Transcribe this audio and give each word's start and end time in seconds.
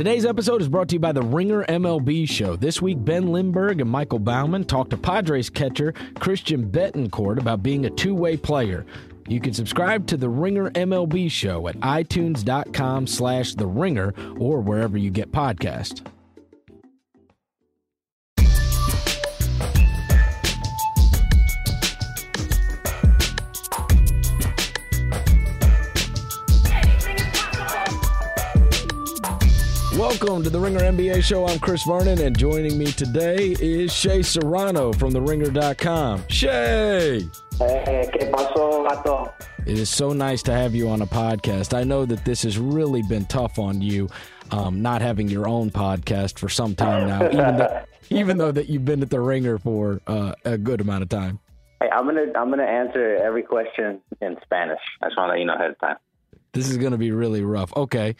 Today's 0.00 0.24
episode 0.24 0.62
is 0.62 0.68
brought 0.70 0.88
to 0.88 0.94
you 0.94 0.98
by 0.98 1.12
the 1.12 1.20
Ringer 1.20 1.62
MLB 1.64 2.26
Show. 2.26 2.56
This 2.56 2.80
week, 2.80 3.04
Ben 3.04 3.32
Lindbergh 3.32 3.82
and 3.82 3.90
Michael 3.90 4.18
Baumann 4.18 4.64
talked 4.64 4.88
to 4.92 4.96
Padres 4.96 5.50
catcher 5.50 5.92
Christian 6.18 6.70
Bethancourt 6.70 7.38
about 7.38 7.62
being 7.62 7.84
a 7.84 7.90
two 7.90 8.14
way 8.14 8.38
player. 8.38 8.86
You 9.28 9.42
can 9.42 9.52
subscribe 9.52 10.06
to 10.06 10.16
the 10.16 10.30
Ringer 10.30 10.70
MLB 10.70 11.30
Show 11.30 11.68
at 11.68 11.78
itunes.com 11.80 13.06
slash 13.08 13.52
the 13.52 13.66
ringer 13.66 14.14
or 14.38 14.62
wherever 14.62 14.96
you 14.96 15.10
get 15.10 15.32
podcasts. 15.32 16.00
Welcome 30.10 30.42
to 30.42 30.50
the 30.50 30.58
Ringer 30.58 30.80
NBA 30.80 31.22
show. 31.22 31.46
I'm 31.46 31.60
Chris 31.60 31.84
Vernon, 31.84 32.20
and 32.20 32.36
joining 32.36 32.76
me 32.76 32.86
today 32.86 33.54
is 33.60 33.92
Shea 33.92 34.22
Serrano 34.22 34.92
from 34.92 35.12
TheRinger.com. 35.12 36.24
Shea! 36.26 37.20
Hey, 37.56 38.10
¿qué 38.12 38.28
pasó, 38.28 38.82
gato? 38.82 39.32
It 39.66 39.78
is 39.78 39.88
so 39.88 40.12
nice 40.12 40.42
to 40.42 40.52
have 40.52 40.74
you 40.74 40.88
on 40.88 41.00
a 41.00 41.06
podcast. 41.06 41.78
I 41.78 41.84
know 41.84 42.06
that 42.06 42.24
this 42.24 42.42
has 42.42 42.58
really 42.58 43.02
been 43.02 43.24
tough 43.26 43.60
on 43.60 43.80
you, 43.80 44.08
um, 44.50 44.82
not 44.82 45.00
having 45.00 45.28
your 45.28 45.46
own 45.46 45.70
podcast 45.70 46.40
for 46.40 46.48
some 46.48 46.74
time 46.74 47.06
now, 47.06 47.26
even 47.28 47.56
though, 47.56 47.84
even 48.10 48.36
though 48.36 48.50
that 48.50 48.68
you've 48.68 48.84
been 48.84 49.02
at 49.02 49.10
the 49.10 49.20
Ringer 49.20 49.58
for 49.58 50.00
uh, 50.08 50.32
a 50.44 50.58
good 50.58 50.80
amount 50.80 51.04
of 51.04 51.08
time. 51.08 51.38
Hey, 51.80 51.88
I'm 51.92 52.04
gonna 52.04 52.32
I'm 52.34 52.50
gonna 52.50 52.64
answer 52.64 53.14
every 53.14 53.44
question 53.44 54.00
in 54.20 54.36
Spanish. 54.42 54.80
I 55.02 55.06
just 55.06 55.16
want 55.16 55.28
to 55.28 55.34
let 55.34 55.38
you 55.38 55.44
know 55.44 55.54
ahead 55.54 55.70
of 55.70 55.78
time. 55.78 55.98
This 56.52 56.68
is 56.68 56.78
going 56.78 56.92
to 56.92 56.98
be 56.98 57.12
really 57.12 57.42
rough. 57.42 57.72
Okay. 57.76 58.16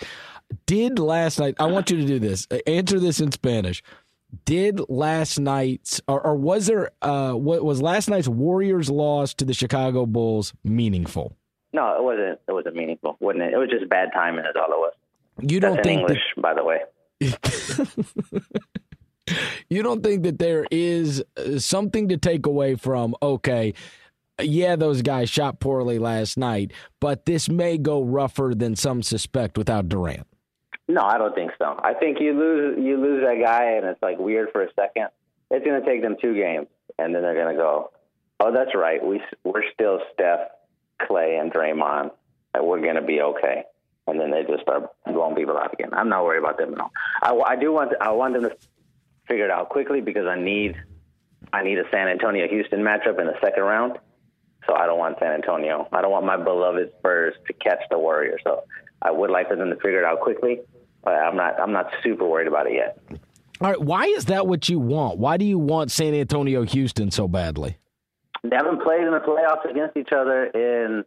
Did 0.66 0.98
last 0.98 1.38
night, 1.38 1.54
I 1.58 1.66
want 1.66 1.90
you 1.90 1.98
to 1.98 2.06
do 2.06 2.18
this. 2.18 2.46
Answer 2.66 3.00
this 3.00 3.20
in 3.20 3.32
Spanish. 3.32 3.82
Did 4.44 4.80
last 4.88 5.38
night's, 5.38 6.00
or, 6.06 6.24
or 6.24 6.36
was 6.36 6.66
there, 6.66 6.90
uh, 7.02 7.32
what 7.32 7.64
was 7.64 7.82
last 7.82 8.08
night's 8.08 8.28
Warriors 8.28 8.88
loss 8.88 9.34
to 9.34 9.44
the 9.44 9.54
Chicago 9.54 10.06
Bulls 10.06 10.52
meaningful? 10.62 11.36
No, 11.72 11.96
it 11.96 12.02
wasn't. 12.02 12.40
It 12.48 12.52
wasn't 12.52 12.76
meaningful, 12.76 13.16
wasn't 13.20 13.44
it? 13.44 13.52
It 13.52 13.56
was 13.56 13.68
just 13.70 13.88
bad 13.88 14.10
timing. 14.12 14.44
Is 14.44 14.56
all 14.56 14.72
it 14.72 14.78
was. 14.78 14.92
You 15.40 15.60
don't 15.60 15.76
That's 15.76 15.88
in 15.88 15.98
think 15.98 16.00
English, 16.00 16.22
by 16.36 16.54
the 16.54 16.64
way. 16.64 16.80
you 19.68 19.82
don't 19.82 20.02
think 20.02 20.22
that 20.24 20.38
there 20.38 20.66
is 20.70 21.22
uh, 21.36 21.58
something 21.58 22.08
to 22.08 22.16
take 22.16 22.46
away 22.46 22.74
from, 22.74 23.14
okay, 23.22 23.74
yeah, 24.42 24.76
those 24.76 25.02
guys 25.02 25.28
shot 25.28 25.60
poorly 25.60 25.98
last 25.98 26.38
night, 26.38 26.72
but 27.00 27.26
this 27.26 27.48
may 27.48 27.78
go 27.78 28.02
rougher 28.02 28.52
than 28.56 28.76
some 28.76 29.02
suspect 29.02 29.58
without 29.58 29.88
Durant. 29.88 30.26
No, 30.90 31.02
I 31.02 31.18
don't 31.18 31.34
think 31.34 31.52
so. 31.56 31.78
I 31.82 31.94
think 31.94 32.18
you 32.20 32.32
lose 32.32 32.78
you 32.78 32.96
lose 32.96 33.22
that 33.24 33.40
guy, 33.40 33.76
and 33.76 33.86
it's 33.86 34.02
like 34.02 34.18
weird 34.18 34.50
for 34.50 34.62
a 34.62 34.72
second. 34.74 35.08
It's 35.50 35.64
going 35.64 35.80
to 35.80 35.86
take 35.86 36.02
them 36.02 36.16
two 36.20 36.34
games, 36.34 36.66
and 36.98 37.14
then 37.14 37.22
they're 37.22 37.34
going 37.34 37.54
to 37.54 37.60
go, 37.60 37.92
"Oh, 38.40 38.52
that's 38.52 38.74
right. 38.74 39.04
We 39.04 39.22
we're 39.44 39.62
still 39.72 40.00
Steph, 40.12 40.40
Klay, 41.00 41.40
and 41.40 41.52
Draymond, 41.52 42.10
and 42.54 42.66
we're 42.66 42.80
going 42.80 42.96
to 42.96 43.02
be 43.02 43.20
okay." 43.20 43.64
And 44.08 44.18
then 44.18 44.32
they 44.32 44.42
just 44.42 44.62
start 44.62 44.90
blowing 45.06 45.36
people 45.36 45.56
out 45.56 45.72
again. 45.72 45.90
I'm 45.92 46.08
not 46.08 46.24
worried 46.24 46.40
about 46.40 46.58
them 46.58 46.74
at 46.74 46.80
all. 46.80 46.92
I, 47.22 47.52
I 47.52 47.56
do 47.56 47.72
want 47.72 47.92
I 48.00 48.10
want 48.10 48.34
them 48.34 48.42
to 48.42 48.56
figure 49.28 49.44
it 49.44 49.50
out 49.52 49.68
quickly 49.68 50.00
because 50.00 50.26
I 50.26 50.40
need 50.40 50.74
I 51.52 51.62
need 51.62 51.78
a 51.78 51.84
San 51.92 52.08
Antonio 52.08 52.48
Houston 52.48 52.80
matchup 52.80 53.20
in 53.20 53.26
the 53.26 53.36
second 53.40 53.62
round. 53.62 53.98
So 54.66 54.74
I 54.74 54.86
don't 54.86 54.98
want 54.98 55.18
San 55.20 55.32
Antonio. 55.32 55.88
I 55.92 56.02
don't 56.02 56.10
want 56.10 56.26
my 56.26 56.36
beloved 56.36 56.90
Spurs 56.98 57.34
to 57.46 57.52
catch 57.52 57.80
the 57.90 57.98
Warriors. 57.98 58.40
So 58.42 58.64
I 59.00 59.12
would 59.12 59.30
like 59.30 59.48
for 59.48 59.56
them 59.56 59.70
to 59.70 59.76
figure 59.76 60.00
it 60.00 60.04
out 60.04 60.20
quickly. 60.20 60.60
But 61.02 61.14
I'm 61.14 61.36
not. 61.36 61.60
I'm 61.60 61.72
not 61.72 61.90
super 62.02 62.26
worried 62.26 62.48
about 62.48 62.66
it 62.66 62.74
yet. 62.74 62.98
All 63.60 63.68
right, 63.68 63.80
why 63.80 64.04
is 64.04 64.26
that 64.26 64.46
what 64.46 64.68
you 64.68 64.78
want? 64.78 65.18
Why 65.18 65.36
do 65.36 65.44
you 65.44 65.58
want 65.58 65.90
San 65.90 66.14
Antonio 66.14 66.62
Houston 66.62 67.10
so 67.10 67.28
badly? 67.28 67.76
They 68.42 68.56
haven't 68.56 68.82
played 68.82 69.02
in 69.02 69.10
the 69.10 69.18
playoffs 69.18 69.70
against 69.70 69.98
each 69.98 70.12
other 70.12 70.46
in 70.46 71.04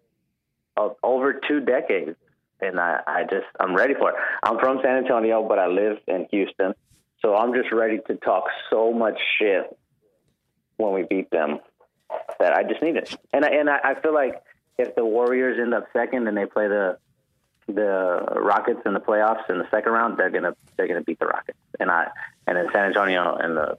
uh, 0.77 0.89
over 1.01 1.39
two 1.47 1.61
decades, 1.61 2.15
and 2.61 2.79
I, 2.79 2.99
I 3.07 3.23
just 3.23 3.45
I'm 3.59 3.75
ready 3.75 3.95
for 3.95 4.09
it. 4.09 4.15
I'm 4.43 4.59
from 4.59 4.79
San 4.83 4.97
Antonio, 4.97 5.47
but 5.47 5.57
I 5.57 5.67
live 5.67 5.97
in 6.07 6.27
Houston, 6.29 6.73
so 7.23 7.35
I'm 7.35 7.53
just 7.53 7.71
ready 7.71 7.99
to 8.07 8.15
talk 8.17 8.45
so 8.69 8.93
much 8.93 9.19
shit 9.39 9.75
when 10.77 10.93
we 10.93 11.03
beat 11.09 11.31
them 11.31 11.59
that 12.39 12.53
I 12.53 12.63
just 12.63 12.81
need 12.81 12.97
it. 12.97 13.15
And 13.31 13.45
I, 13.45 13.49
and 13.49 13.69
I, 13.69 13.79
I 13.83 14.01
feel 14.01 14.13
like 14.13 14.41
if 14.77 14.95
the 14.95 15.05
Warriors 15.05 15.59
end 15.59 15.73
up 15.73 15.85
second 15.93 16.27
and 16.27 16.37
they 16.37 16.45
play 16.45 16.67
the 16.67 16.97
the 17.67 18.25
Rockets 18.41 18.81
in 18.85 18.93
the 18.93 18.99
playoffs 18.99 19.49
in 19.49 19.57
the 19.57 19.67
second 19.71 19.91
round, 19.91 20.17
they're 20.17 20.29
gonna 20.29 20.55
they're 20.77 20.87
gonna 20.87 21.01
beat 21.01 21.19
the 21.19 21.27
Rockets. 21.27 21.57
And 21.79 21.89
I 21.89 22.07
and 22.47 22.57
then 22.57 22.67
San 22.73 22.85
Antonio 22.85 23.35
and 23.35 23.55
the 23.55 23.77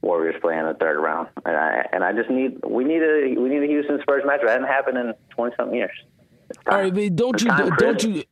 Warriors 0.00 0.36
play 0.40 0.58
in 0.58 0.66
the 0.66 0.74
third 0.74 1.00
round. 1.00 1.28
And 1.44 1.56
I 1.56 1.86
and 1.92 2.04
I 2.04 2.12
just 2.12 2.30
need 2.30 2.60
we 2.66 2.84
need 2.84 3.02
a 3.02 3.34
we 3.38 3.48
need 3.48 3.62
a 3.62 3.66
Houston 3.66 4.00
Spurs 4.02 4.22
match. 4.26 4.40
That 4.42 4.50
hasn't 4.50 4.68
happened 4.68 4.98
in 4.98 5.14
twenty 5.30 5.54
something 5.56 5.76
years. 5.76 5.98
All 6.66 6.78
right, 6.78 6.94
but 6.94 7.16
don't 7.16 7.40
you 7.42 7.48
time, 7.48 7.70
don't 7.78 8.02
you 8.02 8.24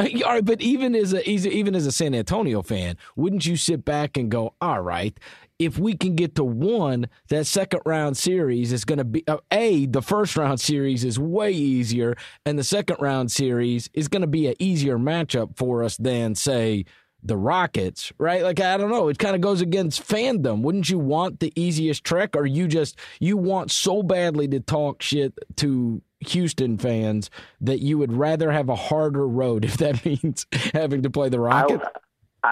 all 0.24 0.32
right, 0.32 0.44
but 0.44 0.60
even 0.60 0.94
as 0.94 1.12
a 1.12 1.28
even 1.28 1.74
as 1.74 1.86
a 1.86 1.92
San 1.92 2.14
Antonio 2.14 2.62
fan, 2.62 2.96
wouldn't 3.16 3.46
you 3.46 3.56
sit 3.56 3.84
back 3.84 4.16
and 4.16 4.30
go, 4.30 4.54
"All 4.60 4.80
right, 4.80 5.18
if 5.60 5.78
we 5.78 5.94
can 5.94 6.16
get 6.16 6.34
to 6.36 6.42
one, 6.42 7.06
that 7.28 7.46
second 7.46 7.82
round 7.84 8.16
series 8.16 8.72
is 8.72 8.86
going 8.86 8.98
to 8.98 9.04
be 9.04 9.22
uh, 9.28 9.36
a 9.52 9.84
the 9.84 10.00
first 10.00 10.34
round 10.36 10.58
series 10.58 11.04
is 11.04 11.18
way 11.18 11.52
easier, 11.52 12.16
and 12.46 12.58
the 12.58 12.64
second 12.64 12.96
round 12.98 13.30
series 13.30 13.90
is 13.92 14.08
going 14.08 14.22
to 14.22 14.26
be 14.26 14.48
an 14.48 14.54
easier 14.58 14.98
matchup 14.98 15.56
for 15.58 15.84
us 15.84 15.98
than 15.98 16.34
say 16.34 16.86
the 17.22 17.36
Rockets, 17.36 18.10
right? 18.16 18.42
Like 18.42 18.58
I 18.58 18.78
don't 18.78 18.90
know, 18.90 19.08
it 19.08 19.18
kind 19.18 19.34
of 19.34 19.42
goes 19.42 19.60
against 19.60 20.02
fandom. 20.02 20.62
Wouldn't 20.62 20.88
you 20.88 20.98
want 20.98 21.40
the 21.40 21.52
easiest 21.54 22.04
trek, 22.04 22.34
or 22.34 22.46
you 22.46 22.66
just 22.66 22.98
you 23.20 23.36
want 23.36 23.70
so 23.70 24.02
badly 24.02 24.48
to 24.48 24.60
talk 24.60 25.02
shit 25.02 25.38
to 25.56 26.00
Houston 26.20 26.78
fans 26.78 27.28
that 27.60 27.80
you 27.80 27.98
would 27.98 28.14
rather 28.14 28.50
have 28.50 28.70
a 28.70 28.76
harder 28.76 29.28
road 29.28 29.64
if 29.66 29.76
that 29.76 30.02
means 30.06 30.46
having 30.72 31.02
to 31.02 31.10
play 31.10 31.28
the 31.28 31.38
Rockets? 31.38 31.84
I 31.84 32.00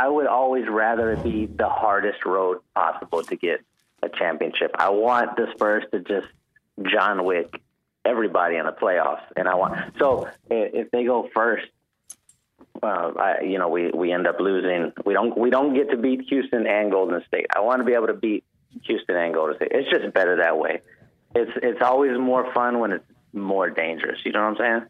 would 0.08 0.26
always 0.26 0.68
rather 0.68 1.12
it 1.12 1.22
be 1.22 1.46
the 1.46 1.68
hardest 1.68 2.24
road 2.24 2.58
possible 2.74 3.22
to 3.22 3.36
get 3.36 3.60
a 4.02 4.08
championship. 4.08 4.72
I 4.78 4.90
want 4.90 5.36
the 5.36 5.48
Spurs 5.54 5.84
to 5.92 6.00
just 6.00 6.28
John 6.82 7.24
Wick 7.24 7.60
everybody 8.04 8.56
in 8.56 8.64
the 8.64 8.72
playoffs, 8.72 9.22
and 9.36 9.48
I 9.48 9.54
want 9.54 9.94
so 9.98 10.28
if 10.50 10.90
they 10.90 11.04
go 11.04 11.28
first, 11.34 11.66
uh, 12.82 13.12
I, 13.18 13.40
you 13.42 13.58
know, 13.58 13.68
we 13.68 13.90
we 13.90 14.12
end 14.12 14.26
up 14.26 14.40
losing. 14.40 14.92
We 15.04 15.14
don't 15.14 15.36
we 15.36 15.50
don't 15.50 15.74
get 15.74 15.90
to 15.90 15.96
beat 15.96 16.22
Houston 16.28 16.66
and 16.66 16.90
Golden 16.90 17.22
State. 17.26 17.46
I 17.54 17.60
want 17.60 17.80
to 17.80 17.84
be 17.84 17.94
able 17.94 18.06
to 18.08 18.14
beat 18.14 18.44
Houston 18.84 19.16
and 19.16 19.34
Golden 19.34 19.56
State. 19.56 19.72
It's 19.72 19.90
just 19.90 20.12
better 20.14 20.36
that 20.36 20.58
way. 20.58 20.80
It's 21.34 21.50
it's 21.62 21.82
always 21.82 22.18
more 22.18 22.52
fun 22.52 22.78
when 22.78 22.92
it's 22.92 23.04
more 23.32 23.70
dangerous. 23.70 24.18
You 24.24 24.32
know 24.32 24.42
what 24.42 24.60
I'm 24.60 24.80
saying? 24.80 24.88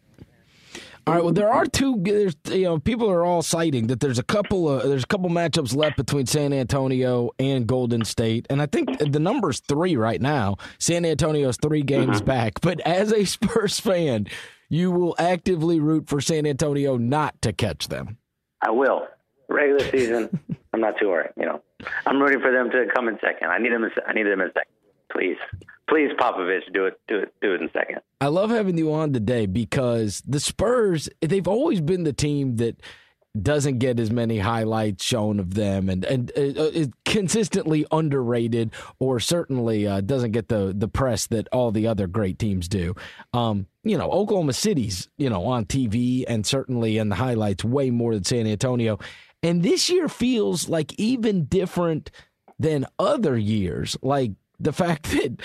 All 1.08 1.14
right. 1.14 1.24
Well, 1.24 1.32
there 1.32 1.50
are 1.50 1.64
two. 1.64 1.96
There's 2.00 2.36
you 2.50 2.64
know 2.64 2.78
people 2.78 3.10
are 3.10 3.24
all 3.24 3.40
citing 3.40 3.86
that 3.86 4.00
there's 4.00 4.18
a 4.18 4.22
couple 4.22 4.68
of 4.68 4.86
there's 4.86 5.04
a 5.04 5.06
couple 5.06 5.30
matchups 5.30 5.74
left 5.74 5.96
between 5.96 6.26
San 6.26 6.52
Antonio 6.52 7.30
and 7.38 7.66
Golden 7.66 8.04
State, 8.04 8.46
and 8.50 8.60
I 8.60 8.66
think 8.66 8.98
the 8.98 9.18
number's 9.18 9.60
three 9.60 9.96
right 9.96 10.20
now. 10.20 10.56
San 10.78 11.06
Antonio's 11.06 11.56
three 11.56 11.82
games 11.82 12.18
uh-huh. 12.18 12.24
back, 12.24 12.60
but 12.60 12.80
as 12.80 13.12
a 13.12 13.24
Spurs 13.38 13.80
fan, 13.80 14.26
you 14.68 14.90
will 14.90 15.14
actively 15.18 15.80
root 15.80 16.08
for 16.08 16.20
San 16.20 16.46
Antonio 16.46 16.98
not 16.98 17.40
to 17.42 17.52
catch 17.54 17.88
them. 17.88 18.18
I 18.60 18.70
will. 18.70 19.06
Regular 19.48 19.90
season, 19.90 20.38
I'm 20.74 20.80
not 20.82 20.98
too 21.00 21.08
worried. 21.08 21.30
You 21.38 21.46
know, 21.46 21.62
I'm 22.04 22.20
rooting 22.20 22.40
for 22.40 22.52
them 22.52 22.70
to 22.70 22.84
come 22.94 23.08
in 23.08 23.18
second. 23.22 23.48
I 23.48 23.56
need 23.56 23.72
them. 23.72 23.84
In, 23.84 23.90
I 24.06 24.12
need 24.12 24.24
them 24.24 24.42
in 24.42 24.48
second. 24.48 24.72
Please, 25.10 25.38
please, 25.88 26.10
Popovich, 26.18 26.72
do 26.72 26.86
it. 26.86 27.00
Do 27.08 27.18
it. 27.18 27.34
Do 27.40 27.54
it 27.54 27.62
in 27.62 27.70
second. 27.72 27.98
I 28.20 28.26
love 28.28 28.50
having 28.50 28.78
you 28.78 28.92
on 28.92 29.12
today 29.12 29.46
because 29.46 30.22
the 30.26 30.40
Spurs, 30.40 31.08
they've 31.20 31.48
always 31.48 31.80
been 31.80 32.04
the 32.04 32.12
team 32.12 32.56
that 32.56 32.80
doesn't 33.40 33.78
get 33.78 34.00
as 34.00 34.10
many 34.10 34.38
highlights 34.38 35.04
shown 35.04 35.38
of 35.38 35.54
them 35.54 35.88
and 35.88 36.04
and 36.04 36.32
uh, 36.36 36.40
is 36.40 36.88
consistently 37.04 37.86
underrated 37.92 38.72
or 38.98 39.20
certainly 39.20 39.86
uh, 39.86 40.00
doesn't 40.00 40.32
get 40.32 40.48
the 40.48 40.72
the 40.76 40.88
press 40.88 41.26
that 41.26 41.46
all 41.52 41.70
the 41.70 41.86
other 41.86 42.06
great 42.06 42.38
teams 42.38 42.68
do. 42.68 42.94
Um, 43.32 43.66
you 43.84 43.96
know, 43.96 44.10
Oklahoma 44.10 44.52
City's, 44.54 45.08
you 45.18 45.30
know, 45.30 45.44
on 45.44 45.66
TV 45.66 46.24
and 46.26 46.46
certainly 46.46 46.98
in 46.98 47.08
the 47.08 47.16
highlights 47.16 47.64
way 47.64 47.90
more 47.90 48.14
than 48.14 48.24
San 48.24 48.46
Antonio. 48.46 48.98
And 49.42 49.62
this 49.62 49.88
year 49.88 50.08
feels 50.08 50.68
like 50.68 50.92
even 50.98 51.44
different 51.44 52.10
than 52.58 52.86
other 52.98 53.36
years. 53.36 53.96
Like 54.02 54.32
the 54.58 54.72
fact 54.72 55.04
that 55.12 55.40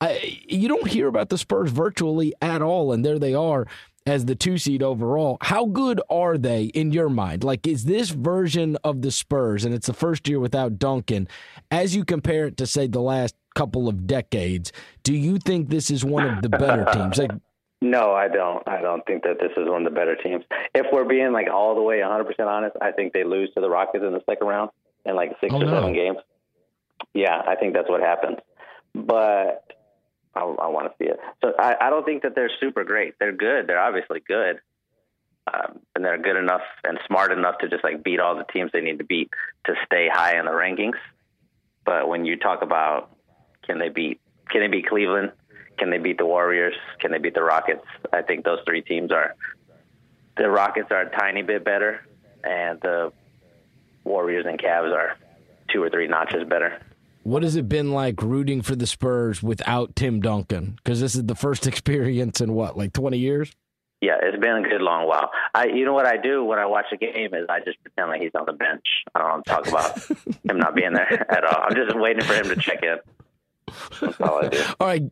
I, 0.00 0.40
you 0.46 0.68
don't 0.68 0.86
hear 0.88 1.08
about 1.08 1.28
the 1.30 1.38
Spurs 1.38 1.70
virtually 1.70 2.34
at 2.42 2.60
all, 2.62 2.92
and 2.92 3.04
there 3.04 3.18
they 3.18 3.34
are 3.34 3.66
as 4.06 4.26
the 4.26 4.34
two 4.34 4.58
seed 4.58 4.82
overall. 4.82 5.38
How 5.40 5.64
good 5.66 6.00
are 6.10 6.36
they 6.38 6.64
in 6.64 6.92
your 6.92 7.08
mind? 7.08 7.42
Like, 7.44 7.66
is 7.66 7.84
this 7.84 8.10
version 8.10 8.76
of 8.84 9.02
the 9.02 9.10
Spurs, 9.10 9.64
and 9.64 9.74
it's 9.74 9.86
the 9.86 9.94
first 9.94 10.28
year 10.28 10.38
without 10.38 10.78
Duncan, 10.78 11.28
as 11.70 11.96
you 11.96 12.04
compare 12.04 12.46
it 12.46 12.56
to, 12.58 12.66
say, 12.66 12.86
the 12.86 13.00
last 13.00 13.34
couple 13.54 13.88
of 13.88 14.06
decades, 14.06 14.70
do 15.02 15.14
you 15.14 15.38
think 15.38 15.70
this 15.70 15.90
is 15.90 16.04
one 16.04 16.26
of 16.26 16.42
the 16.42 16.50
better 16.50 16.84
teams? 16.92 17.18
Like, 17.18 17.30
No, 17.82 18.12
I 18.12 18.28
don't. 18.28 18.66
I 18.66 18.80
don't 18.80 19.04
think 19.06 19.22
that 19.24 19.38
this 19.38 19.52
is 19.54 19.68
one 19.68 19.86
of 19.86 19.92
the 19.92 19.94
better 19.98 20.16
teams. 20.16 20.44
If 20.74 20.86
we're 20.92 21.04
being 21.04 21.32
like 21.32 21.48
all 21.52 21.74
the 21.74 21.82
way 21.82 21.98
100% 21.98 22.24
honest, 22.40 22.74
I 22.80 22.90
think 22.90 23.12
they 23.12 23.22
lose 23.22 23.50
to 23.54 23.60
the 23.60 23.68
Rockets 23.68 24.02
in 24.02 24.12
the 24.12 24.22
second 24.28 24.46
round 24.46 24.70
in 25.04 25.14
like 25.14 25.32
six 25.42 25.52
Oh, 25.52 25.60
or 25.60 25.64
no. 25.66 25.72
seven 25.72 25.92
games. 25.92 26.16
Yeah, 27.12 27.42
I 27.46 27.54
think 27.54 27.74
that's 27.74 27.88
what 27.88 28.00
happens. 28.00 28.38
But 28.94 29.64
I, 30.36 30.42
I 30.42 30.68
want 30.68 30.86
to 30.86 30.94
see 30.98 31.10
it. 31.10 31.18
So 31.42 31.52
I, 31.58 31.76
I 31.80 31.90
don't 31.90 32.04
think 32.04 32.22
that 32.22 32.34
they're 32.34 32.50
super 32.60 32.84
great. 32.84 33.14
They're 33.18 33.32
good. 33.32 33.66
They're 33.66 33.80
obviously 33.80 34.20
good. 34.20 34.60
Um, 35.52 35.80
and 35.94 36.04
they're 36.04 36.18
good 36.18 36.36
enough 36.36 36.62
and 36.84 36.98
smart 37.06 37.32
enough 37.32 37.58
to 37.58 37.68
just 37.68 37.84
like 37.84 38.02
beat 38.02 38.20
all 38.20 38.36
the 38.36 38.44
teams 38.52 38.70
they 38.72 38.80
need 38.80 38.98
to 38.98 39.04
beat 39.04 39.30
to 39.66 39.74
stay 39.86 40.08
high 40.12 40.38
in 40.38 40.44
the 40.44 40.50
rankings. 40.50 40.98
But 41.84 42.08
when 42.08 42.24
you 42.24 42.36
talk 42.36 42.62
about 42.62 43.16
can 43.64 43.78
they 43.78 43.88
beat 43.88 44.20
can 44.50 44.60
they 44.60 44.68
beat 44.68 44.88
Cleveland? 44.88 45.32
Can 45.78 45.90
they 45.90 45.98
beat 45.98 46.18
the 46.18 46.26
Warriors? 46.26 46.74
Can 47.00 47.12
they 47.12 47.18
beat 47.18 47.34
the 47.34 47.42
Rockets? 47.42 47.84
I 48.12 48.22
think 48.22 48.44
those 48.44 48.58
three 48.66 48.82
teams 48.82 49.12
are 49.12 49.36
the 50.36 50.50
Rockets 50.50 50.88
are 50.90 51.02
a 51.02 51.16
tiny 51.16 51.42
bit 51.42 51.64
better 51.64 52.00
and 52.42 52.80
the 52.80 53.12
Warriors 54.04 54.46
and 54.48 54.58
Cavs 54.58 54.92
are 54.92 55.16
two 55.72 55.82
or 55.82 55.90
three 55.90 56.08
notches 56.08 56.44
better. 56.48 56.80
What 57.26 57.42
has 57.42 57.56
it 57.56 57.68
been 57.68 57.90
like 57.90 58.22
rooting 58.22 58.62
for 58.62 58.76
the 58.76 58.86
Spurs 58.86 59.42
without 59.42 59.96
Tim 59.96 60.20
Duncan? 60.20 60.76
Because 60.76 61.00
this 61.00 61.16
is 61.16 61.24
the 61.24 61.34
first 61.34 61.66
experience 61.72 62.40
in 62.40 62.52
what, 62.52 62.78
like 62.78 62.92
20 62.92 63.18
years? 63.18 63.50
Yeah, 64.00 64.14
it's 64.22 64.38
been 64.38 64.64
a 64.64 64.68
good 64.68 64.80
long 64.80 65.08
while. 65.08 65.32
I, 65.52 65.66
you 65.66 65.84
know 65.84 65.92
what 65.92 66.06
I 66.06 66.18
do 66.18 66.44
when 66.44 66.60
I 66.60 66.66
watch 66.66 66.84
a 66.92 66.96
game 66.96 67.34
is 67.34 67.46
I 67.48 67.58
just 67.64 67.82
pretend 67.82 68.10
like 68.10 68.20
he's 68.20 68.30
on 68.38 68.46
the 68.46 68.52
bench. 68.52 68.86
I 69.12 69.28
don't 69.28 69.42
talk 69.44 69.66
about 69.66 69.98
him 70.48 70.58
not 70.58 70.76
being 70.76 70.92
there 70.92 71.26
at 71.28 71.44
all. 71.44 71.64
I'm 71.68 71.74
just 71.74 71.98
waiting 71.98 72.22
for 72.22 72.34
him 72.34 72.44
to 72.44 72.54
check 72.54 72.84
in. 72.84 72.98
That's 74.00 74.20
all 74.20 74.44
I 74.44 74.48
do. 74.48 74.64
All 74.78 74.86
right. 74.86 75.02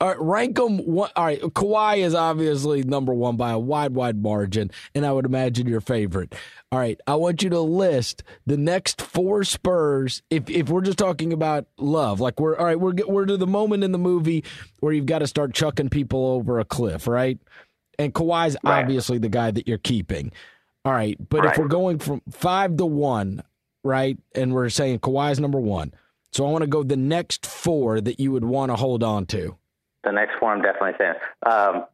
All 0.00 0.08
right, 0.08 0.20
rank 0.20 0.56
them. 0.56 0.78
One, 0.78 1.10
all 1.16 1.24
right, 1.24 1.40
Kawhi 1.40 1.98
is 1.98 2.14
obviously 2.14 2.82
number 2.82 3.14
one 3.14 3.36
by 3.36 3.50
a 3.52 3.58
wide, 3.58 3.94
wide 3.94 4.22
margin, 4.22 4.70
and 4.94 5.06
I 5.06 5.12
would 5.12 5.24
imagine 5.24 5.66
your 5.66 5.80
favorite. 5.80 6.34
All 6.72 6.78
right, 6.78 7.00
I 7.06 7.14
want 7.16 7.42
you 7.42 7.50
to 7.50 7.60
list 7.60 8.22
the 8.46 8.56
next 8.56 9.00
four 9.02 9.44
Spurs. 9.44 10.22
If 10.30 10.48
if 10.48 10.68
we're 10.68 10.82
just 10.82 10.98
talking 10.98 11.32
about 11.32 11.66
love, 11.78 12.20
like 12.20 12.38
we're 12.40 12.56
all 12.56 12.66
right, 12.66 12.78
we're 12.80 12.94
we're 13.06 13.26
to 13.26 13.36
the 13.36 13.46
moment 13.46 13.84
in 13.84 13.92
the 13.92 13.98
movie 13.98 14.44
where 14.80 14.92
you've 14.92 15.06
got 15.06 15.20
to 15.20 15.26
start 15.26 15.54
chucking 15.54 15.88
people 15.90 16.24
over 16.26 16.58
a 16.60 16.64
cliff, 16.64 17.06
right? 17.06 17.38
And 17.98 18.14
Kawhi's 18.14 18.56
Right. 18.64 18.80
obviously 18.80 19.18
the 19.18 19.28
guy 19.28 19.50
that 19.50 19.68
you're 19.68 19.78
keeping. 19.78 20.32
All 20.84 20.92
right, 20.92 21.16
but 21.28 21.44
if 21.44 21.58
we're 21.58 21.68
going 21.68 21.98
from 21.98 22.22
five 22.30 22.76
to 22.78 22.86
one, 22.86 23.42
right, 23.84 24.18
and 24.34 24.54
we're 24.54 24.70
saying 24.70 25.00
Kawhi's 25.00 25.38
number 25.38 25.60
one, 25.60 25.92
so 26.32 26.46
I 26.46 26.50
want 26.50 26.62
to 26.62 26.68
go 26.68 26.82
the 26.82 26.96
next 26.96 27.44
four 27.44 28.00
that 28.00 28.18
you 28.20 28.32
would 28.32 28.44
want 28.44 28.70
to 28.70 28.76
hold 28.76 29.02
on 29.02 29.26
to. 29.26 29.56
The 30.02 30.12
next 30.12 30.38
four, 30.38 30.52
I'm 30.52 30.62
definitely 30.62 30.94
saying. 30.98 31.14
Um, 31.44 31.84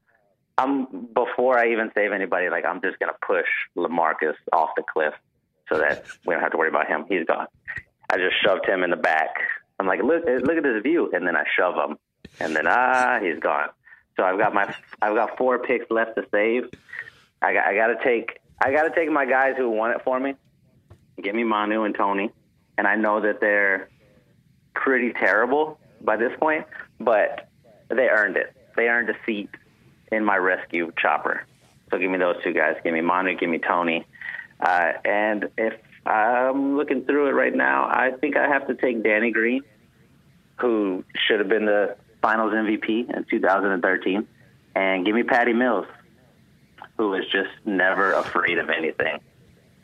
I'm 0.58 1.08
before 1.12 1.58
I 1.58 1.72
even 1.72 1.90
save 1.94 2.12
anybody. 2.12 2.48
Like 2.48 2.64
I'm 2.64 2.80
just 2.80 2.98
gonna 2.98 3.16
push 3.26 3.46
Lamarcus 3.76 4.36
off 4.52 4.70
the 4.76 4.82
cliff 4.82 5.14
so 5.68 5.78
that 5.78 6.06
we 6.24 6.34
don't 6.34 6.42
have 6.42 6.52
to 6.52 6.58
worry 6.58 6.68
about 6.68 6.86
him. 6.86 7.04
He's 7.08 7.26
gone. 7.26 7.46
I 8.08 8.16
just 8.16 8.36
shoved 8.42 8.66
him 8.66 8.82
in 8.82 8.90
the 8.90 8.96
back. 8.96 9.34
I'm 9.78 9.86
like, 9.86 10.02
look, 10.02 10.24
look 10.24 10.56
at 10.56 10.62
this 10.62 10.82
view, 10.82 11.10
and 11.12 11.26
then 11.26 11.36
I 11.36 11.44
shove 11.56 11.74
him, 11.74 11.98
and 12.40 12.54
then 12.56 12.66
ah, 12.66 13.18
he's 13.20 13.38
gone. 13.40 13.68
So 14.16 14.24
I've 14.24 14.38
got 14.38 14.54
my, 14.54 14.74
I've 15.02 15.14
got 15.14 15.36
four 15.36 15.58
picks 15.58 15.90
left 15.90 16.16
to 16.16 16.24
save. 16.32 16.70
I 17.42 17.52
got, 17.52 17.66
I 17.66 17.74
got 17.74 17.88
to 17.88 18.02
take, 18.02 18.38
I 18.62 18.72
got 18.72 18.84
to 18.84 18.94
take 18.94 19.10
my 19.10 19.26
guys 19.26 19.54
who 19.58 19.68
won 19.70 19.90
it 19.90 20.00
for 20.02 20.18
me. 20.18 20.34
Give 21.22 21.34
me 21.34 21.44
Manu 21.44 21.82
and 21.82 21.94
Tony, 21.94 22.30
and 22.78 22.86
I 22.86 22.94
know 22.94 23.20
that 23.20 23.40
they're 23.40 23.90
pretty 24.74 25.12
terrible 25.12 25.78
by 26.00 26.16
this 26.16 26.32
point, 26.40 26.66
but 26.98 27.45
they 27.88 28.08
earned 28.08 28.36
it. 28.36 28.52
They 28.76 28.88
earned 28.88 29.08
a 29.10 29.16
seat 29.24 29.50
in 30.12 30.24
my 30.24 30.36
rescue 30.36 30.92
chopper. 30.98 31.44
So 31.90 31.98
give 31.98 32.10
me 32.10 32.18
those 32.18 32.36
two 32.42 32.52
guys. 32.52 32.76
Give 32.82 32.92
me 32.92 33.00
Manu. 33.00 33.36
Give 33.36 33.48
me 33.48 33.58
Tony. 33.58 34.06
Uh, 34.60 34.92
and 35.04 35.48
if 35.56 35.74
I'm 36.04 36.76
looking 36.76 37.04
through 37.04 37.28
it 37.28 37.32
right 37.32 37.54
now, 37.54 37.84
I 37.84 38.12
think 38.20 38.36
I 38.36 38.48
have 38.48 38.66
to 38.68 38.74
take 38.74 39.02
Danny 39.02 39.30
Green, 39.30 39.62
who 40.60 41.04
should 41.26 41.40
have 41.40 41.48
been 41.48 41.66
the 41.66 41.96
Finals 42.22 42.52
MVP 42.52 43.14
in 43.14 43.24
2013, 43.30 44.26
and 44.74 45.04
give 45.04 45.14
me 45.14 45.22
Patty 45.22 45.52
Mills, 45.52 45.86
who 46.96 47.14
is 47.14 47.24
just 47.30 47.50
never 47.64 48.12
afraid 48.12 48.58
of 48.58 48.70
anything. 48.70 49.20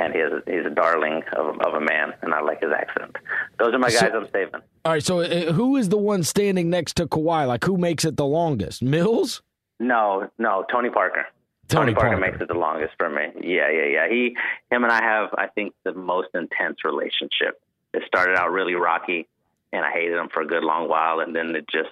And 0.02 0.12
he's 0.12 0.24
a, 0.24 0.42
he's 0.50 0.66
a 0.66 0.70
darling 0.74 1.22
of, 1.36 1.60
of 1.60 1.74
a 1.74 1.80
man, 1.80 2.12
and 2.22 2.34
I 2.34 2.40
like 2.40 2.60
his 2.60 2.72
accent. 2.76 3.14
Those 3.60 3.72
are 3.72 3.78
my 3.78 3.88
guys 3.88 4.00
So- 4.00 4.08
I'm 4.18 4.26
saving. 4.32 4.60
All 4.84 4.92
right, 4.92 5.02
so 5.02 5.20
uh, 5.20 5.52
who 5.52 5.76
is 5.76 5.90
the 5.90 5.96
one 5.96 6.24
standing 6.24 6.70
next 6.70 6.94
to 6.96 7.06
Kawhi? 7.06 7.46
Like, 7.46 7.62
who 7.62 7.76
makes 7.76 8.04
it 8.04 8.16
the 8.16 8.26
longest? 8.26 8.82
Mills? 8.82 9.42
No, 9.78 10.28
no, 10.38 10.64
Tony 10.72 10.90
Parker. 10.90 11.26
Tony 11.68 11.94
Parker, 11.94 12.16
Parker. 12.16 12.20
makes 12.32 12.40
it 12.42 12.48
the 12.48 12.54
longest 12.58 12.94
for 12.98 13.08
me. 13.08 13.26
Yeah, 13.42 13.70
yeah, 13.70 13.84
yeah. 13.86 14.08
He, 14.08 14.36
him, 14.72 14.82
and 14.82 14.92
I 14.92 15.02
have, 15.02 15.28
I 15.38 15.46
think, 15.46 15.72
the 15.84 15.92
most 15.94 16.28
intense 16.34 16.78
relationship. 16.84 17.60
It 17.94 18.02
started 18.06 18.36
out 18.36 18.50
really 18.50 18.74
rocky, 18.74 19.28
and 19.72 19.84
I 19.84 19.92
hated 19.92 20.18
him 20.18 20.28
for 20.34 20.42
a 20.42 20.46
good 20.46 20.64
long 20.64 20.88
while, 20.88 21.20
and 21.20 21.34
then 21.36 21.54
it 21.54 21.66
just, 21.70 21.90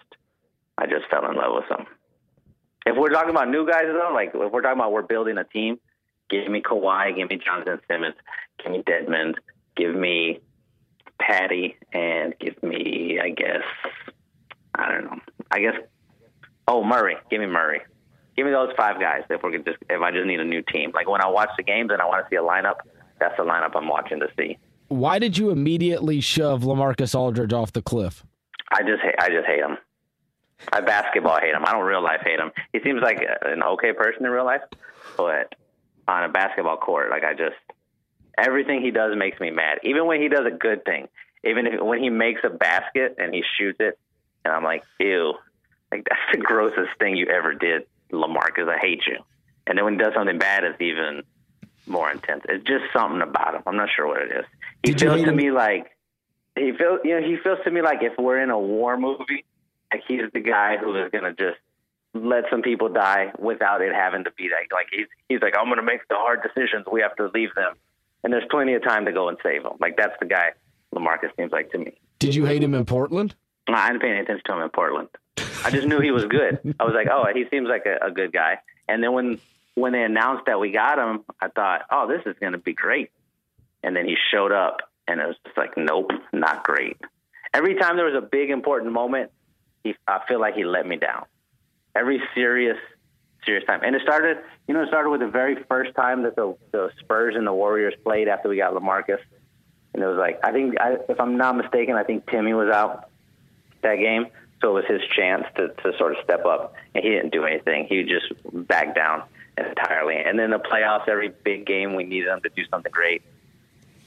I 0.76 0.86
just 0.86 1.06
fell 1.10 1.30
in 1.30 1.36
love 1.36 1.52
with 1.54 1.70
him. 1.78 1.86
If 2.86 2.96
we're 2.96 3.10
talking 3.10 3.30
about 3.30 3.48
new 3.48 3.66
guys, 3.68 3.84
though, 3.86 4.10
like 4.12 4.30
if 4.34 4.50
we're 4.52 4.62
talking 4.62 4.78
about 4.80 4.90
we're 4.92 5.02
building 5.02 5.38
a 5.38 5.44
team, 5.44 5.78
give 6.30 6.48
me 6.48 6.62
Kawhi, 6.62 7.16
give 7.16 7.28
me 7.28 7.38
Jonathan 7.44 7.80
Simmons, 7.88 8.14
give 8.62 8.72
me 8.72 8.82
Dedmon, 8.82 9.34
give 9.76 9.94
me 9.94 10.40
Patty, 11.20 11.76
and 11.92 12.34
give 12.38 12.62
me, 12.62 13.18
I 13.22 13.30
guess, 13.30 13.62
I 14.74 14.90
don't 14.90 15.04
know, 15.04 15.18
I 15.50 15.60
guess, 15.60 15.74
oh 16.68 16.82
Murray, 16.82 17.16
give 17.30 17.40
me 17.40 17.46
Murray. 17.46 17.80
Give 18.36 18.46
me 18.46 18.52
those 18.52 18.70
five 18.76 18.98
guys 18.98 19.22
if 19.28 19.42
we 19.42 19.52
could 19.52 19.66
just 19.66 19.78
if 19.90 20.00
I 20.00 20.10
just 20.12 20.24
need 20.24 20.40
a 20.40 20.44
new 20.44 20.62
team. 20.62 20.92
Like 20.94 21.08
when 21.10 21.20
I 21.20 21.28
watch 21.28 21.50
the 21.58 21.62
games 21.62 21.90
and 21.92 22.00
I 22.00 22.06
want 22.06 22.24
to 22.24 22.30
see 22.30 22.36
a 22.36 22.42
lineup, 22.42 22.76
that's 23.18 23.36
the 23.36 23.42
lineup 23.42 23.72
I'm 23.74 23.88
watching 23.88 24.20
to 24.20 24.28
see. 24.38 24.56
Why 24.88 25.18
did 25.18 25.36
you 25.36 25.50
immediately 25.50 26.20
shove 26.20 26.62
Lamarcus 26.62 27.14
Aldridge 27.14 27.52
off 27.52 27.72
the 27.72 27.82
cliff? 27.82 28.24
I 28.70 28.82
just 28.82 29.02
hate 29.02 29.16
I 29.18 29.28
just 29.28 29.46
hate 29.46 29.60
him. 29.60 29.76
I 30.72 30.80
basketball 30.80 31.38
hate 31.38 31.54
him. 31.54 31.64
I 31.66 31.72
don't 31.72 31.84
real 31.84 32.02
life 32.02 32.20
hate 32.24 32.38
him. 32.38 32.50
He 32.72 32.80
seems 32.82 33.02
like 33.02 33.18
an 33.42 33.62
okay 33.62 33.92
person 33.92 34.24
in 34.24 34.30
real 34.30 34.44
life, 34.44 34.62
but 35.16 35.54
on 36.10 36.24
a 36.24 36.28
basketball 36.28 36.76
court, 36.76 37.10
like 37.10 37.24
I 37.24 37.34
just 37.34 37.56
everything 38.36 38.82
he 38.82 38.90
does 38.90 39.16
makes 39.16 39.38
me 39.40 39.50
mad. 39.50 39.78
Even 39.84 40.06
when 40.06 40.20
he 40.20 40.28
does 40.28 40.46
a 40.46 40.50
good 40.50 40.84
thing, 40.84 41.08
even 41.44 41.66
if 41.66 41.80
when 41.80 42.00
he 42.02 42.10
makes 42.10 42.40
a 42.44 42.50
basket 42.50 43.16
and 43.18 43.32
he 43.34 43.42
shoots 43.58 43.78
it, 43.80 43.98
and 44.44 44.52
I'm 44.54 44.64
like, 44.64 44.82
ew, 44.98 45.34
like 45.92 46.04
that's 46.08 46.20
the 46.32 46.38
grossest 46.38 46.90
thing 46.98 47.16
you 47.16 47.26
ever 47.26 47.54
did, 47.54 47.82
Lamarcus. 48.12 48.68
I 48.68 48.78
hate 48.78 49.02
you. 49.06 49.18
And 49.66 49.78
then 49.78 49.84
when 49.84 49.94
he 49.94 49.98
does 50.00 50.14
something 50.14 50.38
bad, 50.38 50.64
it's 50.64 50.80
even 50.80 51.22
more 51.86 52.10
intense. 52.10 52.44
It's 52.48 52.64
just 52.64 52.84
something 52.92 53.22
about 53.22 53.54
him. 53.54 53.62
I'm 53.66 53.76
not 53.76 53.88
sure 53.94 54.06
what 54.08 54.22
it 54.22 54.32
is. 54.32 54.44
He 54.82 54.92
Did 54.92 55.00
feels 55.00 55.22
to 55.22 55.28
him- 55.30 55.36
me 55.36 55.50
like 55.50 55.90
he 56.56 56.72
feels 56.72 57.00
you 57.04 57.20
know 57.20 57.26
he 57.26 57.36
feels 57.42 57.58
to 57.64 57.70
me 57.70 57.82
like 57.82 58.02
if 58.02 58.14
we're 58.18 58.42
in 58.42 58.50
a 58.50 58.58
war 58.58 58.96
movie, 58.96 59.44
like 59.92 60.02
he's 60.08 60.22
the 60.32 60.40
guy 60.40 60.76
who 60.76 60.96
is 60.96 61.10
gonna 61.12 61.32
just 61.34 61.58
let 62.14 62.44
some 62.50 62.62
people 62.62 62.88
die 62.88 63.32
without 63.38 63.82
it 63.82 63.94
having 63.94 64.24
to 64.24 64.32
be 64.32 64.44
like 64.44 64.72
like 64.72 64.86
he's 64.92 65.06
he's 65.28 65.40
like 65.40 65.54
I'm 65.58 65.68
gonna 65.68 65.82
make 65.82 66.06
the 66.08 66.16
hard 66.16 66.40
decisions. 66.42 66.86
We 66.90 67.00
have 67.02 67.16
to 67.16 67.30
leave 67.32 67.54
them, 67.54 67.74
and 68.24 68.32
there's 68.32 68.44
plenty 68.50 68.74
of 68.74 68.82
time 68.82 69.04
to 69.06 69.12
go 69.12 69.28
and 69.28 69.38
save 69.42 69.62
them. 69.62 69.74
Like 69.80 69.96
that's 69.96 70.14
the 70.20 70.26
guy 70.26 70.50
Lamarcus 70.94 71.34
seems 71.36 71.52
like 71.52 71.70
to 71.72 71.78
me. 71.78 71.92
Did 72.18 72.34
you 72.34 72.44
hate 72.44 72.62
him 72.62 72.74
in 72.74 72.84
Portland? 72.84 73.34
I 73.68 73.88
didn't 73.88 74.02
pay 74.02 74.10
any 74.10 74.20
attention 74.20 74.42
to 74.46 74.52
him 74.54 74.62
in 74.62 74.70
Portland. 74.70 75.08
I 75.64 75.70
just 75.70 75.86
knew 75.86 76.00
he 76.00 76.10
was 76.10 76.24
good. 76.24 76.58
I 76.80 76.84
was 76.84 76.94
like, 76.94 77.08
oh, 77.10 77.24
he 77.32 77.44
seems 77.50 77.68
like 77.68 77.86
a, 77.86 78.06
a 78.06 78.10
good 78.10 78.32
guy. 78.32 78.58
And 78.88 79.02
then 79.02 79.12
when 79.12 79.38
when 79.74 79.92
they 79.92 80.02
announced 80.02 80.46
that 80.46 80.58
we 80.58 80.72
got 80.72 80.98
him, 80.98 81.24
I 81.40 81.48
thought, 81.48 81.82
oh, 81.90 82.08
this 82.08 82.22
is 82.26 82.38
going 82.40 82.52
to 82.52 82.58
be 82.58 82.72
great. 82.72 83.10
And 83.82 83.94
then 83.94 84.06
he 84.06 84.16
showed 84.32 84.52
up, 84.52 84.78
and 85.06 85.20
it 85.20 85.26
was 85.26 85.36
just 85.44 85.56
like, 85.56 85.76
nope, 85.76 86.10
not 86.32 86.64
great. 86.64 86.96
Every 87.54 87.76
time 87.76 87.96
there 87.96 88.06
was 88.06 88.14
a 88.14 88.26
big 88.26 88.50
important 88.50 88.92
moment, 88.92 89.30
he, 89.82 89.94
I 90.06 90.20
feel 90.28 90.40
like 90.40 90.54
he 90.54 90.64
let 90.64 90.86
me 90.86 90.96
down. 90.96 91.24
Every 91.94 92.22
serious, 92.34 92.78
serious 93.44 93.64
time, 93.66 93.80
and 93.84 93.96
it 93.96 94.02
started. 94.02 94.38
You 94.68 94.74
know, 94.74 94.82
it 94.82 94.88
started 94.88 95.10
with 95.10 95.20
the 95.20 95.28
very 95.28 95.56
first 95.68 95.94
time 95.94 96.22
that 96.22 96.36
the 96.36 96.56
the 96.72 96.90
Spurs 97.00 97.34
and 97.36 97.46
the 97.46 97.52
Warriors 97.52 97.94
played 98.04 98.28
after 98.28 98.48
we 98.48 98.56
got 98.56 98.74
Lamarcus, 98.74 99.20
and 99.94 100.02
it 100.02 100.06
was 100.06 100.18
like 100.18 100.40
I 100.44 100.52
think, 100.52 100.80
I, 100.80 100.98
if 101.08 101.20
I'm 101.20 101.36
not 101.36 101.56
mistaken, 101.56 101.96
I 101.96 102.04
think 102.04 102.30
Timmy 102.30 102.54
was 102.54 102.68
out 102.68 103.10
that 103.82 103.96
game. 103.96 104.26
So 104.60 104.76
it 104.76 104.82
was 104.82 104.84
his 104.86 105.00
chance 105.16 105.46
to, 105.56 105.68
to 105.68 105.96
sort 105.96 106.12
of 106.12 106.22
step 106.22 106.44
up, 106.44 106.74
and 106.94 107.02
he 107.02 107.10
didn't 107.10 107.32
do 107.32 107.44
anything. 107.44 107.86
He 107.86 108.02
just 108.02 108.26
backed 108.52 108.94
down 108.94 109.22
entirely. 109.56 110.16
And 110.16 110.38
then 110.38 110.50
the 110.50 110.58
playoffs, 110.58 111.08
every 111.08 111.28
big 111.28 111.64
game, 111.64 111.94
we 111.94 112.04
needed 112.04 112.28
him 112.28 112.40
to 112.42 112.50
do 112.50 112.64
something 112.70 112.92
great. 112.92 113.22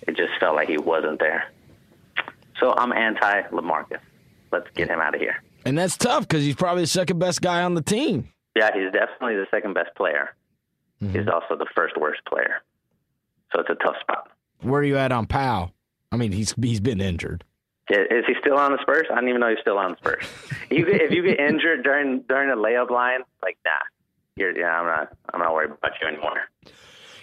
It 0.08 0.16
just 0.16 0.34
felt 0.40 0.56
like 0.56 0.70
he 0.70 0.78
wasn't 0.78 1.20
there. 1.20 1.50
So 2.60 2.74
I'm 2.78 2.94
anti 2.94 3.42
Lamarcus. 3.50 4.00
Let's 4.52 4.70
get 4.76 4.90
him 4.90 5.00
out 5.00 5.16
of 5.16 5.22
here. 5.22 5.42
And 5.66 5.78
that's 5.78 5.98
tough 5.98 6.28
because 6.28 6.44
he's 6.44 6.56
probably 6.56 6.84
the 6.84 6.88
second 6.88 7.20
best 7.20 7.42
guy 7.42 7.64
on 7.64 7.74
the 7.74 7.82
team. 7.82 8.30
Yeah, 8.56 8.70
he's 8.74 8.92
definitely 8.92 9.36
the 9.36 9.48
second 9.50 9.74
best 9.74 9.96
player. 9.96 10.36
Mm-hmm. 11.02 11.18
He's 11.18 11.28
also 11.28 11.56
the 11.56 11.68
first 11.76 11.98
worst 11.98 12.22
player. 12.26 12.62
So 13.54 13.62
it's 13.62 13.70
a 13.70 13.76
tough 13.76 13.96
spot. 14.02 14.30
Where 14.62 14.82
are 14.82 14.86
you 14.86 14.98
at 14.98 15.12
on 15.12 15.26
Powell? 15.26 15.72
I 16.12 16.18
mean, 16.18 16.32
he's 16.32 16.54
he's 16.62 16.80
been 16.80 17.02
injured. 17.02 17.44
Is, 17.90 18.24
he 18.26 18.34
still 18.40 18.58
on 18.58 18.72
the 18.72 18.78
Spurs? 18.82 19.08
I 19.12 19.16
didn't 19.16 19.30
even 19.30 19.42
know 19.42 19.50
he's 19.50 19.60
still 19.60 19.78
on 19.78 19.92
the 19.92 19.98
Spurs. 19.98 20.24
you 20.70 20.86
get, 20.86 21.02
if 21.02 21.12
you 21.12 21.22
get 21.24 21.40
injured 21.40 21.84
during 21.84 22.22
during 22.22 22.50
a 22.50 22.56
layup 22.56 22.90
line, 22.90 23.22
like 23.42 23.58
nah, 23.66 23.72
you're, 24.36 24.58
yeah, 24.58 24.80
I'm 24.80 24.86
not, 24.86 25.18
I'm 25.34 25.40
not 25.42 25.54
worried 25.54 25.72
about 25.72 25.92
you 26.02 26.08
anymore. 26.08 26.42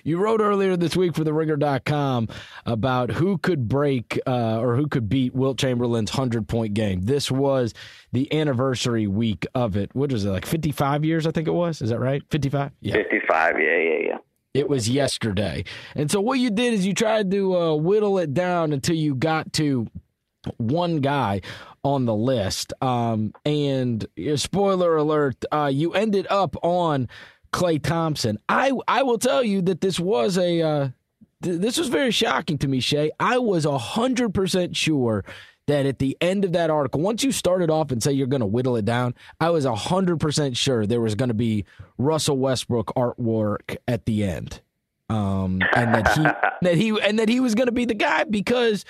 You 0.05 0.19
wrote 0.19 0.41
earlier 0.41 0.77
this 0.77 0.97
week 0.97 1.15
for 1.15 1.25
the 1.25 1.33
ringer.com 1.33 2.29
about 2.67 3.11
who 3.11 3.39
could 3.39 3.69
break 3.69 4.19
uh, 4.27 4.61
or 4.61 4.77
who 4.77 4.87
could 4.87 5.09
beat 5.09 5.35
Wilt 5.35 5.59
Chamberlain's 5.59 6.13
100 6.13 6.49
point 6.49 6.75
game. 6.75 7.03
This 7.03 7.31
was 7.31 7.75
the 8.13 8.33
anniversary 8.33 9.07
week 9.07 9.47
of 9.55 9.77
it. 9.77 9.91
What 9.95 10.13
was 10.13 10.25
it, 10.25 10.31
like 10.31 10.47
55 10.47 11.05
years, 11.05 11.27
I 11.27 11.31
think 11.31 11.49
it 11.49 11.53
was? 11.53 11.83
Is 11.83 11.91
that 11.91 12.01
right? 12.01 12.23
55? 12.31 12.73
Yeah. 12.81 12.95
55, 12.95 13.55
yeah, 13.59 13.77
yeah, 13.77 13.99
yeah. 14.07 14.19
It 14.53 14.69
was 14.69 14.89
yesterday. 14.89 15.65
And 15.95 16.11
so 16.11 16.21
what 16.21 16.39
you 16.41 16.51
did 16.51 16.75
is 16.75 16.85
you 16.85 16.93
tried 16.93 17.31
to 17.31 17.57
uh, 17.57 17.75
whittle 17.77 18.19
it 18.19 18.35
down 18.35 18.73
until 18.73 18.97
you 18.97 19.15
got 19.15 19.53
to 19.55 19.87
one 20.57 21.01
guy 21.01 21.41
on 21.85 22.05
the 22.05 22.15
list. 22.15 22.73
Um, 22.81 23.33
and 23.45 24.07
spoiler 24.37 24.97
alert, 24.97 25.45
uh, 25.53 25.71
you 25.73 25.93
ended 25.93 26.27
up 26.31 26.57
on 26.63 27.09
Klay 27.53 27.83
Thompson. 27.83 28.39
I 28.49 28.73
I 28.87 29.03
will 29.03 29.19
tell 29.19 29.43
you 29.43 29.63
that 29.63 29.81
this 29.81 29.99
was 29.99 30.39
a 30.39 30.63
uh, 30.63 30.89
th- 31.43 31.61
this 31.61 31.79
was 31.79 31.89
very 31.89 32.11
shocking 32.11 32.59
to 32.59 32.69
me, 32.69 32.81
Shea. 32.81 33.11
I 33.19 33.39
was 33.39 33.65
hundred 33.65 34.35
percent 34.35 34.77
sure 34.77 35.25
that 35.67 35.87
at 35.87 35.99
the 35.99 36.17
end 36.21 36.45
of 36.45 36.53
that 36.53 36.71
article, 36.71 37.01
once 37.01 37.23
you 37.23 37.31
started 37.33 37.71
off 37.71 37.93
and 37.93 38.03
say 38.03 38.13
you're 38.13 38.27
going 38.27 38.41
to 38.41 38.47
whittle 38.47 38.77
it 38.77 38.85
down, 38.85 39.15
I 39.41 39.51
was 39.51 39.65
hundred 39.65 40.21
percent 40.21 40.57
sure 40.57 40.87
there 40.87 41.01
was 41.01 41.15
going 41.15 41.29
to 41.29 41.35
be 41.35 41.65
Russell 41.99 42.37
Westbrook 42.39 42.93
artwork 42.97 43.77
at 43.89 44.07
the 44.07 44.25
end, 44.25 44.61
um, 45.09 45.61
and 45.75 45.95
that 45.95 46.17
he 46.17 46.23
that 46.63 46.77
he 46.77 47.01
and 47.01 47.19
that 47.19 47.29
he 47.29 47.41
was 47.41 47.55
going 47.55 47.69
to 47.69 47.73
be 47.73 47.85
the 47.85 47.95
guy 47.95 48.25
because, 48.25 48.85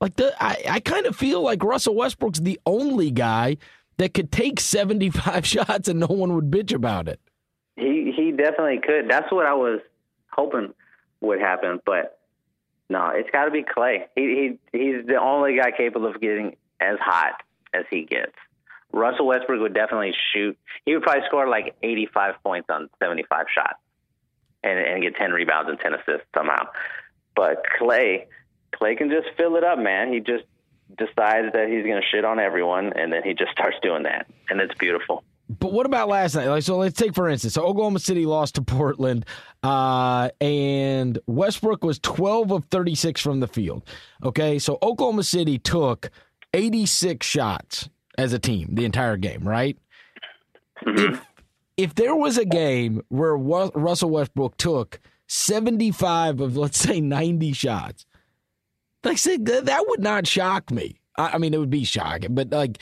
like 0.00 0.16
the 0.16 0.34
I 0.42 0.56
I 0.68 0.80
kind 0.80 1.06
of 1.06 1.16
feel 1.16 1.40
like 1.42 1.62
Russell 1.62 1.94
Westbrook's 1.94 2.40
the 2.40 2.60
only 2.66 3.10
guy 3.10 3.56
that 3.96 4.14
could 4.14 4.30
take 4.30 4.60
seventy 4.60 5.10
five 5.10 5.46
shots 5.46 5.88
and 5.88 6.00
no 6.00 6.06
one 6.06 6.34
would 6.34 6.50
bitch 6.50 6.74
about 6.74 7.08
it. 7.08 7.20
Definitely 8.38 8.80
could. 8.86 9.10
That's 9.10 9.30
what 9.32 9.46
I 9.46 9.54
was 9.54 9.80
hoping 10.30 10.72
would 11.20 11.40
happen, 11.40 11.80
but 11.84 12.20
no, 12.88 13.10
it's 13.12 13.28
got 13.30 13.46
to 13.46 13.50
be 13.50 13.64
Klay. 13.64 14.04
He 14.14 14.58
he 14.72 14.78
he's 14.78 15.06
the 15.06 15.16
only 15.20 15.56
guy 15.56 15.72
capable 15.76 16.06
of 16.06 16.20
getting 16.20 16.56
as 16.80 16.98
hot 17.00 17.42
as 17.74 17.84
he 17.90 18.04
gets. 18.04 18.32
Russell 18.92 19.26
Westbrook 19.26 19.60
would 19.60 19.74
definitely 19.74 20.14
shoot. 20.32 20.56
He 20.86 20.94
would 20.94 21.02
probably 21.02 21.22
score 21.26 21.48
like 21.48 21.74
85 21.82 22.36
points 22.42 22.68
on 22.70 22.88
75 23.00 23.46
shots, 23.52 23.78
and 24.62 24.78
and 24.78 25.02
get 25.02 25.16
10 25.16 25.32
rebounds 25.32 25.68
and 25.68 25.78
10 25.80 25.94
assists 25.94 26.28
somehow. 26.32 26.68
But 27.34 27.64
Klay, 27.80 28.26
Klay 28.72 28.96
can 28.96 29.10
just 29.10 29.36
fill 29.36 29.56
it 29.56 29.64
up, 29.64 29.80
man. 29.80 30.12
He 30.12 30.20
just 30.20 30.44
decides 30.96 31.52
that 31.52 31.68
he's 31.68 31.84
going 31.84 32.00
to 32.00 32.08
shit 32.08 32.24
on 32.24 32.38
everyone, 32.38 32.92
and 32.94 33.12
then 33.12 33.22
he 33.24 33.34
just 33.34 33.50
starts 33.50 33.76
doing 33.82 34.04
that, 34.04 34.26
and 34.48 34.60
it's 34.60 34.74
beautiful. 34.78 35.24
But 35.48 35.72
what 35.72 35.86
about 35.86 36.08
last 36.08 36.34
night? 36.34 36.48
Like, 36.48 36.62
so 36.62 36.76
let's 36.76 36.98
take 36.98 37.14
for 37.14 37.28
instance, 37.28 37.54
so 37.54 37.62
Oklahoma 37.62 38.00
City 38.00 38.26
lost 38.26 38.56
to 38.56 38.62
Portland, 38.62 39.24
uh, 39.62 40.28
and 40.40 41.18
Westbrook 41.26 41.82
was 41.82 41.98
12 42.00 42.52
of 42.52 42.64
36 42.66 43.20
from 43.20 43.40
the 43.40 43.48
field. 43.48 43.82
Okay, 44.22 44.58
so 44.58 44.78
Oklahoma 44.82 45.22
City 45.22 45.58
took 45.58 46.10
86 46.52 47.26
shots 47.26 47.88
as 48.18 48.32
a 48.32 48.38
team 48.38 48.74
the 48.74 48.84
entire 48.84 49.16
game, 49.16 49.46
right? 49.46 49.78
Mm-hmm. 50.84 51.14
If 51.14 51.20
if 51.78 51.94
there 51.94 52.14
was 52.14 52.36
a 52.36 52.44
game 52.44 53.02
where 53.08 53.36
Russell 53.36 54.10
Westbrook 54.10 54.56
took 54.56 55.00
75 55.28 56.40
of 56.40 56.56
let's 56.56 56.78
say 56.78 57.00
90 57.00 57.52
shots, 57.52 58.04
like 59.04 59.12
I 59.12 59.16
said, 59.16 59.46
that 59.46 59.84
would 59.86 60.00
not 60.00 60.26
shock 60.26 60.70
me. 60.70 61.00
I 61.16 61.38
mean, 61.38 61.54
it 61.54 61.58
would 61.58 61.70
be 61.70 61.84
shocking, 61.84 62.34
but 62.34 62.50
like 62.50 62.78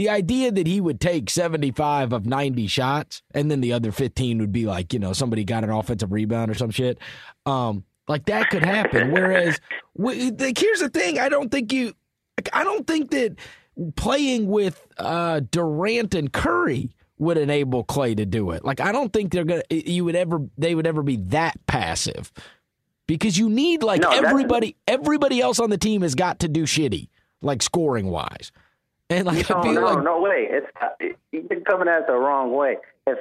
the 0.00 0.08
idea 0.08 0.50
that 0.50 0.66
he 0.66 0.80
would 0.80 0.98
take 0.98 1.28
75 1.28 2.14
of 2.14 2.24
90 2.24 2.66
shots 2.68 3.20
and 3.34 3.50
then 3.50 3.60
the 3.60 3.74
other 3.74 3.92
15 3.92 4.38
would 4.38 4.50
be 4.50 4.64
like, 4.64 4.94
you 4.94 4.98
know, 4.98 5.12
somebody 5.12 5.44
got 5.44 5.62
an 5.62 5.68
offensive 5.68 6.10
rebound 6.10 6.50
or 6.50 6.54
some 6.54 6.70
shit. 6.70 6.96
Um, 7.44 7.84
like 8.08 8.24
that 8.24 8.48
could 8.48 8.64
happen. 8.64 9.12
Whereas, 9.12 9.60
like, 9.94 10.56
here's 10.56 10.80
the 10.80 10.88
thing: 10.88 11.18
I 11.18 11.28
don't 11.28 11.50
think 11.50 11.70
you, 11.70 11.92
I 12.50 12.64
don't 12.64 12.86
think 12.86 13.10
that 13.10 13.36
playing 13.94 14.46
with 14.46 14.80
uh, 14.96 15.40
Durant 15.50 16.14
and 16.14 16.32
Curry 16.32 16.96
would 17.18 17.36
enable 17.36 17.84
Klay 17.84 18.16
to 18.16 18.24
do 18.24 18.52
it. 18.52 18.64
Like, 18.64 18.80
I 18.80 18.92
don't 18.92 19.12
think 19.12 19.32
they're 19.32 19.44
gonna, 19.44 19.64
you 19.68 20.06
would 20.06 20.16
ever, 20.16 20.40
they 20.56 20.74
would 20.74 20.86
ever 20.86 21.02
be 21.02 21.16
that 21.16 21.58
passive 21.66 22.32
because 23.06 23.36
you 23.36 23.50
need 23.50 23.82
like 23.82 24.00
no, 24.00 24.12
everybody, 24.12 24.76
everybody 24.88 25.42
else 25.42 25.60
on 25.60 25.68
the 25.68 25.76
team 25.76 26.00
has 26.00 26.14
got 26.14 26.38
to 26.38 26.48
do 26.48 26.62
shitty, 26.62 27.10
like 27.42 27.60
scoring 27.60 28.06
wise. 28.06 28.50
And 29.10 29.26
like, 29.26 29.50
no, 29.50 29.60
no, 29.60 29.80
like 29.80 30.04
no 30.04 30.20
way. 30.20 30.46
It's 30.48 30.66
uh, 30.80 30.88
you're 31.32 31.60
coming 31.62 31.88
at 31.88 32.02
it 32.02 32.06
the 32.06 32.14
wrong 32.14 32.52
way. 32.52 32.76
If 33.08 33.18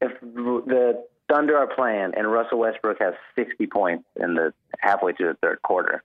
if 0.00 0.12
the 0.20 1.04
Thunder 1.28 1.56
are 1.58 1.66
playing 1.66 2.12
and 2.16 2.30
Russell 2.30 2.60
Westbrook 2.60 2.98
has 3.00 3.14
60 3.34 3.66
points 3.66 4.04
in 4.16 4.34
the 4.34 4.54
halfway 4.78 5.12
through 5.12 5.32
the 5.32 5.38
third 5.42 5.62
quarter, 5.62 6.04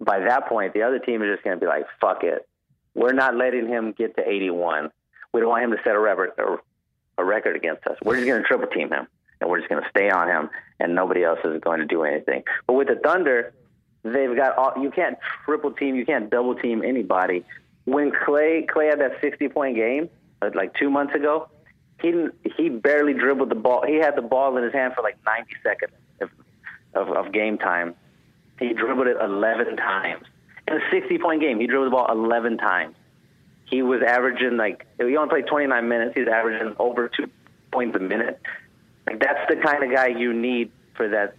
by 0.00 0.18
that 0.18 0.48
point 0.48 0.74
the 0.74 0.82
other 0.82 0.98
team 0.98 1.22
is 1.22 1.32
just 1.32 1.44
going 1.44 1.56
to 1.56 1.60
be 1.60 1.66
like, 1.66 1.86
"Fuck 2.00 2.24
it, 2.24 2.48
we're 2.94 3.12
not 3.12 3.36
letting 3.36 3.68
him 3.68 3.92
get 3.92 4.16
to 4.16 4.28
81. 4.28 4.90
We 5.32 5.40
don't 5.40 5.48
want 5.48 5.62
him 5.62 5.70
to 5.70 5.78
set 5.84 5.94
a 5.94 6.00
record 6.00 6.32
a 7.18 7.24
record 7.24 7.54
against 7.54 7.86
us. 7.86 7.96
We're 8.02 8.16
just 8.16 8.26
going 8.26 8.42
to 8.42 8.48
triple 8.48 8.66
team 8.66 8.90
him, 8.90 9.06
and 9.40 9.48
we're 9.48 9.58
just 9.58 9.70
going 9.70 9.84
to 9.84 9.88
stay 9.88 10.10
on 10.10 10.28
him, 10.28 10.50
and 10.80 10.96
nobody 10.96 11.22
else 11.22 11.38
is 11.44 11.60
going 11.60 11.78
to 11.78 11.86
do 11.86 12.02
anything." 12.02 12.42
But 12.66 12.72
with 12.72 12.88
the 12.88 12.96
Thunder, 12.96 13.54
they've 14.02 14.34
got 14.34 14.58
all. 14.58 14.82
You 14.82 14.90
can't 14.90 15.16
triple 15.44 15.70
team, 15.70 15.94
you 15.94 16.04
can't 16.04 16.28
double 16.28 16.56
team 16.56 16.82
anybody 16.84 17.44
when 17.84 18.10
Klay 18.10 18.66
Klay 18.66 18.90
had 18.90 19.00
that 19.00 19.20
60 19.20 19.48
point 19.48 19.76
game 19.76 20.08
uh, 20.40 20.50
like 20.54 20.74
two 20.74 20.90
months 20.90 21.14
ago, 21.14 21.48
he 22.00 22.26
he 22.56 22.68
barely 22.68 23.14
dribbled 23.14 23.48
the 23.48 23.54
ball. 23.54 23.84
He 23.86 23.96
had 23.96 24.16
the 24.16 24.22
ball 24.22 24.56
in 24.56 24.64
his 24.64 24.72
hand 24.72 24.94
for 24.94 25.02
like 25.02 25.16
90 25.24 25.50
seconds 25.62 25.92
of, 26.20 26.30
of, 26.94 27.08
of 27.08 27.32
game 27.32 27.58
time. 27.58 27.94
He 28.58 28.72
dribbled 28.72 29.06
it 29.06 29.16
11 29.20 29.76
times 29.76 30.24
in 30.68 30.74
a 30.74 30.80
60 30.90 31.18
point 31.18 31.40
game. 31.40 31.60
He 31.60 31.66
dribbled 31.66 31.88
the 31.88 31.96
ball 31.96 32.10
11 32.10 32.58
times. 32.58 32.94
He 33.64 33.82
was 33.82 34.02
averaging 34.06 34.56
like 34.56 34.86
he 34.98 35.16
only 35.16 35.28
played 35.28 35.46
29 35.46 35.88
minutes. 35.88 36.14
He 36.14 36.20
was 36.20 36.28
averaging 36.28 36.76
over 36.78 37.08
two 37.08 37.30
points 37.70 37.96
a 37.96 38.00
minute. 38.00 38.40
Like 39.06 39.20
that's 39.20 39.48
the 39.48 39.56
kind 39.56 39.82
of 39.82 39.90
guy 39.90 40.08
you 40.08 40.32
need 40.32 40.70
for 40.94 41.08
that, 41.08 41.36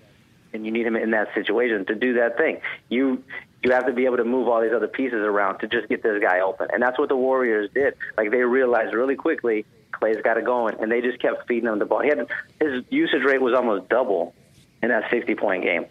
and 0.51 0.65
you 0.65 0.71
need 0.71 0.85
him 0.85 0.95
in 0.95 1.11
that 1.11 1.33
situation 1.33 1.85
to 1.85 1.95
do 1.95 2.15
that 2.15 2.37
thing. 2.37 2.59
You 2.89 3.23
you 3.63 3.71
have 3.71 3.85
to 3.85 3.93
be 3.93 4.05
able 4.05 4.17
to 4.17 4.25
move 4.25 4.47
all 4.47 4.61
these 4.61 4.73
other 4.73 4.87
pieces 4.87 5.19
around 5.19 5.59
to 5.59 5.67
just 5.67 5.87
get 5.87 6.03
this 6.03 6.21
guy 6.21 6.41
open. 6.41 6.67
And 6.73 6.83
that's 6.83 6.99
what 6.99 7.09
the 7.09 7.15
Warriors 7.15 7.69
did. 7.73 7.95
Like 8.17 8.29
they 8.29 8.39
realized 8.39 8.93
really 8.93 9.15
quickly 9.15 9.65
Klay's 9.91 10.21
got 10.21 10.37
it 10.37 10.45
going, 10.45 10.75
and 10.79 10.91
they 10.91 11.01
just 11.01 11.19
kept 11.19 11.47
feeding 11.47 11.69
him 11.69 11.79
the 11.79 11.85
ball. 11.85 12.01
He 12.01 12.09
had 12.09 12.27
his 12.59 12.83
usage 12.89 13.23
rate 13.23 13.41
was 13.41 13.53
almost 13.53 13.87
double 13.89 14.35
in 14.81 14.89
that 14.89 15.09
60 15.09 15.35
point 15.35 15.63
game. 15.63 15.85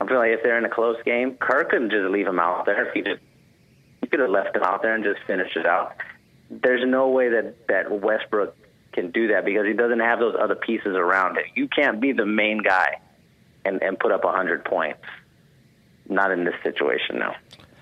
I 0.00 0.06
feel 0.06 0.18
like 0.18 0.30
if 0.30 0.42
they're 0.42 0.56
in 0.56 0.64
a 0.64 0.70
close 0.70 0.96
game, 1.04 1.34
Kerr 1.34 1.64
couldn't 1.64 1.90
just 1.90 2.08
leave 2.10 2.26
him 2.26 2.38
out 2.38 2.64
there. 2.64 2.86
If 2.86 2.94
he 2.94 3.02
just 3.02 3.20
he 4.00 4.06
could 4.06 4.20
have 4.20 4.30
left 4.30 4.54
him 4.54 4.62
out 4.62 4.82
there 4.82 4.94
and 4.94 5.02
just 5.02 5.20
finished 5.26 5.56
it 5.56 5.66
out. 5.66 5.96
There's 6.48 6.86
no 6.86 7.08
way 7.08 7.28
that 7.30 7.66
that 7.68 7.90
Westbrook 7.90 8.56
can 8.92 9.10
do 9.10 9.28
that 9.28 9.44
because 9.44 9.66
he 9.66 9.72
doesn't 9.72 10.00
have 10.00 10.20
those 10.20 10.36
other 10.40 10.54
pieces 10.54 10.96
around 10.96 11.36
him. 11.36 11.44
You 11.54 11.68
can't 11.68 12.00
be 12.00 12.12
the 12.12 12.26
main 12.26 12.58
guy 12.58 13.00
and 13.64 13.82
and 13.82 13.98
put 13.98 14.12
up 14.12 14.24
100 14.24 14.64
points 14.64 15.00
not 16.10 16.30
in 16.30 16.44
this 16.44 16.54
situation 16.62 17.18
now. 17.18 17.36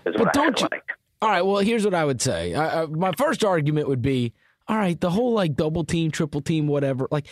but 0.04 0.32
don't 0.32 0.60
you? 0.60 0.68
Like. 0.70 0.90
All 1.20 1.28
right. 1.28 1.42
Well, 1.42 1.58
here's 1.58 1.84
what 1.84 1.94
I 1.94 2.04
would 2.04 2.22
say. 2.22 2.54
I, 2.54 2.82
I, 2.82 2.86
my 2.86 3.12
first 3.12 3.44
argument 3.44 3.88
would 3.88 4.02
be, 4.02 4.32
all 4.68 4.76
right, 4.76 5.00
the 5.00 5.10
whole 5.10 5.32
like 5.32 5.56
double 5.56 5.84
team, 5.84 6.10
triple 6.10 6.40
team, 6.40 6.66
whatever. 6.66 7.08
Like 7.10 7.26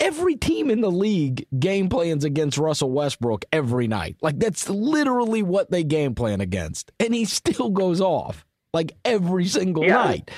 every 0.00 0.36
team 0.36 0.70
in 0.70 0.80
the 0.80 0.90
league 0.90 1.46
game 1.58 1.88
plans 1.88 2.24
against 2.24 2.58
Russell 2.58 2.90
Westbrook 2.90 3.44
every 3.52 3.88
night. 3.88 4.16
Like 4.22 4.38
that's 4.38 4.68
literally 4.68 5.42
what 5.42 5.70
they 5.70 5.84
game 5.84 6.14
plan 6.14 6.40
against, 6.40 6.92
and 7.00 7.14
he 7.14 7.24
still 7.24 7.70
goes 7.70 8.00
off 8.00 8.46
like 8.72 8.92
every 9.04 9.46
single 9.46 9.84
yeah. 9.84 9.94
night. 9.94 10.30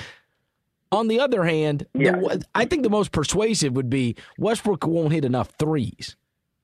On 0.93 1.07
the 1.07 1.21
other 1.21 1.45
hand, 1.45 1.85
yeah. 1.93 2.11
the, 2.11 2.43
I 2.53 2.65
think 2.65 2.83
the 2.83 2.89
most 2.89 3.13
persuasive 3.13 3.73
would 3.73 3.89
be 3.89 4.15
Westbrook 4.37 4.85
won't 4.85 5.13
hit 5.13 5.23
enough 5.23 5.51
threes. 5.57 6.17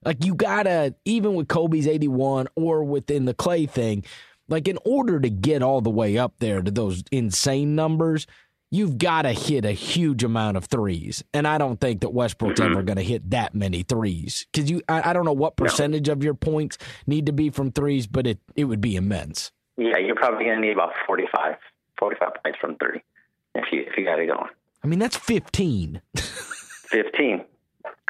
Like 0.07 0.23
you 0.23 0.35
gotta, 0.35 0.95
even 1.03 1.35
with 1.35 1.49
Kobe's 1.49 1.85
81 1.85 2.47
or 2.55 2.85
within 2.85 3.25
the 3.25 3.33
Klay 3.33 3.69
thing, 3.69 4.05
like 4.47 4.69
in 4.69 4.79
order 4.85 5.19
to 5.19 5.29
get 5.29 5.61
all 5.61 5.81
the 5.81 5.89
way 5.89 6.17
up 6.17 6.35
there 6.39 6.61
to 6.61 6.71
those 6.71 7.03
insane 7.11 7.75
numbers, 7.75 8.25
you've 8.71 8.97
got 8.97 9.23
to 9.23 9.33
hit 9.33 9.65
a 9.65 9.73
huge 9.73 10.23
amount 10.23 10.55
of 10.55 10.63
threes. 10.63 11.25
And 11.33 11.45
I 11.45 11.57
don't 11.57 11.81
think 11.81 11.99
that 12.01 12.13
Westbrook's 12.13 12.61
mm-hmm. 12.61 12.77
ever 12.77 12.83
to 12.83 13.01
hit 13.01 13.29
that 13.31 13.53
many 13.53 13.83
threes 13.83 14.47
because 14.53 14.71
you, 14.71 14.81
I, 14.87 15.09
I, 15.09 15.13
don't 15.13 15.25
know 15.25 15.33
what 15.33 15.57
percentage 15.57 16.07
no. 16.07 16.13
of 16.13 16.23
your 16.23 16.35
points 16.35 16.77
need 17.05 17.25
to 17.25 17.33
be 17.33 17.49
from 17.49 17.73
threes, 17.73 18.07
but 18.07 18.25
it, 18.25 18.39
it 18.55 18.63
would 18.63 18.79
be 18.79 18.95
immense. 18.95 19.51
Yeah, 19.75 19.97
you're 19.97 20.15
probably 20.15 20.45
to 20.45 20.57
need 20.57 20.71
about 20.71 20.93
45, 21.05 21.57
45 21.99 22.29
points 22.43 22.59
from 22.61 22.77
three 22.77 23.03
if 23.55 23.65
you, 23.73 23.81
if 23.81 23.97
you 23.97 24.05
got 24.05 24.19
it 24.19 24.27
going. 24.27 24.49
I 24.85 24.87
mean, 24.87 24.99
that's 24.99 25.17
15. 25.17 26.01
15. 26.15 27.43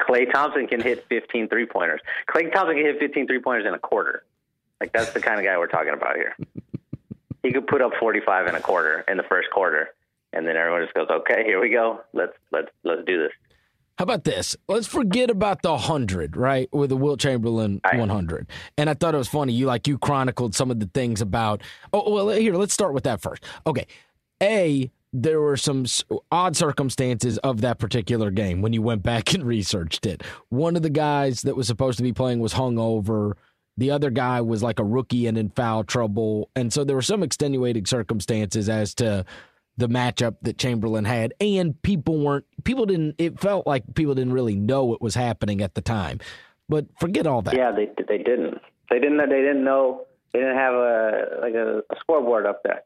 Klay 0.00 0.30
Thompson 0.32 0.66
can 0.66 0.80
hit 0.80 1.06
15 1.08 1.48
three 1.48 1.66
pointers. 1.66 2.00
Klay 2.28 2.52
Thompson 2.52 2.76
can 2.76 2.84
hit 2.84 2.98
15 2.98 3.26
three 3.26 3.40
pointers 3.40 3.66
in 3.66 3.74
a 3.74 3.78
quarter. 3.78 4.24
Like 4.80 4.92
that's 4.92 5.12
the 5.12 5.20
kind 5.20 5.38
of 5.38 5.44
guy 5.44 5.58
we're 5.58 5.66
talking 5.66 5.92
about 5.92 6.16
here. 6.16 6.36
he 7.42 7.52
could 7.52 7.66
put 7.66 7.82
up 7.82 7.92
45 7.98 8.48
in 8.48 8.54
a 8.54 8.60
quarter 8.60 9.04
in 9.08 9.16
the 9.16 9.22
first 9.24 9.50
quarter, 9.50 9.88
and 10.32 10.46
then 10.46 10.56
everyone 10.56 10.82
just 10.82 10.94
goes, 10.94 11.08
"Okay, 11.08 11.44
here 11.44 11.60
we 11.60 11.70
go. 11.70 12.00
Let's 12.12 12.32
let's 12.52 12.68
let's 12.84 13.04
do 13.06 13.18
this." 13.18 13.32
How 13.98 14.04
about 14.04 14.22
this? 14.22 14.56
Let's 14.68 14.86
forget 14.86 15.28
about 15.28 15.62
the 15.62 15.72
100, 15.72 16.36
right? 16.36 16.72
With 16.72 16.90
the 16.90 16.96
Wilt 16.96 17.18
Chamberlain 17.18 17.80
right. 17.84 17.98
100. 17.98 18.46
And 18.76 18.88
I 18.88 18.94
thought 18.94 19.12
it 19.12 19.18
was 19.18 19.26
funny. 19.26 19.52
You 19.52 19.66
like 19.66 19.88
you 19.88 19.98
chronicled 19.98 20.54
some 20.54 20.70
of 20.70 20.78
the 20.78 20.86
things 20.94 21.20
about 21.20 21.62
Oh, 21.92 22.08
well, 22.12 22.28
here, 22.28 22.54
let's 22.54 22.72
start 22.72 22.94
with 22.94 23.02
that 23.04 23.20
first. 23.20 23.42
Okay. 23.66 23.88
A 24.40 24.92
there 25.12 25.40
were 25.40 25.56
some 25.56 25.86
odd 26.30 26.56
circumstances 26.56 27.38
of 27.38 27.60
that 27.62 27.78
particular 27.78 28.30
game 28.30 28.60
when 28.60 28.72
you 28.72 28.82
went 28.82 29.02
back 29.02 29.32
and 29.34 29.44
researched 29.44 30.06
it. 30.06 30.22
One 30.50 30.76
of 30.76 30.82
the 30.82 30.90
guys 30.90 31.42
that 31.42 31.56
was 31.56 31.66
supposed 31.66 31.96
to 31.98 32.02
be 32.02 32.12
playing 32.12 32.40
was 32.40 32.54
hungover. 32.54 33.32
The 33.76 33.90
other 33.90 34.10
guy 34.10 34.40
was 34.40 34.62
like 34.62 34.78
a 34.78 34.84
rookie 34.84 35.26
and 35.26 35.38
in 35.38 35.50
foul 35.50 35.84
trouble. 35.84 36.50
And 36.54 36.72
so 36.72 36.84
there 36.84 36.96
were 36.96 37.02
some 37.02 37.22
extenuating 37.22 37.86
circumstances 37.86 38.68
as 38.68 38.94
to 38.96 39.24
the 39.78 39.88
matchup 39.88 40.36
that 40.42 40.58
Chamberlain 40.58 41.04
had, 41.04 41.32
and 41.40 41.80
people 41.82 42.18
weren't 42.18 42.44
people 42.64 42.84
didn't. 42.84 43.14
It 43.16 43.38
felt 43.38 43.66
like 43.66 43.94
people 43.94 44.14
didn't 44.14 44.32
really 44.32 44.56
know 44.56 44.84
what 44.84 45.00
was 45.00 45.14
happening 45.14 45.62
at 45.62 45.74
the 45.74 45.80
time. 45.80 46.18
But 46.68 46.86
forget 46.98 47.26
all 47.26 47.42
that. 47.42 47.54
Yeah, 47.56 47.70
they 47.70 47.88
they 48.08 48.18
didn't. 48.18 48.60
They 48.90 48.98
didn't. 48.98 49.18
They 49.18 49.40
didn't 49.40 49.64
know. 49.64 50.04
They 50.32 50.40
didn't 50.40 50.56
have 50.56 50.74
a 50.74 51.38
like 51.40 51.54
a, 51.54 51.78
a 51.78 51.96
scoreboard 52.00 52.44
up 52.44 52.62
there. 52.64 52.82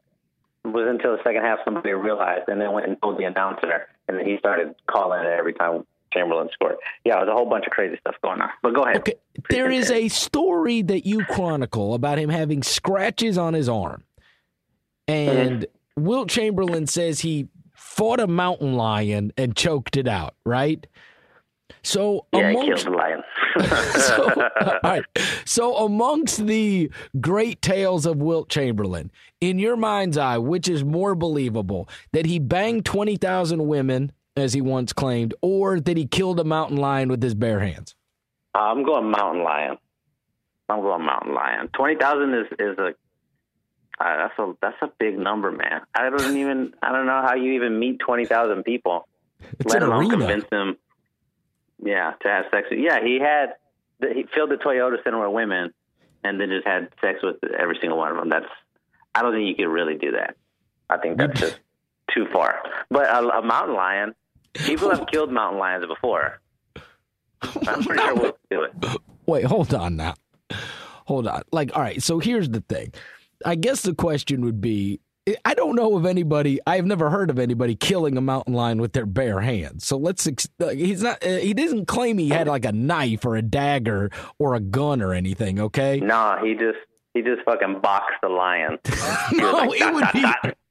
It 0.65 0.69
was 0.69 0.87
until 0.87 1.17
the 1.17 1.23
second 1.23 1.41
half 1.41 1.59
somebody 1.65 1.91
realized, 1.91 2.47
and 2.47 2.59
then 2.59 2.71
went 2.71 2.87
and 2.87 3.01
told 3.01 3.17
the 3.17 3.25
announcer, 3.25 3.87
and 4.07 4.17
then 4.17 4.25
he 4.25 4.37
started 4.37 4.75
calling 4.87 5.25
it 5.25 5.27
every 5.27 5.53
time 5.53 5.85
Chamberlain 6.13 6.49
scored. 6.53 6.75
Yeah, 7.03 7.15
there's 7.17 7.29
a 7.29 7.33
whole 7.33 7.49
bunch 7.49 7.65
of 7.65 7.71
crazy 7.71 7.97
stuff 7.99 8.15
going 8.23 8.41
on. 8.41 8.49
But 8.61 8.73
go 8.73 8.83
ahead. 8.83 8.97
Okay. 8.97 9.15
There 9.49 9.69
is 9.69 9.91
a 9.91 10.07
story 10.07 10.81
that 10.83 11.05
you 11.05 11.25
chronicle 11.25 11.93
about 11.93 12.17
him 12.17 12.29
having 12.29 12.63
scratches 12.63 13.37
on 13.37 13.53
his 13.53 13.69
arm, 13.69 14.03
and. 15.07 15.61
Mm-hmm 15.61 15.77
Wilt 15.95 16.29
Chamberlain 16.29 16.87
says 16.87 17.19
he 17.19 17.49
fought 17.75 18.19
a 18.19 18.27
mountain 18.27 18.73
lion 18.73 19.31
and 19.37 19.55
choked 19.55 19.97
it 19.97 20.07
out, 20.07 20.35
right? 20.45 20.85
So 21.81 22.25
yeah, 22.33 22.49
amongst, 22.49 22.83
killed 22.83 22.93
the 22.93 22.97
lion. 22.97 23.23
so, 23.99 24.49
all 24.83 24.89
right. 24.89 25.03
So 25.45 25.75
amongst 25.77 26.45
the 26.45 26.89
great 27.19 27.61
tales 27.61 28.05
of 28.05 28.17
Wilt 28.17 28.49
Chamberlain, 28.49 29.11
in 29.41 29.59
your 29.59 29.75
mind's 29.75 30.17
eye, 30.17 30.37
which 30.37 30.69
is 30.69 30.83
more 30.83 31.15
believable, 31.15 31.89
that 32.13 32.25
he 32.25 32.39
banged 32.39 32.85
twenty 32.85 33.17
thousand 33.17 33.67
women, 33.67 34.11
as 34.35 34.53
he 34.53 34.61
once 34.61 34.93
claimed, 34.93 35.33
or 35.41 35.79
that 35.79 35.97
he 35.97 36.05
killed 36.05 36.39
a 36.39 36.43
mountain 36.43 36.77
lion 36.77 37.09
with 37.09 37.21
his 37.21 37.35
bare 37.35 37.59
hands? 37.59 37.95
I'm 38.53 38.83
going 38.83 39.09
mountain 39.11 39.43
lion. 39.43 39.77
I'm 40.69 40.81
going 40.81 41.05
mountain 41.05 41.33
lion. 41.33 41.69
Twenty 41.73 41.95
thousand 41.95 42.33
is 42.33 42.47
is 42.59 42.77
a 42.77 42.93
uh, 43.99 44.17
that's 44.17 44.39
a 44.39 44.53
that's 44.61 44.77
a 44.81 44.89
big 44.99 45.17
number, 45.17 45.51
man. 45.51 45.81
I 45.93 46.09
don't 46.09 46.37
even 46.37 46.73
I 46.81 46.91
don't 46.91 47.05
know 47.05 47.21
how 47.25 47.35
you 47.35 47.53
even 47.53 47.79
meet 47.79 47.99
twenty 47.99 48.25
thousand 48.25 48.63
people, 48.63 49.07
it's 49.59 49.73
let 49.73 49.83
alone 49.83 50.05
arena. 50.05 50.17
convince 50.17 50.45
them. 50.49 50.77
Yeah, 51.83 52.13
to 52.21 52.27
have 52.27 52.45
sex. 52.51 52.67
Yeah, 52.71 52.99
he 53.03 53.19
had 53.19 53.55
he 54.13 54.25
filled 54.33 54.51
the 54.51 54.55
Toyota 54.55 55.03
Center 55.03 55.19
with 55.25 55.33
women, 55.33 55.73
and 56.23 56.39
then 56.39 56.49
just 56.49 56.65
had 56.65 56.89
sex 57.01 57.19
with 57.23 57.37
every 57.57 57.77
single 57.79 57.97
one 57.97 58.11
of 58.11 58.17
them. 58.17 58.29
That's 58.29 58.45
I 59.15 59.21
don't 59.21 59.33
think 59.33 59.47
you 59.47 59.55
could 59.55 59.71
really 59.71 59.95
do 59.95 60.11
that. 60.11 60.35
I 60.89 60.97
think 60.97 61.17
that's 61.17 61.39
just 61.39 61.59
too 62.13 62.27
far. 62.31 62.61
But 62.89 63.05
a, 63.05 63.39
a 63.39 63.41
mountain 63.41 63.75
lion, 63.75 64.15
people 64.53 64.89
have 64.89 65.07
killed 65.11 65.31
mountain 65.31 65.59
lions 65.59 65.85
before. 65.85 66.39
I'm 67.67 67.83
pretty 67.83 68.01
sure 68.01 68.15
we'll 68.15 68.37
do 68.49 68.63
it. 68.63 68.73
Wait, 69.25 69.45
hold 69.45 69.73
on 69.73 69.97
now. 69.97 70.15
Hold 71.05 71.27
on. 71.27 71.41
Like, 71.51 71.75
all 71.75 71.81
right. 71.81 72.01
So 72.01 72.19
here's 72.19 72.49
the 72.49 72.61
thing 72.61 72.93
I 73.45 73.55
guess 73.55 73.81
the 73.81 73.93
question 73.93 74.41
would 74.41 74.61
be 74.61 74.99
I 75.45 75.53
don't 75.53 75.75
know 75.75 75.95
of 75.95 76.05
anybody. 76.05 76.59
I've 76.67 76.85
never 76.85 77.09
heard 77.09 77.29
of 77.29 77.39
anybody 77.39 77.75
killing 77.75 78.17
a 78.17 78.21
mountain 78.21 78.53
lion 78.53 78.81
with 78.81 78.91
their 78.91 79.05
bare 79.05 79.39
hands. 79.39 79.87
So 79.87 79.97
let's. 79.97 80.25
He's 80.25 81.01
not. 81.01 81.25
Uh, 81.25 81.37
he 81.37 81.53
doesn't 81.53 81.85
claim 81.85 82.17
he 82.17 82.29
had 82.29 82.47
like 82.47 82.65
a 82.65 82.73
knife 82.73 83.25
or 83.25 83.37
a 83.37 83.41
dagger 83.41 84.11
or 84.37 84.55
a 84.55 84.59
gun 84.59 85.01
or 85.01 85.13
anything. 85.13 85.61
Okay. 85.61 86.01
No, 86.01 86.37
he 86.43 86.55
just 86.55 86.77
he 87.13 87.21
just 87.21 87.41
fucking 87.45 87.79
boxed 87.81 88.17
the 88.21 88.27
lion. 88.27 88.79
no, 89.31 89.51
like, 89.51 89.81
it 89.81 89.93
would 89.93 90.05
be. 90.13 90.51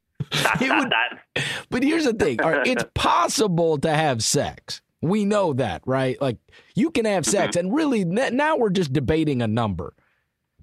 It 0.62 0.70
would, 0.74 1.44
but 1.68 1.82
here's 1.82 2.04
the 2.04 2.14
thing. 2.14 2.38
Right, 2.38 2.66
it's 2.66 2.84
possible 2.94 3.76
to 3.78 3.90
have 3.90 4.22
sex. 4.22 4.80
We 5.02 5.26
know 5.26 5.52
that, 5.54 5.82
right? 5.84 6.18
Like 6.22 6.38
you 6.74 6.90
can 6.90 7.04
have 7.04 7.26
sex, 7.26 7.56
mm-hmm. 7.56 7.66
and 7.66 7.74
really 7.74 8.04
now 8.06 8.56
we're 8.56 8.70
just 8.70 8.94
debating 8.94 9.42
a 9.42 9.46
number. 9.46 9.94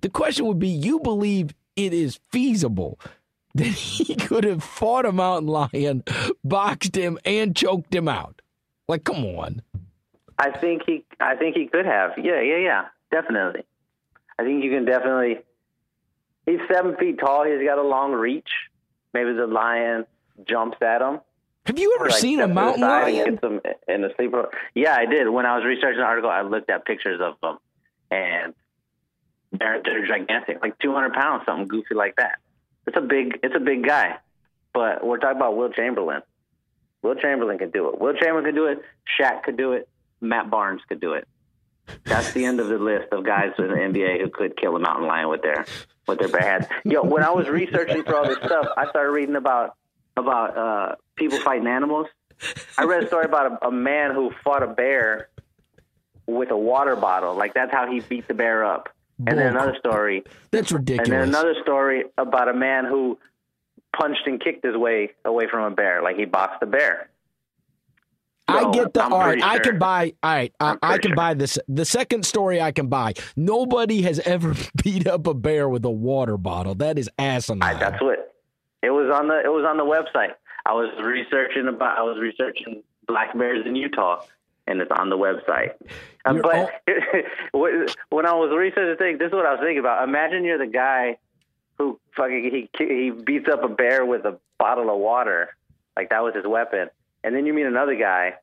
The 0.01 0.09
question 0.09 0.47
would 0.47 0.57
be: 0.57 0.69
You 0.69 1.01
believe 1.01 1.53
it 1.75 1.93
is 1.93 2.19
feasible 2.31 2.99
that 3.55 3.65
he 3.65 4.15
could 4.15 4.43
have 4.43 4.63
fought 4.63 5.05
a 5.05 5.11
mountain 5.11 5.47
lion, 5.47 6.03
boxed 6.43 6.95
him, 6.95 7.17
and 7.25 7.55
choked 7.55 7.93
him 7.93 8.07
out. 8.07 8.41
Like, 8.87 9.03
come 9.03 9.23
on. 9.23 9.61
I 10.37 10.51
think 10.51 10.83
he. 10.85 11.05
I 11.19 11.35
think 11.35 11.55
he 11.55 11.67
could 11.67 11.85
have. 11.85 12.11
Yeah, 12.17 12.41
yeah, 12.41 12.57
yeah. 12.57 12.85
Definitely. 13.11 13.63
I 14.37 14.43
think 14.43 14.63
you 14.63 14.71
can 14.71 14.85
definitely. 14.85 15.39
He's 16.45 16.59
seven 16.71 16.95
feet 16.95 17.19
tall. 17.19 17.45
He's 17.45 17.65
got 17.65 17.77
a 17.77 17.83
long 17.83 18.13
reach. 18.13 18.49
Maybe 19.13 19.33
the 19.33 19.47
lion 19.47 20.05
jumps 20.47 20.77
at 20.81 21.01
him. 21.01 21.19
Have 21.65 21.77
you 21.77 21.95
ever 21.99 22.09
like 22.09 22.19
seen 22.19 22.39
a 22.39 22.47
mountain 22.47 22.81
lion? 22.81 23.39
in 23.87 24.01
the 24.01 24.11
sleeper. 24.15 24.49
Yeah, 24.73 24.95
I 24.95 25.05
did. 25.05 25.29
When 25.29 25.45
I 25.45 25.55
was 25.55 25.65
researching 25.65 25.99
the 25.99 26.05
article, 26.05 26.29
I 26.29 26.41
looked 26.41 26.69
at 26.69 26.85
pictures 26.85 27.19
of 27.21 27.35
them, 27.41 27.57
and 28.09 28.53
they're 29.51 29.81
they're 29.83 30.07
gigantic, 30.07 30.61
like 30.61 30.79
200 30.79 31.13
pounds, 31.13 31.43
something 31.45 31.67
goofy 31.67 31.95
like 31.95 32.15
that. 32.15 32.39
It's 32.89 32.97
a 32.97 33.01
big 33.01 33.37
it's 33.43 33.53
a 33.55 33.59
big 33.59 33.85
guy, 33.85 34.17
but 34.73 35.05
we're 35.05 35.19
talking 35.19 35.37
about 35.37 35.55
Wilt 35.55 35.75
Chamberlain. 35.75 36.23
Wilt 37.03 37.19
Chamberlain 37.19 37.59
can 37.59 37.69
do 37.69 37.89
it. 37.89 38.01
Wilt 38.01 38.17
Chamberlain 38.17 38.45
can 38.45 38.55
do 38.55 38.65
it. 38.65 38.81
Shaq 39.15 39.43
could 39.43 39.57
do 39.57 39.73
it. 39.73 39.87
Matt 40.21 40.49
Barnes 40.49 40.81
could 40.89 40.99
do 40.99 41.13
it. 41.13 41.27
That's 42.05 42.33
the 42.33 42.45
end 42.45 42.59
of 42.59 42.67
the 42.67 42.79
list 42.79 43.13
of 43.13 43.23
guys 43.23 43.51
in 43.59 43.67
the 43.67 43.75
NBA 43.75 44.21
who 44.21 44.31
could 44.31 44.57
kill 44.57 44.75
a 44.75 44.79
mountain 44.79 45.05
lion 45.05 45.29
with 45.29 45.43
their 45.43 45.67
with 46.07 46.17
their 46.17 46.29
bare 46.29 46.41
hands. 46.41 46.65
Yo, 46.83 47.03
when 47.03 47.21
I 47.21 47.29
was 47.29 47.47
researching 47.47 48.03
for 48.03 48.15
all 48.15 48.27
this 48.27 48.39
stuff, 48.43 48.65
I 48.75 48.89
started 48.89 49.11
reading 49.11 49.35
about 49.35 49.75
about 50.17 50.57
uh, 50.57 50.95
people 51.15 51.37
fighting 51.41 51.67
animals. 51.67 52.07
I 52.75 52.85
read 52.85 53.03
a 53.03 53.07
story 53.07 53.25
about 53.25 53.61
a, 53.61 53.67
a 53.67 53.71
man 53.71 54.15
who 54.15 54.31
fought 54.43 54.63
a 54.63 54.67
bear 54.67 55.29
with 56.25 56.49
a 56.49 56.57
water 56.57 56.95
bottle. 56.95 57.35
Like 57.35 57.53
that's 57.53 57.71
how 57.71 57.85
he 57.85 57.99
beat 57.99 58.27
the 58.27 58.33
bear 58.33 58.65
up. 58.65 58.89
And 59.27 59.37
then 59.37 59.47
another 59.47 59.75
story. 59.79 60.23
That's 60.51 60.71
ridiculous. 60.71 61.09
And 61.09 61.21
then 61.21 61.29
another 61.29 61.55
story 61.61 62.05
about 62.17 62.47
a 62.47 62.53
man 62.53 62.85
who 62.85 63.19
punched 63.97 64.21
and 64.25 64.41
kicked 64.41 64.65
his 64.65 64.77
way 64.77 65.11
away 65.25 65.47
from 65.49 65.71
a 65.71 65.75
bear, 65.75 66.01
like 66.01 66.15
he 66.15 66.25
boxed 66.25 66.61
a 66.61 66.65
bear. 66.65 67.09
So, 68.49 68.57
I 68.57 68.71
get 68.71 68.93
the 68.93 69.03
I'm 69.03 69.13
all 69.13 69.19
right. 69.19 69.39
Sure. 69.39 69.47
I 69.47 69.59
can 69.59 69.77
buy. 69.77 70.13
All 70.23 70.31
right, 70.31 70.53
I, 70.59 70.77
I 70.81 70.97
can 70.97 71.11
sure. 71.11 71.15
buy 71.15 71.33
this. 71.35 71.59
The 71.67 71.85
second 71.85 72.25
story 72.25 72.59
I 72.59 72.71
can 72.71 72.87
buy. 72.87 73.13
Nobody 73.35 74.01
has 74.03 74.19
ever 74.21 74.55
beat 74.83 75.07
up 75.07 75.27
a 75.27 75.35
bear 75.35 75.69
with 75.69 75.85
a 75.85 75.91
water 75.91 76.37
bottle. 76.37 76.73
That 76.75 76.97
is 76.97 77.09
asinine. 77.19 77.61
I, 77.61 77.77
that's 77.77 78.01
what 78.01 78.33
it 78.81 78.89
was 78.89 79.11
on 79.13 79.27
the. 79.27 79.39
It 79.43 79.49
was 79.49 79.65
on 79.67 79.77
the 79.77 79.83
website. 79.83 80.33
I 80.65 80.73
was 80.73 80.89
researching 81.03 81.67
about. 81.67 81.99
I 81.99 82.01
was 82.01 82.17
researching 82.19 82.81
black 83.07 83.37
bears 83.37 83.65
in 83.67 83.75
Utah, 83.75 84.23
and 84.69 84.79
it's 84.81 84.91
on 84.91 85.09
the 85.09 85.17
website. 85.17 85.71
Um, 86.25 86.41
but 86.41 86.55
all- 87.53 87.61
when 88.09 88.25
I 88.25 88.33
was 88.33 88.55
researching 88.55 88.89
the 88.91 88.95
thing, 88.95 89.17
this 89.17 89.27
is 89.27 89.33
what 89.33 89.45
I 89.45 89.51
was 89.51 89.59
thinking 89.59 89.79
about. 89.79 90.07
Imagine 90.07 90.43
you're 90.45 90.59
the 90.59 90.67
guy 90.67 91.17
who 91.77 91.99
fucking 92.15 92.67
he 92.77 92.85
he 92.85 93.09
beats 93.09 93.49
up 93.49 93.63
a 93.63 93.67
bear 93.67 94.05
with 94.05 94.25
a 94.25 94.37
bottle 94.57 94.93
of 94.93 94.99
water, 94.99 95.55
like 95.97 96.09
that 96.11 96.23
was 96.23 96.35
his 96.35 96.45
weapon, 96.45 96.89
and 97.23 97.35
then 97.35 97.45
you 97.45 97.53
meet 97.53 97.65
another 97.65 97.95
guy, 97.95 98.35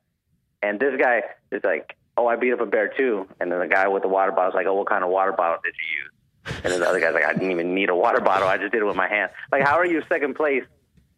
and 0.61 0.79
this 0.79 0.99
guy 0.99 1.23
is 1.51 1.63
like, 1.63 1.95
"Oh, 2.17 2.27
I 2.27 2.35
beat 2.35 2.51
up 2.51 2.61
a 2.61 2.65
bear 2.65 2.89
too," 2.89 3.27
and 3.39 3.51
then 3.51 3.59
the 3.59 3.67
guy 3.67 3.87
with 3.87 4.01
the 4.03 4.09
water 4.09 4.31
bottle 4.31 4.49
is 4.51 4.55
like, 4.55 4.67
"Oh, 4.67 4.73
what 4.75 4.87
kind 4.89 5.03
of 5.03 5.09
water 5.09 5.31
bottle 5.31 5.59
did 5.63 5.73
you 5.79 6.03
use?" 6.03 6.61
And 6.63 6.73
then 6.73 6.79
the 6.81 6.89
other 6.89 6.99
guy's 6.99 7.13
like, 7.13 7.25
"I 7.25 7.33
didn't 7.33 7.51
even 7.51 7.73
need 7.73 7.89
a 7.89 7.95
water 7.95 8.19
bottle. 8.19 8.47
I 8.47 8.57
just 8.57 8.73
did 8.73 8.81
it 8.81 8.85
with 8.85 8.97
my 8.97 9.07
hand." 9.07 9.31
Like, 9.51 9.63
how 9.63 9.75
are 9.77 9.85
you 9.85 10.03
second 10.09 10.35
place 10.35 10.63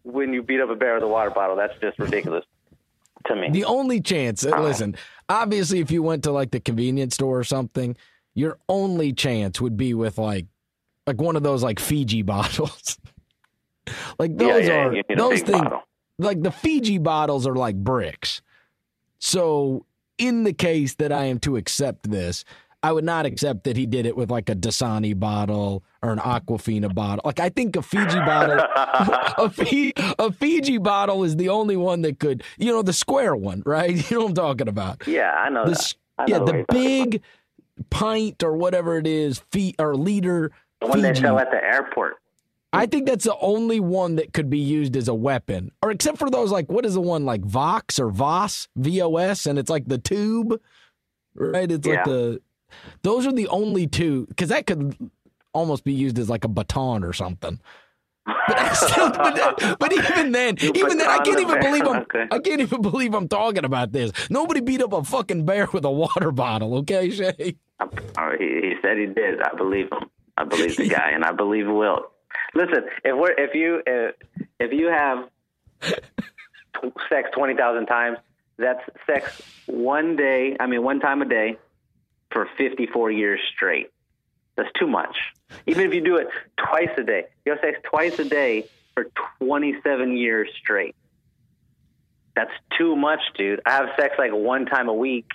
when 0.04 0.34
you 0.34 0.44
beat 0.44 0.60
up 0.60 0.70
a 0.70 0.76
bear 0.76 0.96
with 0.96 1.04
a 1.04 1.08
water 1.08 1.32
bottle? 1.32 1.56
That's 1.56 1.78
just 1.80 1.98
ridiculous 1.98 2.46
to 3.30 3.36
me. 3.36 3.50
The 3.50 3.66
only 3.66 4.02
chance, 4.02 4.46
uh, 4.46 4.60
listen, 4.62 4.96
obviously, 5.28 5.80
if 5.80 5.90
you 5.92 6.04
went 6.04 6.24
to 6.26 6.32
like 6.32 6.52
the 6.52 6.60
convenience 6.60 7.16
store 7.16 7.40
or 7.40 7.44
something, 7.44 7.96
your 8.36 8.60
only 8.68 9.14
chance 9.14 9.62
would 9.62 9.78
be 9.78 9.94
with 9.94 10.18
like 10.18 10.46
like 11.08 11.20
one 11.20 11.36
of 11.36 11.44
those 11.44 11.64
like 11.64 11.80
Fiji 11.80 12.22
bottles. 12.24 13.00
like 14.20 14.38
those 14.38 14.66
yeah, 14.66 14.92
yeah, 14.92 15.02
are 15.10 15.16
those 15.16 15.42
things. 15.42 15.66
Like 16.18 16.42
the 16.42 16.52
Fiji 16.52 16.98
bottles 16.98 17.48
are 17.48 17.56
like 17.56 17.76
bricks. 17.76 18.42
So 19.20 19.86
in 20.18 20.44
the 20.44 20.54
case 20.54 20.96
that 20.96 21.12
I 21.12 21.26
am 21.26 21.40
to 21.40 21.56
accept 21.56 22.10
this, 22.10 22.44
I 22.82 22.94
would 22.94 23.04
not 23.04 23.26
accept 23.26 23.66
that 23.66 23.76
he 23.76 23.86
did 23.86 24.06
it 24.06 24.16
with 24.16 24.32
like 24.32 24.50
a 24.50 24.56
Dasani 24.56 25.18
bottle 25.20 25.84
or 26.02 26.12
an 26.14 26.20
Aquafina 26.20 26.94
bottle. 26.96 27.22
Like 27.26 27.40
I 27.42 27.50
think 27.50 27.76
a 27.76 27.82
Fiji 27.82 28.20
bottle, 28.20 28.58
a, 29.38 29.50
Fiji, 29.50 29.94
a 29.98 30.32
Fiji 30.32 30.78
bottle 30.78 31.24
is 31.26 31.36
the 31.36 31.50
only 31.50 31.76
one 31.76 32.04
that 32.04 32.20
could, 32.20 32.42
you 32.58 32.72
know, 32.72 32.82
the 32.82 32.94
square 32.94 33.36
one, 33.36 33.64
right? 33.66 33.90
You 34.10 34.18
know 34.18 34.24
what 34.24 34.30
I'm 34.30 34.36
talking 34.36 34.68
about? 34.70 35.06
Yeah, 35.08 35.32
I 35.32 35.50
know. 35.50 35.66
The, 35.66 35.94
I 36.18 36.26
know 36.26 36.38
yeah, 36.38 36.44
the 36.46 36.66
big 36.70 37.22
pint 37.90 38.44
or 38.44 38.56
whatever 38.56 38.98
it 38.98 39.08
is, 39.08 39.40
feet 39.52 39.76
or 39.78 39.96
liter. 39.96 40.52
The 40.80 40.88
one 40.88 41.02
Fiji. 41.02 41.14
they 41.14 41.20
sell 41.20 41.38
at 41.40 41.52
the 41.52 41.62
airport. 41.62 42.16
I 42.72 42.86
think 42.86 43.08
that's 43.08 43.26
the 43.26 43.36
only 43.42 43.80
one 43.80 44.16
that 44.18 44.32
could 44.32 44.50
be 44.50 44.60
used 44.60 44.96
as 44.96 45.08
a 45.08 45.14
weapon, 45.14 45.72
or 45.82 45.90
except 45.92 46.18
for 46.20 46.30
those 46.30 46.52
like 46.52 46.72
what 46.72 46.86
is 46.86 46.94
the 46.94 47.02
one 47.02 47.26
like 47.26 47.42
Vox 47.44 48.00
or 48.00 48.10
Voss 48.10 48.68
V 48.78 49.02
O 49.02 49.16
S, 49.18 49.48
and 49.48 49.58
it's 49.60 49.72
like 49.72 49.88
the 49.88 49.98
tube, 49.98 50.62
right? 51.36 51.70
It's 51.70 51.86
Yeah. 51.86 51.96
like 51.96 52.06
the. 52.06 52.42
Those 53.02 53.26
are 53.28 53.32
the 53.32 53.48
only 53.48 53.88
two 53.88 54.26
because 54.28 54.50
that 54.50 54.66
could 54.66 54.96
almost 55.54 55.84
be 55.84 55.94
used 55.94 56.20
as 56.20 56.30
like 56.30 56.44
a 56.44 56.48
baton 56.48 57.04
or 57.04 57.14
something. 57.14 57.60
But, 58.48 58.74
still, 58.74 59.12
but, 59.12 59.80
but 59.80 59.94
even 59.94 60.32
then, 60.32 60.58
You 60.60 60.72
even 60.76 60.98
then, 60.98 61.10
I 61.10 61.20
can't 61.20 61.40
even 61.40 61.60
believe 61.60 61.88
I'm. 61.88 62.00
Okay. 62.10 62.28
I 62.32 62.40
can't 62.40 62.62
even 62.62 62.82
believe 62.82 63.14
I'm 63.14 63.28
talking 63.28 63.66
about 63.66 63.92
this. 63.92 64.12
Nobody 64.30 64.62
beat 64.62 64.82
up 64.82 64.94
a 64.94 65.04
fucking 65.04 65.46
bear 65.46 65.68
with 65.72 65.86
a 65.86 65.92
water 65.92 66.32
bottle, 66.32 66.76
okay, 66.78 67.10
Shea? 67.12 67.34
He, 67.38 67.56
he 68.40 68.74
said 68.82 68.98
he 68.98 69.06
did. 69.06 69.42
I 69.42 69.56
believe 69.56 69.92
him. 69.92 70.10
I 70.38 70.46
believe 70.46 70.78
the 70.78 70.88
guy, 70.88 71.12
and 71.14 71.24
I 71.24 71.32
believe 71.34 71.68
Wilt. 71.68 72.12
Listen, 72.56 72.86
if 73.04 73.16
we're 73.16 73.34
if 73.38 73.54
you 73.54 73.82
if, 73.86 74.16
if 74.60 74.72
you 74.72 74.88
have 74.88 75.30
sex 77.10 77.30
twenty 77.36 77.56
thousand 77.56 77.86
times, 77.88 78.18
that's 78.58 78.80
sex 79.06 79.42
one 79.68 80.16
day. 80.16 80.56
I 80.60 80.66
mean, 80.66 80.84
one 80.84 81.00
time 81.00 81.22
a 81.22 81.26
day 81.26 81.58
for 82.32 82.48
fifty 82.58 82.86
four 82.88 83.12
years 83.12 83.40
straight. 83.56 83.92
That's 84.56 84.70
too 84.78 84.88
much. 84.88 85.16
Even 85.68 85.86
if 85.88 85.94
you 85.94 86.02
do 86.02 86.18
it 86.18 86.28
twice 86.58 86.90
a 86.98 87.04
day, 87.04 87.26
you 87.46 87.54
have 87.54 87.62
sex 87.62 87.80
twice 87.84 88.20
a 88.20 88.26
day 88.26 88.66
for 88.94 89.08
twenty 89.40 89.76
seven 89.84 90.16
years 90.18 90.50
straight. 90.60 90.96
That's 92.36 92.52
too 92.78 92.96
much, 92.96 93.20
dude. 93.38 93.62
I 93.66 93.72
have 93.72 93.90
sex 93.98 94.16
like 94.18 94.32
one 94.32 94.66
time 94.66 94.90
a 94.90 94.94
week, 94.94 95.26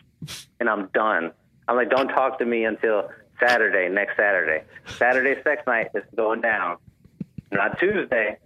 and 0.61 0.69
I'm 0.69 0.89
done. 0.95 1.33
I'm 1.67 1.77
like, 1.77 1.91
don't 1.91 2.09
talk 2.09 2.39
to 2.39 2.45
me 2.45 2.65
until 2.65 3.11
Saturday, 3.41 3.89
next 3.93 4.17
Saturday. 4.17 4.65
Saturday 4.99 5.41
sex 5.43 5.63
night 5.67 5.89
is 5.95 6.05
going 6.15 6.41
down. 6.41 6.77
Not 7.53 7.79
Tuesday, 7.79 8.39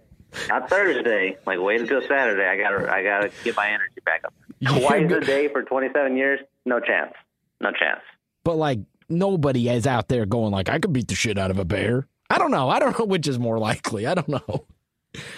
not 0.47 0.69
Thursday. 0.69 1.37
Like, 1.45 1.59
wait 1.59 1.81
until 1.81 2.01
Saturday. 2.01 2.45
I 2.45 2.57
gotta, 2.57 2.91
I 2.91 3.03
gotta 3.03 3.31
get 3.43 3.55
my 3.55 3.67
energy 3.69 4.01
back 4.05 4.23
up. 4.25 4.33
Twice 4.65 5.11
a 5.11 5.19
day 5.21 5.47
for 5.47 5.63
27 5.63 6.17
years, 6.17 6.39
no 6.65 6.79
chance, 6.79 7.13
no 7.61 7.71
chance. 7.71 8.01
But 8.49 8.55
like 8.57 8.79
nobody 9.09 9.69
is 9.69 9.85
out 9.85 10.07
there 10.07 10.25
going 10.25 10.51
like 10.51 10.69
I 10.69 10.79
could 10.79 10.91
beat 10.91 11.07
the 11.07 11.13
shit 11.13 11.37
out 11.37 11.51
of 11.51 11.59
a 11.59 11.65
bear. 11.65 12.07
I 12.31 12.39
don't 12.39 12.49
know. 12.49 12.67
I 12.67 12.79
don't 12.79 12.97
know 12.97 13.05
which 13.13 13.27
is 13.27 13.37
more 13.37 13.59
likely. 13.59 14.07
I 14.07 14.15
don't 14.15 14.27
know. 14.27 14.65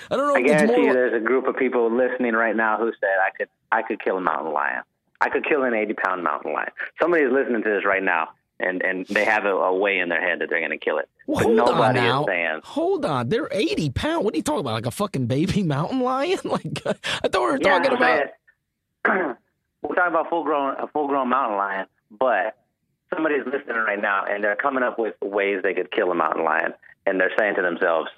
I 0.10 0.15
don't 0.15 0.28
know 0.28 0.36
I 0.36 0.41
guarantee 0.41 0.78
more. 0.78 0.86
you, 0.88 0.93
there's 0.93 1.21
a 1.21 1.26
group 1.26 1.45
of 1.45 1.58
people 1.58 1.91
listening 1.93 2.36
right 2.36 2.56
now 2.56 2.78
who 2.78 2.89
said 3.02 3.10
I 3.28 3.32
could, 3.38 3.50
I 3.69 3.82
could 3.82 4.02
kill 4.02 4.15
a 4.17 4.21
mountain 4.21 4.54
lion. 4.54 4.84
I 5.19 5.28
could 5.28 5.43
kill 5.45 5.63
an 5.63 5.74
80 5.74 5.93
pound 5.95 6.24
mountain 6.24 6.54
lion. 6.54 6.69
Somebody 7.02 7.26
is 7.26 7.34
listening 7.34 7.63
to 7.63 7.69
this 7.69 7.84
right 7.86 8.02
now, 8.02 8.30
and 8.62 8.82
and 8.82 9.06
they 9.08 9.26
have 9.26 9.43
a, 9.43 9.50
a 9.54 9.78
way 9.78 10.00
in 10.00 10.08
their 10.08 10.21
head 10.26 10.39
that 10.39 10.50
they're 10.50 10.60
going 10.65 10.71
to 10.71 10.78
kill 10.78 10.97
it. 10.97 11.10
Well, 11.28 11.39
but 11.39 11.47
hold 11.47 11.60
on 11.60 11.65
nobody 11.76 12.00
now. 12.00 12.21
is 12.21 12.28
saying. 12.28 12.60
Hold 12.63 13.06
on. 13.06 13.28
They're 13.28 13.50
80 13.52 13.89
pounds. 13.89 14.24
What 14.24 14.34
are 14.36 14.38
you 14.38 14.43
talking 14.43 14.62
about? 14.62 14.71
Like 14.76 14.86
a 14.86 14.91
fucking 14.91 15.26
baby 15.28 15.63
mountain 15.76 16.00
lion? 16.00 16.39
Like 16.45 16.82
I 16.86 17.28
thought 17.28 17.41
we 17.41 17.52
were 17.52 17.60
Yeah, 17.62 17.78
talking 17.80 17.93
about. 17.97 18.28
we're 19.82 19.95
talking 19.95 20.12
about 20.13 20.30
full 20.30 20.43
grown 20.45 20.76
a 20.80 20.88
full 20.88 21.08
grown 21.08 21.28
mountain 21.30 21.58
lion, 21.58 21.88
but 22.10 22.56
somebody's 23.13 23.45
listening 23.45 23.78
right 23.78 24.02
now 24.02 24.26
and 24.26 24.43
they're 24.43 24.56
coming 24.56 24.84
up 24.84 24.97
with 24.97 25.15
ways 25.21 25.62
they 25.63 25.74
could 25.74 25.91
kill 25.91 26.12
a 26.12 26.15
mountain 26.15 26.43
lion, 26.43 26.74
and 27.06 27.19
they're 27.19 27.32
saying 27.38 27.56
to 27.56 27.62
themselves, 27.62 28.10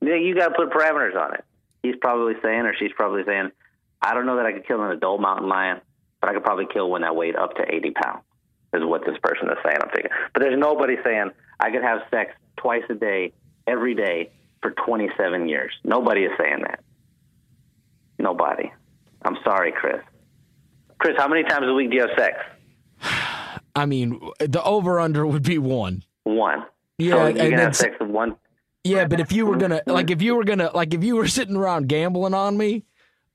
"Yeah, 0.00 0.14
you 0.14 0.34
got 0.34 0.48
to 0.48 0.54
put 0.54 0.70
parameters 0.70 1.16
on 1.16 1.34
it." 1.34 1.44
He's 1.82 1.96
probably 2.00 2.34
saying, 2.42 2.62
or 2.62 2.74
she's 2.74 2.92
probably 2.92 3.24
saying, 3.24 3.52
"I 4.02 4.14
don't 4.14 4.26
know 4.26 4.36
that 4.36 4.46
I 4.46 4.52
could 4.52 4.66
kill 4.66 4.82
an 4.82 4.90
adult 4.90 5.20
mountain 5.20 5.48
lion, 5.48 5.80
but 6.20 6.30
I 6.30 6.34
could 6.34 6.44
probably 6.44 6.66
kill 6.66 6.90
one 6.90 7.02
that 7.02 7.14
weighed 7.16 7.36
up 7.36 7.56
to 7.56 7.74
80 7.74 7.90
pounds." 7.90 8.22
Is 8.72 8.84
what 8.84 9.04
this 9.06 9.16
person 9.22 9.48
is 9.48 9.58
saying. 9.64 9.78
I'm 9.80 9.88
thinking, 9.90 10.10
but 10.32 10.42
there's 10.42 10.58
nobody 10.58 10.96
saying 11.04 11.30
I 11.60 11.70
could 11.70 11.82
have 11.82 12.00
sex 12.10 12.32
twice 12.56 12.82
a 12.90 12.94
day, 12.94 13.32
every 13.68 13.94
day 13.94 14.30
for 14.62 14.72
27 14.72 15.48
years. 15.48 15.72
Nobody 15.84 16.24
is 16.24 16.32
saying 16.40 16.62
that. 16.62 16.82
Nobody. 18.18 18.72
I'm 19.24 19.36
sorry, 19.44 19.70
Chris. 19.70 20.00
Chris, 20.98 21.14
how 21.16 21.28
many 21.28 21.44
times 21.44 21.66
a 21.68 21.72
week 21.72 21.90
do 21.90 21.96
you 21.96 22.02
have 22.02 22.18
sex? 22.18 22.36
I 23.74 23.86
mean, 23.86 24.20
the 24.38 24.62
over 24.62 25.00
under 25.00 25.26
would 25.26 25.42
be 25.42 25.58
one. 25.58 26.04
One. 26.24 26.64
Yeah, 26.98 27.10
so 27.10 27.16
you 27.22 27.26
and 27.26 27.38
can 27.38 27.50
then 27.50 27.58
have 27.58 27.76
sex 27.76 27.96
with 28.00 28.10
one. 28.10 28.36
Yeah, 28.84 29.06
but 29.06 29.18
if 29.18 29.32
you 29.32 29.46
were 29.46 29.56
gonna 29.56 29.82
like, 29.86 30.10
if 30.10 30.22
you 30.22 30.36
were 30.36 30.44
gonna 30.44 30.70
like, 30.74 30.94
if 30.94 31.02
you 31.02 31.16
were 31.16 31.28
sitting 31.28 31.56
around 31.56 31.88
gambling 31.88 32.34
on 32.34 32.56
me, 32.56 32.84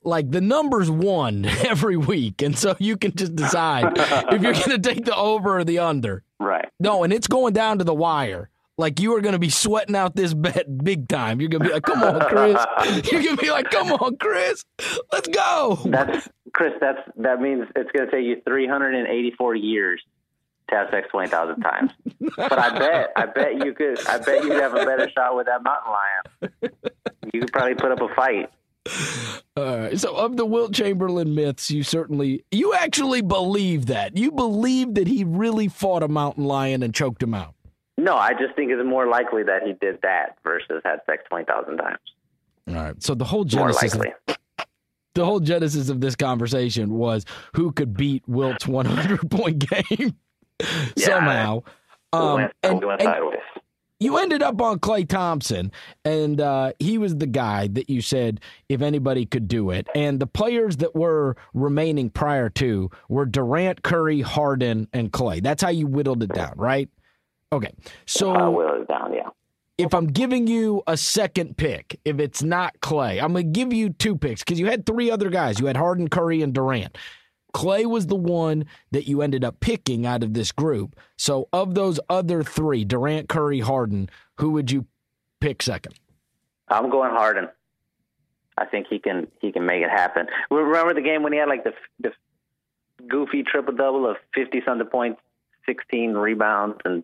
like 0.04 0.32
the 0.32 0.42
number's 0.42 0.90
one 0.90 1.46
every 1.66 1.98
week, 1.98 2.42
and 2.42 2.58
so 2.58 2.76
you 2.80 2.98
can 2.98 3.14
just 3.16 3.36
decide 3.36 3.92
if 3.98 4.42
you're 4.42 4.54
gonna 4.54 4.80
take 4.80 5.06
the 5.06 5.16
over 5.16 5.58
or 5.58 5.64
the 5.64 5.80
under. 5.80 6.24
Right. 6.40 6.70
No, 6.80 7.04
and 7.04 7.12
it's 7.12 7.28
going 7.28 7.54
down 7.54 7.80
to 7.80 7.84
the 7.84 7.94
wire. 7.94 8.50
Like 8.78 9.02
you 9.02 9.14
are 9.18 9.20
going 9.20 9.34
to 9.34 9.40
be 9.40 9.50
sweating 9.50 9.94
out 9.94 10.16
this 10.16 10.34
bet 10.34 10.82
big 10.86 11.10
time. 11.10 11.42
You're 11.42 11.50
going 11.50 11.64
to 11.64 11.68
be 11.68 11.74
like, 11.74 11.84
"Come 11.84 12.02
on, 12.02 12.22
Chris." 12.22 13.12
You're 13.12 13.22
going 13.22 13.36
to 13.36 13.42
be 13.42 13.52
like, 13.52 13.70
"Come 13.72 13.92
on, 13.92 14.16
Chris, 14.16 14.64
let's 15.12 15.28
go." 15.28 15.80
That's 15.84 16.30
Chris. 16.54 16.72
That's 16.80 17.00
that 17.18 17.42
means 17.42 17.66
it's 17.76 17.92
going 17.92 18.10
to 18.10 18.16
take 18.16 18.24
you 18.24 18.42
384 18.48 19.56
years 19.56 20.02
to 20.70 20.76
have 20.76 20.90
sex 20.92 21.08
20,000 21.12 21.62
times. 21.62 21.92
But 22.36 22.60
I 22.60 22.78
bet, 22.78 23.12
I 23.16 23.26
bet 23.26 23.66
you 23.66 23.74
could. 23.74 24.06
I 24.08 24.18
bet 24.20 24.44
you'd 24.44 24.62
have 24.62 24.74
a 24.74 24.86
better 24.86 25.10
shot 25.10 25.36
with 25.36 25.48
that 25.48 25.64
mountain 25.64 25.92
lion. 25.92 26.74
You 27.34 27.42
could 27.42 27.52
probably 27.52 27.76
put 27.76 27.92
up 27.92 28.02
a 28.02 28.14
fight. 28.14 28.50
All 29.58 29.78
right. 29.78 30.00
So, 30.00 30.16
of 30.16 30.38
the 30.38 30.46
Wilt 30.46 30.74
Chamberlain 30.74 31.34
myths, 31.36 31.72
you 31.72 31.84
certainly, 31.84 32.44
you 32.52 32.74
actually 32.74 33.22
believe 33.22 33.88
that. 33.88 34.16
You 34.18 34.32
believe 34.32 34.96
that 34.96 35.08
he 35.08 35.24
really 35.24 35.68
fought 35.68 36.04
a 36.04 36.08
mountain 36.08 36.46
lion 36.46 36.84
and 36.84 36.94
choked 36.94 37.22
him 37.22 37.34
out. 37.34 37.56
No, 37.98 38.16
I 38.16 38.32
just 38.34 38.56
think 38.56 38.72
it's 38.72 38.86
more 38.86 39.08
likely 39.08 39.44
that 39.44 39.64
he 39.64 39.74
did 39.74 40.00
that 40.04 40.38
versus 40.44 40.82
had 40.86 41.00
sex 41.06 41.24
20,000 41.30 41.78
times. 41.78 42.00
All 42.70 42.76
right. 42.76 43.04
So 43.04 43.16
the 43.16 43.26
whole 43.26 43.40
More 43.40 43.72
genesis, 43.72 43.96
of, 43.96 44.38
the 45.16 45.26
whole 45.26 45.40
genesis 45.40 45.90
of 45.90 46.00
this 46.00 46.16
conversation 46.16 46.94
was 46.94 47.26
who 47.56 47.72
could 47.72 47.96
beat 47.98 48.24
Wilt's 48.28 48.68
100 48.68 49.30
point 49.30 49.60
game 49.70 50.16
somehow. 50.98 51.64
we 52.14 52.20
Um, 52.20 52.36
went, 52.36 52.52
and, 52.64 52.84
went 52.84 53.02
and 53.02 53.16
you 54.00 54.18
ended 54.18 54.42
up 54.42 54.62
on 54.62 54.80
Klay 54.80 55.08
Thompson, 55.08 55.72
and 56.06 56.40
uh, 56.40 56.72
he 56.80 56.98
was 56.98 57.18
the 57.18 57.28
guy 57.28 57.68
that 57.68 57.90
you 57.90 58.02
said 58.02 58.40
if 58.70 58.82
anybody 58.82 59.26
could 59.26 59.48
do 59.48 59.72
it. 59.72 59.88
And 59.94 60.20
the 60.22 60.28
players 60.28 60.78
that 60.78 60.96
were 60.96 61.36
remaining 61.54 62.10
prior 62.10 62.50
to 62.52 62.90
were 63.10 63.26
Durant, 63.26 63.84
Curry, 63.84 64.22
Harden, 64.22 64.88
and 64.94 65.12
Klay. 65.12 65.44
That's 65.44 65.62
how 65.62 65.70
you 65.70 65.86
whittled 65.86 66.24
it 66.24 66.34
down, 66.34 66.54
right? 66.56 66.90
Okay. 67.52 67.74
So 68.06 68.32
I 68.32 68.48
will 68.48 68.82
it 68.82 68.88
down, 68.88 69.14
yeah. 69.14 69.30
if 69.78 69.94
I'm 69.94 70.08
giving 70.08 70.48
you 70.48 70.82
a 70.88 70.96
second 70.96 71.58
pick, 71.58 72.00
if 72.06 72.20
it's 72.20 72.42
not 72.42 72.80
Klay, 72.80 73.22
I'm 73.22 73.34
going 73.34 73.52
to 73.52 73.60
give 73.60 73.74
you 73.74 73.90
two 73.90 74.16
picks 74.16 74.44
because 74.44 74.60
you 74.60 74.68
had 74.68 74.86
three 74.86 75.12
other 75.12 75.30
guys. 75.30 75.60
You 75.60 75.66
had 75.66 75.76
Harden, 75.76 76.08
Curry, 76.08 76.42
and 76.42 76.54
Durant. 76.54 76.98
Klay 77.54 77.86
was 77.86 78.08
the 78.08 78.16
one 78.16 78.66
that 78.92 79.08
you 79.08 79.22
ended 79.22 79.44
up 79.44 79.60
picking 79.60 80.06
out 80.06 80.24
of 80.24 80.34
this 80.34 80.52
group. 80.52 80.96
So, 81.18 81.48
of 81.52 81.76
those 81.76 82.00
other 82.10 82.44
three, 82.44 82.86
Durant, 82.86 83.30
Curry, 83.30 83.60
Harden, 83.60 84.10
who 84.38 84.52
would 84.52 84.72
you 84.72 84.86
pick 85.40 85.62
second? 85.62 85.96
I'm 86.68 86.90
going 86.90 87.12
Harden. 87.12 87.50
I 88.58 88.66
think 88.66 88.88
he 88.90 89.00
can 89.00 89.28
he 89.40 89.52
can 89.52 89.66
make 89.66 89.82
it 89.82 89.90
happen. 89.90 90.28
Remember 90.52 90.94
the 90.94 91.02
game 91.02 91.24
when 91.24 91.34
he 91.34 91.40
had 91.40 91.48
like 91.48 91.64
the 91.64 91.74
the 92.00 92.12
goofy 93.08 93.44
triple 93.44 93.74
double 93.74 94.10
of 94.10 94.18
50 94.36 94.62
something 94.66 94.88
points, 94.88 95.22
16 95.66 96.14
rebounds, 96.14 96.78
and 96.84 97.04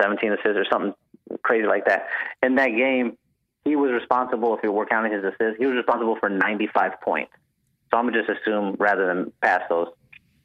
17 0.00 0.32
assists 0.32 0.48
or 0.56 0.66
something 0.70 0.94
crazy 1.42 1.66
like 1.66 1.86
that. 1.86 2.08
In 2.42 2.56
that 2.56 2.68
game, 2.68 3.16
he 3.64 3.76
was 3.76 3.90
responsible. 3.90 4.54
If 4.56 4.62
you 4.62 4.70
were 4.70 4.86
counting 4.86 5.12
his 5.12 5.24
assists, 5.24 5.58
he 5.58 5.66
was 5.66 5.76
responsible 5.76 6.16
for 6.20 6.28
95 6.28 7.00
points. 7.00 7.32
So 7.92 7.98
I'm 7.98 8.06
gonna 8.06 8.24
just 8.24 8.40
assume 8.40 8.76
rather 8.78 9.06
than 9.06 9.32
pass 9.42 9.62
those, 9.68 9.88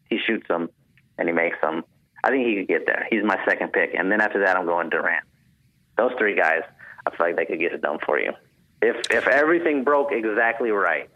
he 0.10 0.20
shoots 0.26 0.48
them 0.48 0.70
and 1.18 1.30
he 1.30 1.34
makes 1.34 1.58
them. 1.62 1.84
I 2.24 2.30
think 2.30 2.46
he 2.46 2.56
could 2.56 2.68
get 2.68 2.86
there. 2.86 3.08
He's 3.10 3.24
my 3.24 3.40
second 3.48 3.72
pick, 3.72 3.94
and 3.98 4.12
then 4.12 4.22
after 4.22 4.44
that, 4.44 4.58
I'm 4.58 4.66
going 4.66 4.90
Durant. 4.90 5.24
Those 5.98 6.12
three 6.18 6.36
guys, 6.36 6.62
I 7.06 7.16
feel 7.16 7.28
like 7.28 7.38
they 7.38 7.46
could 7.46 7.60
get 7.60 7.72
it 7.72 7.82
done 7.82 8.00
for 8.06 8.20
you. 8.20 8.34
If 8.82 9.12
if 9.12 9.28
everything 9.28 9.84
broke 9.84 10.12
exactly 10.12 10.72
right, 10.72 11.10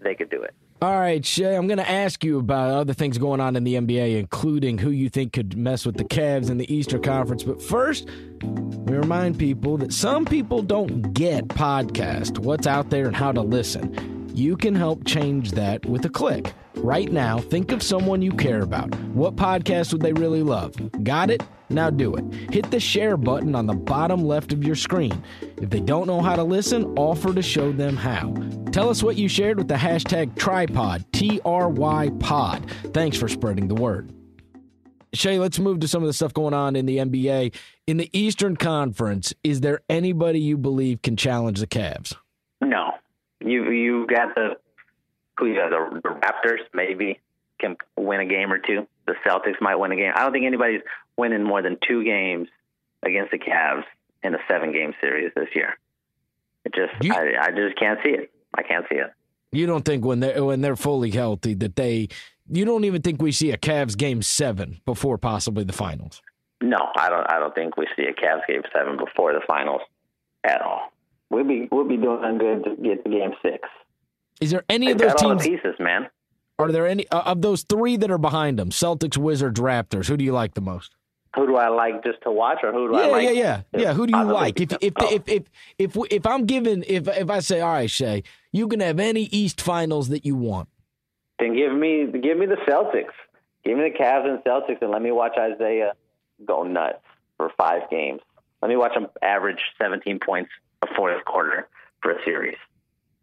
they 0.00 0.14
could 0.14 0.30
do 0.30 0.42
it. 0.42 0.54
All 0.82 0.98
right, 0.98 1.22
Shea, 1.22 1.56
I'm 1.56 1.66
going 1.66 1.76
to 1.76 1.90
ask 1.90 2.24
you 2.24 2.38
about 2.38 2.70
other 2.70 2.94
things 2.94 3.18
going 3.18 3.38
on 3.38 3.54
in 3.54 3.64
the 3.64 3.74
NBA, 3.74 4.18
including 4.18 4.78
who 4.78 4.88
you 4.88 5.10
think 5.10 5.34
could 5.34 5.54
mess 5.54 5.84
with 5.84 5.98
the 5.98 6.04
Cavs 6.04 6.48
in 6.48 6.56
the 6.56 6.74
Eastern 6.74 7.02
Conference. 7.02 7.42
But 7.42 7.60
first, 7.60 8.08
we 8.42 8.96
remind 8.96 9.38
people 9.38 9.76
that 9.76 9.92
some 9.92 10.24
people 10.24 10.62
don't 10.62 11.12
get 11.12 11.48
podcast, 11.48 12.38
what's 12.38 12.66
out 12.66 12.88
there, 12.88 13.06
and 13.06 13.14
how 13.14 13.30
to 13.30 13.42
listen. 13.42 14.19
You 14.32 14.56
can 14.56 14.74
help 14.74 15.04
change 15.04 15.52
that 15.52 15.84
with 15.86 16.04
a 16.04 16.08
click. 16.08 16.52
Right 16.76 17.10
now, 17.10 17.38
think 17.38 17.72
of 17.72 17.82
someone 17.82 18.22
you 18.22 18.32
care 18.32 18.62
about. 18.62 18.94
What 19.10 19.36
podcast 19.36 19.92
would 19.92 20.02
they 20.02 20.12
really 20.12 20.42
love? 20.42 20.74
Got 21.02 21.30
it? 21.30 21.42
Now 21.68 21.90
do 21.90 22.14
it. 22.14 22.24
Hit 22.52 22.70
the 22.70 22.80
share 22.80 23.16
button 23.16 23.54
on 23.54 23.66
the 23.66 23.74
bottom 23.74 24.24
left 24.24 24.52
of 24.52 24.64
your 24.64 24.76
screen. 24.76 25.22
If 25.60 25.70
they 25.70 25.80
don't 25.80 26.06
know 26.06 26.20
how 26.20 26.36
to 26.36 26.42
listen, 26.42 26.84
offer 26.96 27.34
to 27.34 27.42
show 27.42 27.72
them 27.72 27.96
how. 27.96 28.32
Tell 28.72 28.88
us 28.88 29.02
what 29.02 29.16
you 29.16 29.28
shared 29.28 29.58
with 29.58 29.68
the 29.68 29.74
hashtag 29.74 30.34
trypod, 30.34 31.04
T 31.12 31.40
R 31.44 31.68
Y 31.68 32.10
pod. 32.20 32.70
Thanks 32.94 33.16
for 33.16 33.28
spreading 33.28 33.68
the 33.68 33.74
word. 33.74 34.12
Shea, 35.12 35.40
let's 35.40 35.58
move 35.58 35.80
to 35.80 35.88
some 35.88 36.02
of 36.02 36.06
the 36.06 36.12
stuff 36.12 36.32
going 36.32 36.54
on 36.54 36.76
in 36.76 36.86
the 36.86 36.98
NBA. 36.98 37.54
in 37.86 37.96
the 37.96 38.08
Eastern 38.16 38.56
Conference, 38.56 39.34
is 39.42 39.60
there 39.60 39.80
anybody 39.88 40.38
you 40.38 40.56
believe 40.56 41.02
can 41.02 41.16
challenge 41.16 41.58
the 41.58 41.66
Cavs? 41.66 42.14
No, 42.60 42.92
you 43.40 43.70
you 43.70 44.06
got 44.06 44.34
the 44.34 44.56
who 45.38 45.46
you 45.46 45.54
got 45.54 45.70
the, 45.70 46.00
the 46.00 46.08
Raptors 46.08 46.58
maybe 46.74 47.20
can 47.58 47.76
win 47.96 48.20
a 48.20 48.26
game 48.26 48.52
or 48.52 48.58
two. 48.58 48.86
The 49.06 49.14
Celtics 49.26 49.60
might 49.60 49.76
win 49.76 49.92
a 49.92 49.96
game. 49.96 50.12
I 50.14 50.22
don't 50.22 50.32
think 50.32 50.46
anybody's 50.46 50.82
winning 51.16 51.42
more 51.42 51.62
than 51.62 51.76
two 51.86 52.04
games 52.04 52.48
against 53.02 53.30
the 53.30 53.38
Cavs 53.38 53.84
in 54.22 54.34
a 54.34 54.38
seven 54.48 54.72
game 54.72 54.94
series 55.00 55.32
this 55.34 55.48
year. 55.54 55.78
It 56.64 56.74
just 56.74 56.92
you, 57.02 57.12
I, 57.12 57.46
I 57.46 57.50
just 57.50 57.78
can't 57.78 57.98
see 58.04 58.10
it. 58.10 58.30
I 58.54 58.62
can't 58.62 58.84
see 58.90 58.96
it. 58.96 59.12
You 59.52 59.66
don't 59.66 59.84
think 59.84 60.04
when 60.04 60.20
they 60.20 60.40
when 60.40 60.60
they're 60.60 60.76
fully 60.76 61.10
healthy 61.10 61.54
that 61.54 61.76
they 61.76 62.08
you 62.52 62.64
don't 62.64 62.84
even 62.84 63.02
think 63.02 63.22
we 63.22 63.32
see 63.32 63.50
a 63.52 63.56
Cavs 63.56 63.96
game 63.96 64.22
seven 64.22 64.80
before 64.84 65.18
possibly 65.18 65.64
the 65.64 65.72
finals? 65.72 66.20
No, 66.60 66.78
I 66.96 67.08
don't. 67.08 67.30
I 67.30 67.38
don't 67.38 67.54
think 67.54 67.76
we 67.76 67.86
see 67.96 68.04
a 68.04 68.12
Cavs 68.12 68.46
game 68.46 68.62
seven 68.72 68.96
before 68.96 69.32
the 69.32 69.40
finals 69.46 69.82
at 70.44 70.60
all. 70.60 70.89
We'll 71.30 71.44
be 71.44 71.68
we'll 71.70 71.88
be 71.88 71.96
doing 71.96 72.38
good 72.38 72.64
to 72.64 72.76
get 72.82 73.04
to 73.04 73.10
game 73.10 73.32
six. 73.42 73.68
Is 74.40 74.50
there 74.50 74.64
any 74.68 74.86
they 74.86 74.92
of 74.92 74.98
those 74.98 75.14
teams? 75.14 75.46
pieces, 75.46 75.76
man. 75.78 76.08
Are 76.58 76.72
there 76.72 76.86
any 76.86 77.08
uh, 77.08 77.22
of 77.22 77.40
those 77.40 77.62
three 77.62 77.96
that 77.96 78.10
are 78.10 78.18
behind 78.18 78.58
them? 78.58 78.70
Celtics, 78.70 79.16
Wizards, 79.16 79.60
Raptors. 79.60 80.08
Who 80.08 80.16
do 80.16 80.24
you 80.24 80.32
like 80.32 80.54
the 80.54 80.60
most? 80.60 80.94
Who 81.36 81.46
do 81.46 81.56
I 81.56 81.68
like 81.68 82.02
just 82.02 82.20
to 82.22 82.32
watch, 82.32 82.58
or 82.64 82.72
who 82.72 82.88
do 82.88 82.96
yeah, 82.96 83.02
I 83.02 83.06
like? 83.06 83.22
Yeah, 83.22 83.30
yeah, 83.30 83.62
yeah, 83.72 83.80
yeah. 83.80 83.92
Who 83.92 84.06
do 84.06 84.18
you 84.18 84.24
like? 84.24 84.60
If 84.60 84.72
if, 84.80 84.92
if 84.98 85.12
if 85.28 85.28
if 85.28 85.96
if 85.96 85.96
if 86.10 86.26
I'm 86.26 86.44
given 86.44 86.84
if 86.88 87.06
if 87.06 87.30
I 87.30 87.38
say, 87.38 87.60
all 87.60 87.72
right, 87.72 87.88
Shea, 87.88 88.24
you 88.50 88.66
can 88.66 88.80
have 88.80 88.98
any 88.98 89.22
East 89.22 89.60
Finals 89.60 90.08
that 90.08 90.26
you 90.26 90.34
want. 90.34 90.68
Then 91.38 91.54
give 91.54 91.72
me 91.72 92.06
give 92.20 92.36
me 92.36 92.46
the 92.46 92.58
Celtics. 92.68 93.14
Give 93.64 93.78
me 93.78 93.84
the 93.84 93.96
Cavs 93.96 94.28
and 94.28 94.42
Celtics, 94.42 94.82
and 94.82 94.90
let 94.90 95.02
me 95.02 95.12
watch 95.12 95.36
Isaiah 95.38 95.92
go 96.44 96.64
nuts 96.64 97.04
for 97.36 97.52
five 97.56 97.88
games. 97.90 98.20
Let 98.60 98.68
me 98.68 98.76
watch 98.76 98.96
him 98.96 99.06
average 99.22 99.60
17 99.80 100.18
points 100.18 100.50
a 100.82 100.86
fourth 100.96 101.24
quarter 101.24 101.68
for 102.02 102.12
a 102.12 102.24
series 102.24 102.56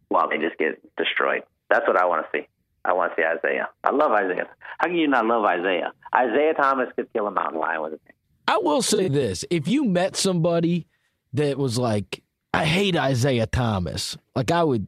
while 0.08 0.28
they 0.28 0.38
just 0.38 0.58
get 0.58 0.80
destroyed. 0.96 1.42
That's 1.70 1.86
what 1.86 1.96
I 1.96 2.06
want 2.06 2.26
to 2.26 2.38
see. 2.38 2.46
I 2.84 2.92
want 2.92 3.14
to 3.14 3.20
see 3.20 3.26
Isaiah. 3.26 3.68
I 3.84 3.90
love 3.90 4.12
Isaiah. 4.12 4.48
How 4.78 4.86
can 4.86 4.96
you 4.96 5.08
not 5.08 5.26
love 5.26 5.44
Isaiah? 5.44 5.92
Isaiah 6.14 6.54
Thomas 6.54 6.88
could 6.96 7.12
kill 7.12 7.26
a 7.26 7.30
mountain 7.30 7.60
lion 7.60 7.82
with 7.82 7.94
a 7.94 7.98
thing. 7.98 8.14
I 8.46 8.58
will 8.58 8.82
say 8.82 9.08
this: 9.08 9.44
if 9.50 9.68
you 9.68 9.84
met 9.84 10.16
somebody 10.16 10.86
that 11.34 11.58
was 11.58 11.78
like, 11.78 12.22
"I 12.54 12.64
hate 12.64 12.96
Isaiah 12.96 13.46
Thomas," 13.46 14.16
like 14.34 14.50
I 14.50 14.64
would, 14.64 14.86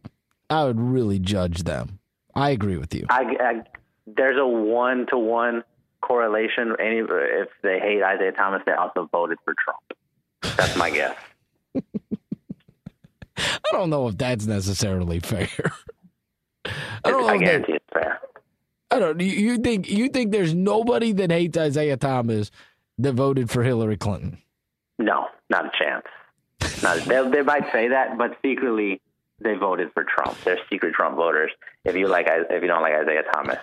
I 0.48 0.64
would 0.64 0.80
really 0.80 1.18
judge 1.18 1.64
them. 1.64 1.98
I 2.34 2.50
agree 2.50 2.78
with 2.78 2.94
you. 2.94 3.06
I, 3.10 3.36
I 3.40 3.62
there's 4.06 4.38
a 4.38 4.46
one 4.46 5.06
to 5.10 5.18
one 5.18 5.62
correlation. 6.00 6.74
Any 6.80 7.00
if 7.00 7.48
they 7.62 7.78
hate 7.80 8.02
Isaiah 8.02 8.32
Thomas, 8.32 8.62
they 8.64 8.72
also 8.72 9.08
voted 9.12 9.38
for 9.44 9.54
Trump. 9.62 10.56
That's 10.56 10.76
my 10.76 10.90
guess. 10.90 11.16
I 13.72 13.72
don't 13.72 13.90
know 13.90 14.08
if 14.08 14.18
that's 14.18 14.46
necessarily 14.46 15.20
fair. 15.20 15.48
I 16.64 16.70
don't 17.10 17.22
know. 17.22 17.28
I 17.28 17.38
guarantee 17.38 17.72
it's 17.72 17.84
fair. 17.92 18.20
I 18.90 18.98
don't. 18.98 19.20
You, 19.20 19.28
you 19.28 19.58
think 19.58 19.88
you 19.88 20.08
think 20.08 20.32
there's 20.32 20.54
nobody 20.54 21.12
that 21.12 21.30
hates 21.30 21.56
Isaiah 21.56 21.96
Thomas 21.96 22.50
that 22.98 23.14
voted 23.14 23.50
for 23.50 23.62
Hillary 23.62 23.96
Clinton? 23.96 24.38
No, 24.98 25.26
not 25.48 25.66
a 25.66 25.70
chance. 25.78 26.04
Not, 26.82 26.98
they, 26.98 27.30
they 27.30 27.42
might 27.42 27.70
say 27.72 27.88
that, 27.88 28.18
but 28.18 28.36
secretly 28.42 29.00
they 29.40 29.54
voted 29.54 29.90
for 29.94 30.04
Trump. 30.04 30.36
They're 30.44 30.58
secret 30.70 30.94
Trump 30.94 31.16
voters. 31.16 31.50
If 31.84 31.96
you 31.96 32.08
like, 32.08 32.26
if 32.28 32.62
you 32.62 32.68
don't 32.68 32.82
like 32.82 32.94
Isaiah 32.94 33.22
Thomas, 33.32 33.58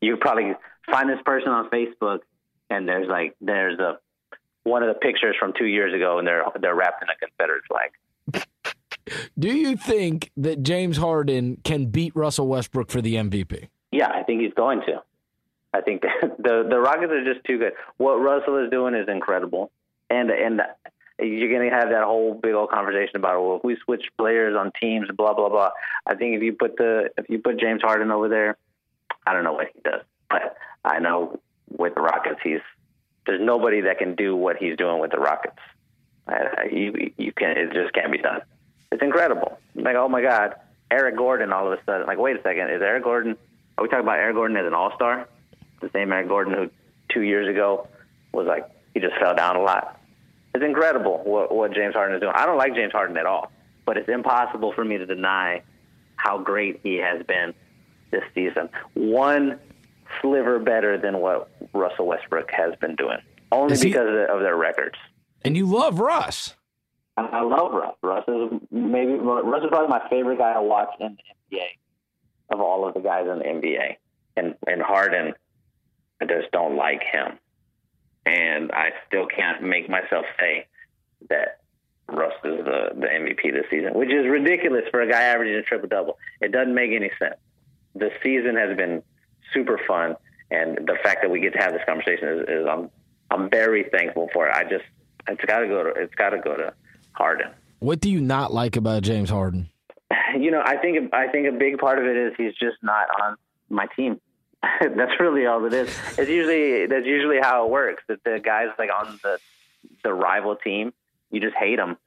you 0.00 0.16
probably 0.16 0.54
find 0.90 1.08
this 1.08 1.20
person 1.24 1.48
on 1.48 1.68
Facebook, 1.70 2.20
and 2.70 2.88
there's 2.88 3.08
like 3.08 3.36
there's 3.40 3.78
a 3.78 3.98
one 4.64 4.82
of 4.82 4.88
the 4.88 4.98
pictures 5.00 5.36
from 5.38 5.52
two 5.58 5.66
years 5.66 5.94
ago, 5.94 6.18
and 6.18 6.26
they're 6.26 6.44
they're 6.60 6.74
wrapped 6.74 7.02
in 7.02 7.08
a 7.08 7.16
Confederate 7.16 7.64
flag. 7.68 7.90
Do 9.38 9.48
you 9.48 9.76
think 9.76 10.30
that 10.36 10.62
James 10.62 10.96
Harden 10.96 11.58
can 11.64 11.86
beat 11.86 12.14
Russell 12.14 12.48
Westbrook 12.48 12.90
for 12.90 13.00
the 13.00 13.16
MVP? 13.16 13.68
Yeah, 13.90 14.10
I 14.10 14.22
think 14.22 14.40
he's 14.40 14.54
going 14.54 14.80
to. 14.86 15.02
I 15.74 15.80
think 15.80 16.02
the 16.22 16.66
the 16.68 16.78
Rockets 16.78 17.12
are 17.12 17.24
just 17.24 17.44
too 17.46 17.58
good. 17.58 17.72
What 17.96 18.14
Russell 18.14 18.62
is 18.64 18.70
doing 18.70 18.94
is 18.94 19.08
incredible, 19.08 19.70
and 20.10 20.30
and 20.30 20.60
you're 21.18 21.50
going 21.50 21.68
to 21.68 21.74
have 21.74 21.90
that 21.90 22.04
whole 22.04 22.34
big 22.34 22.54
old 22.54 22.70
conversation 22.70 23.16
about 23.16 23.42
well, 23.42 23.56
if 23.56 23.64
we 23.64 23.76
switch 23.84 24.04
players 24.18 24.56
on 24.56 24.72
teams, 24.80 25.08
blah 25.16 25.34
blah 25.34 25.48
blah. 25.48 25.70
I 26.06 26.14
think 26.14 26.36
if 26.36 26.42
you 26.42 26.52
put 26.52 26.76
the 26.76 27.10
if 27.16 27.28
you 27.28 27.38
put 27.38 27.58
James 27.58 27.82
Harden 27.82 28.10
over 28.10 28.28
there, 28.28 28.56
I 29.26 29.32
don't 29.32 29.44
know 29.44 29.52
what 29.52 29.68
he 29.74 29.80
does, 29.82 30.02
but 30.28 30.56
I 30.84 30.98
know 30.98 31.40
with 31.70 31.94
the 31.94 32.02
Rockets, 32.02 32.40
he's 32.42 32.60
there's 33.26 33.40
nobody 33.40 33.82
that 33.82 33.98
can 33.98 34.14
do 34.14 34.34
what 34.36 34.56
he's 34.56 34.76
doing 34.76 35.00
with 35.00 35.10
the 35.10 35.18
Rockets. 35.18 35.58
Uh, 36.26 36.64
you 36.70 37.12
you 37.16 37.32
can 37.32 37.56
it 37.56 37.72
just 37.72 37.92
can't 37.94 38.12
be 38.12 38.18
done. 38.18 38.42
It's 38.92 39.02
incredible. 39.02 39.58
Like 39.74 39.96
oh 39.96 40.08
my 40.08 40.22
God, 40.22 40.54
Eric 40.90 41.16
Gordon 41.16 41.52
all 41.52 41.66
of 41.66 41.78
a 41.78 41.82
sudden. 41.84 42.06
Like 42.06 42.18
wait 42.18 42.36
a 42.36 42.42
second, 42.42 42.70
is 42.70 42.82
Eric 42.82 43.04
Gordon? 43.04 43.36
Are 43.76 43.82
we 43.82 43.88
talking 43.88 44.04
about 44.04 44.18
Eric 44.18 44.36
Gordon 44.36 44.56
as 44.58 44.66
an 44.66 44.74
All 44.74 44.94
Star? 44.94 45.26
The 45.80 45.90
same 45.92 46.12
Eric 46.12 46.28
Gordon 46.28 46.52
who 46.52 46.70
two 47.12 47.22
years 47.22 47.48
ago 47.48 47.88
was 48.32 48.46
like 48.46 48.70
he 48.92 49.00
just 49.00 49.16
fell 49.16 49.34
down 49.34 49.56
a 49.56 49.62
lot. 49.62 49.98
It's 50.54 50.62
incredible 50.62 51.22
what 51.24 51.54
what 51.54 51.72
James 51.72 51.94
Harden 51.94 52.14
is 52.16 52.20
doing. 52.20 52.34
I 52.36 52.44
don't 52.44 52.58
like 52.58 52.74
James 52.74 52.92
Harden 52.92 53.16
at 53.16 53.24
all, 53.24 53.50
but 53.86 53.96
it's 53.96 54.10
impossible 54.10 54.72
for 54.74 54.84
me 54.84 54.98
to 54.98 55.06
deny 55.06 55.62
how 56.16 56.38
great 56.38 56.80
he 56.82 56.96
has 56.96 57.24
been 57.26 57.54
this 58.10 58.22
season. 58.34 58.68
One 58.92 59.58
sliver 60.20 60.58
better 60.58 60.98
than 60.98 61.18
what 61.18 61.50
Russell 61.72 62.06
Westbrook 62.06 62.50
has 62.50 62.74
been 62.76 62.94
doing, 62.96 63.18
only 63.50 63.78
he, 63.78 63.84
because 63.84 64.08
of, 64.28 64.40
their 64.40 64.56
records. 64.56 64.96
And 65.42 65.56
you 65.56 65.64
love 65.64 65.98
Russ. 65.98 66.54
I, 67.16 67.22
I 67.22 67.42
love 67.42 67.72
Russ. 67.72 67.94
Russ 68.02 68.24
is 68.28 68.60
maybe 68.70 69.14
Russ 69.14 69.62
is 69.62 69.68
probably 69.68 69.88
my 69.88 70.08
favorite 70.08 70.38
guy 70.38 70.54
to 70.54 70.62
watch 70.62 70.90
in 71.00 71.16
the 71.50 71.56
NBA 71.56 71.64
of 72.50 72.60
all 72.60 72.86
of 72.86 72.94
the 72.94 73.00
guys 73.00 73.26
in 73.30 73.38
the 73.38 73.44
NBA. 73.44 73.96
And 74.36 74.54
and 74.66 74.80
Harden, 74.80 75.34
I 76.20 76.24
just 76.24 76.50
don't 76.52 76.76
like 76.76 77.02
him, 77.02 77.38
and 78.24 78.72
I 78.72 78.90
still 79.06 79.26
can't 79.26 79.62
make 79.62 79.90
myself 79.90 80.24
say 80.38 80.66
that 81.28 81.60
Russ 82.08 82.32
is 82.44 82.64
the, 82.64 82.90
the 82.94 83.06
MVP 83.06 83.52
this 83.52 83.66
season, 83.70 83.94
which 83.94 84.10
is 84.10 84.26
ridiculous 84.26 84.84
for 84.90 85.02
a 85.02 85.08
guy 85.08 85.22
averaging 85.22 85.56
a 85.56 85.62
triple 85.62 85.88
double. 85.88 86.18
It 86.40 86.52
doesn't 86.52 86.74
make 86.74 86.92
any 86.92 87.10
sense. 87.18 87.36
The 87.94 88.10
season 88.22 88.56
has 88.56 88.74
been 88.76 89.02
super 89.52 89.78
fun, 89.86 90.16
and 90.50 90.78
the 90.86 90.96
fact 91.02 91.22
that 91.22 91.30
we 91.30 91.40
get 91.40 91.52
to 91.52 91.58
have 91.58 91.72
this 91.72 91.82
conversation 91.86 92.28
is, 92.28 92.48
is 92.48 92.66
I'm 92.66 92.90
I'm 93.30 93.50
very 93.50 93.84
thankful 93.92 94.30
for 94.32 94.48
it. 94.48 94.54
I 94.54 94.64
just 94.64 94.84
it's 95.28 95.44
got 95.44 95.60
to 95.60 95.68
go 95.68 95.84
to 95.84 95.90
it's 95.90 96.14
got 96.14 96.30
to 96.30 96.38
go 96.38 96.56
to 96.56 96.72
Harden. 97.12 97.50
What 97.78 98.00
do 98.00 98.10
you 98.10 98.20
not 98.20 98.52
like 98.52 98.76
about 98.76 99.02
James 99.02 99.30
Harden? 99.30 99.68
You 100.34 100.50
know, 100.50 100.62
I 100.64 100.78
think 100.78 101.12
I 101.12 101.28
think 101.28 101.46
a 101.46 101.52
big 101.52 101.76
part 101.76 101.98
of 101.98 102.06
it 102.06 102.16
is 102.16 102.32
he's 102.38 102.54
just 102.54 102.82
not 102.82 103.06
on 103.20 103.36
my 103.68 103.86
team. 103.94 104.18
that's 104.80 105.12
really 105.20 105.44
all 105.44 105.64
it 105.66 105.74
is. 105.74 105.94
It's 106.16 106.30
usually 106.30 106.86
that's 106.86 107.04
usually 107.04 107.38
how 107.38 107.66
it 107.66 107.70
works. 107.70 108.02
That 108.08 108.24
the 108.24 108.40
guys 108.42 108.68
like 108.78 108.88
on 108.90 109.18
the 109.22 109.38
the 110.02 110.14
rival 110.14 110.56
team, 110.56 110.94
you 111.30 111.40
just 111.40 111.54
hate 111.54 111.78
him. 111.78 111.98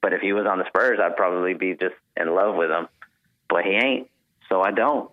But 0.00 0.12
if 0.12 0.20
he 0.20 0.32
was 0.32 0.46
on 0.46 0.58
the 0.58 0.66
Spurs, 0.68 1.00
I'd 1.02 1.16
probably 1.16 1.54
be 1.54 1.74
just 1.74 1.96
in 2.16 2.32
love 2.34 2.54
with 2.54 2.70
him. 2.70 2.86
But 3.48 3.64
he 3.64 3.72
ain't, 3.72 4.08
so 4.48 4.62
I 4.62 4.70
don't. 4.70 5.10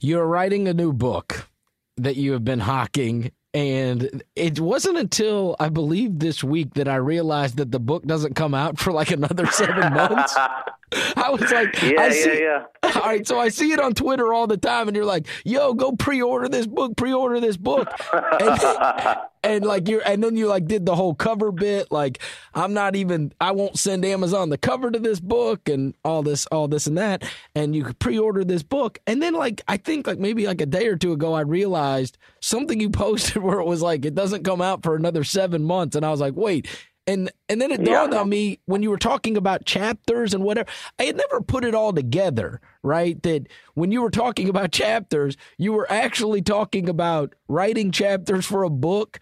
You're 0.00 0.26
writing 0.26 0.68
a 0.68 0.74
new 0.74 0.92
book 0.92 1.48
that 1.96 2.16
you 2.16 2.32
have 2.32 2.44
been 2.44 2.60
hawking 2.60 3.32
and 3.54 4.22
it 4.36 4.60
wasn't 4.60 4.98
until 4.98 5.56
I 5.58 5.68
believe 5.68 6.18
this 6.18 6.44
week 6.44 6.74
that 6.74 6.88
I 6.88 6.96
realized 6.96 7.56
that 7.56 7.72
the 7.72 7.80
book 7.80 8.04
doesn't 8.04 8.34
come 8.34 8.54
out 8.54 8.78
for 8.78 8.92
like 8.92 9.10
another 9.10 9.46
seven 9.46 9.92
months. 9.94 10.36
I 11.16 11.30
was 11.30 11.50
like, 11.52 11.80
yeah, 11.82 12.00
I 12.00 12.10
see, 12.10 12.40
yeah, 12.40 12.64
yeah. 12.82 12.90
All 12.94 13.02
right, 13.02 13.26
so 13.26 13.38
I 13.38 13.48
see 13.48 13.72
it 13.72 13.80
on 13.80 13.92
Twitter 13.92 14.32
all 14.32 14.46
the 14.46 14.56
time, 14.56 14.88
and 14.88 14.96
you're 14.96 15.04
like, 15.04 15.26
"Yo, 15.44 15.74
go 15.74 15.92
pre-order 15.92 16.48
this 16.48 16.66
book, 16.66 16.96
pre-order 16.96 17.40
this 17.40 17.56
book," 17.56 17.88
and, 18.12 19.18
and 19.42 19.66
like 19.66 19.88
you're, 19.88 20.00
and 20.06 20.22
then 20.22 20.36
you 20.36 20.46
like 20.46 20.66
did 20.66 20.86
the 20.86 20.94
whole 20.94 21.14
cover 21.14 21.52
bit, 21.52 21.90
like 21.90 22.20
I'm 22.54 22.72
not 22.72 22.96
even, 22.96 23.32
I 23.40 23.50
won't 23.50 23.78
send 23.78 24.04
Amazon 24.04 24.48
the 24.48 24.58
cover 24.58 24.90
to 24.90 24.98
this 24.98 25.20
book, 25.20 25.68
and 25.68 25.94
all 26.04 26.22
this, 26.22 26.46
all 26.46 26.68
this, 26.68 26.86
and 26.86 26.96
that, 26.96 27.24
and 27.54 27.74
you 27.76 27.84
could 27.84 27.98
pre-order 27.98 28.44
this 28.44 28.62
book, 28.62 28.98
and 29.06 29.20
then 29.20 29.34
like 29.34 29.60
I 29.68 29.76
think 29.76 30.06
like 30.06 30.18
maybe 30.18 30.46
like 30.46 30.60
a 30.60 30.66
day 30.66 30.86
or 30.86 30.96
two 30.96 31.12
ago, 31.12 31.34
I 31.34 31.42
realized 31.42 32.16
something 32.40 32.80
you 32.80 32.90
posted 32.90 33.42
where 33.42 33.58
it 33.58 33.66
was 33.66 33.82
like 33.82 34.04
it 34.04 34.14
doesn't 34.14 34.44
come 34.44 34.62
out 34.62 34.82
for 34.82 34.94
another 34.94 35.24
seven 35.24 35.64
months, 35.64 35.96
and 35.96 36.06
I 36.06 36.10
was 36.10 36.20
like, 36.20 36.34
wait, 36.36 36.68
and 37.08 37.32
and 37.48 37.60
then 37.60 37.72
it 37.72 37.82
dawned 37.82 38.12
yeah. 38.12 38.20
on 38.20 38.28
me 38.28 38.60
when 38.66 38.82
you 38.82 38.90
were 38.90 38.98
talking 38.98 39.36
about 39.36 39.64
chapters 39.64 40.34
and 40.34 40.44
whatever. 40.44 40.68
I 40.98 41.04
had 41.04 41.16
never 41.16 41.40
put 41.40 41.64
it 41.64 41.74
all 41.74 41.92
together, 41.92 42.60
right? 42.82 43.20
That 43.22 43.46
when 43.74 43.90
you 43.90 44.02
were 44.02 44.10
talking 44.10 44.48
about 44.48 44.72
chapters, 44.72 45.36
you 45.56 45.72
were 45.72 45.90
actually 45.90 46.42
talking 46.42 46.88
about 46.88 47.34
writing 47.48 47.90
chapters 47.90 48.44
for 48.44 48.62
a 48.62 48.70
book 48.70 49.20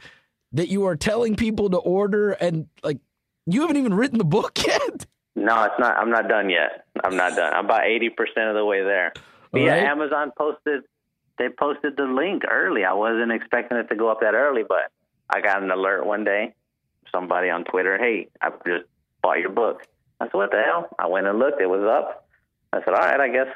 that 0.53 0.69
you 0.69 0.85
are 0.85 0.97
telling 0.97 1.37
people 1.37 1.71
to 1.71 1.79
order 1.79 2.33
and 2.33 2.67
like 2.83 2.99
you 3.47 3.61
haven't 3.61 3.77
even 3.77 3.95
written 3.95 4.19
the 4.19 4.25
book 4.25 4.59
yet. 4.67 5.07
No, 5.37 5.63
it's 5.65 5.79
not 5.79 5.97
I'm 5.97 6.11
not 6.11 6.29
done 6.29 6.51
yet. 6.51 6.87
I'm 7.05 7.17
not 7.17 7.37
done. 7.37 7.55
I'm 7.55 7.67
about 7.67 7.83
80% 7.83 8.11
of 8.49 8.57
the 8.57 8.65
way 8.65 8.83
there. 8.83 9.13
But 9.53 9.61
yeah, 9.63 9.77
Amazon 9.77 10.33
posted 10.37 10.83
they 11.39 11.51
posted 11.51 11.97
the 11.97 12.05
link 12.05 12.43
early. 12.51 12.85
I 12.85 12.95
wasn't 12.95 13.31
expecting 13.31 13.79
it 13.79 13.89
to 13.91 13.95
go 13.95 14.11
up 14.11 14.23
that 14.23 14.35
early, 14.35 14.65
but 14.69 14.91
I 15.31 15.41
got 15.41 15.63
an 15.63 15.71
alert 15.71 16.05
one 16.05 16.25
day 16.25 16.55
somebody 17.13 17.51
on 17.51 17.65
Twitter, 17.65 17.99
"Hey, 17.99 18.29
I 18.41 18.51
just 18.67 18.85
bought 19.23 19.41
your 19.41 19.51
book." 19.51 19.83
I 20.21 20.27
said, 20.27 20.35
"What 20.35 20.51
the 20.51 20.63
hell?" 20.63 20.89
I 20.99 21.07
went 21.07 21.27
and 21.27 21.39
looked; 21.39 21.61
it 21.61 21.67
was 21.67 21.83
up. 21.83 22.29
I 22.73 22.81
said, 22.81 22.95
"All 22.95 23.01
right, 23.01 23.21
I 23.21 23.29
guess 23.29 23.49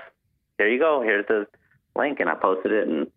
here 0.58 0.68
you 0.68 0.78
go. 0.78 1.00
Here's 1.02 1.26
the 1.26 1.46
link," 1.96 2.20
and 2.20 2.28
I 2.28 2.34
posted 2.34 2.72
it. 2.72 2.88
And 2.88 3.10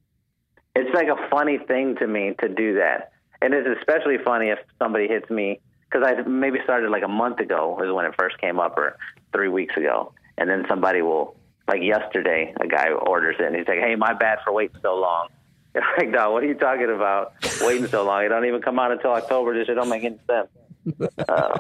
it's 0.76 0.94
like 0.94 1.08
a 1.08 1.30
funny 1.30 1.58
thing 1.58 1.96
to 1.98 2.08
me 2.08 2.34
to 2.40 2.50
do 2.50 2.76
that, 2.76 3.12
and 3.42 3.54
it's 3.54 3.68
especially 3.80 4.18
funny 4.24 4.50
if 4.50 4.60
somebody 4.80 5.08
hits 5.08 5.30
me 5.30 5.60
because 5.90 6.08
I 6.08 6.22
maybe 6.28 6.60
started 6.64 6.90
like 6.90 7.04
a 7.04 7.08
month 7.08 7.40
ago 7.40 7.76
was 7.80 7.92
when 7.94 8.06
it 8.06 8.16
first 8.18 8.40
came 8.40 8.60
up, 8.60 8.78
or 8.78 8.98
three 9.32 9.50
weeks 9.50 9.76
ago, 9.78 10.14
and 10.38 10.50
then 10.50 10.66
somebody 10.68 11.02
will 11.02 11.36
like 11.68 11.82
yesterday, 11.82 12.54
a 12.60 12.68
guy 12.68 12.90
orders 12.92 13.36
it 13.40 13.46
and 13.46 13.56
he's 13.56 13.68
like, 13.68 13.80
"Hey, 13.80 13.96
my 13.96 14.14
bad 14.14 14.40
for 14.44 14.52
waiting 14.52 14.78
so 14.82 14.96
long." 14.96 15.30
Like, 15.98 16.10
no, 16.10 16.32
what 16.32 16.44
are 16.44 16.48
you 16.48 16.54
talking 16.54 16.90
about? 16.90 17.34
Waiting 17.62 17.88
so 17.88 18.06
long? 18.06 18.24
It 18.24 18.30
don't 18.30 18.46
even 18.46 18.62
come 18.62 18.78
out 18.80 18.92
until 18.92 19.12
October. 19.12 19.54
This 19.54 19.68
shit 19.68 19.76
don't 19.76 19.90
make 19.90 20.04
any 20.04 20.20
sense. 20.30 20.48
Uh, 21.28 21.60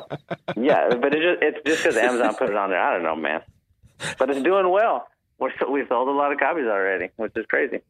yeah, 0.55 0.89
but 0.95 1.13
it's 1.13 1.23
just 1.23 1.41
it's 1.41 1.57
just 1.65 1.83
because 1.83 1.97
Amazon 1.97 2.35
put 2.35 2.49
it 2.49 2.55
on 2.55 2.69
there. 2.69 2.79
I 2.79 2.93
don't 2.93 3.03
know, 3.03 3.15
man. 3.15 3.41
But 4.17 4.29
it's 4.29 4.41
doing 4.41 4.69
well. 4.69 5.07
We're 5.39 5.51
we've 5.71 5.87
sold 5.87 6.09
a 6.09 6.11
lot 6.11 6.31
of 6.31 6.39
copies 6.39 6.65
already, 6.65 7.09
which 7.15 7.31
is 7.35 7.45
crazy 7.47 7.81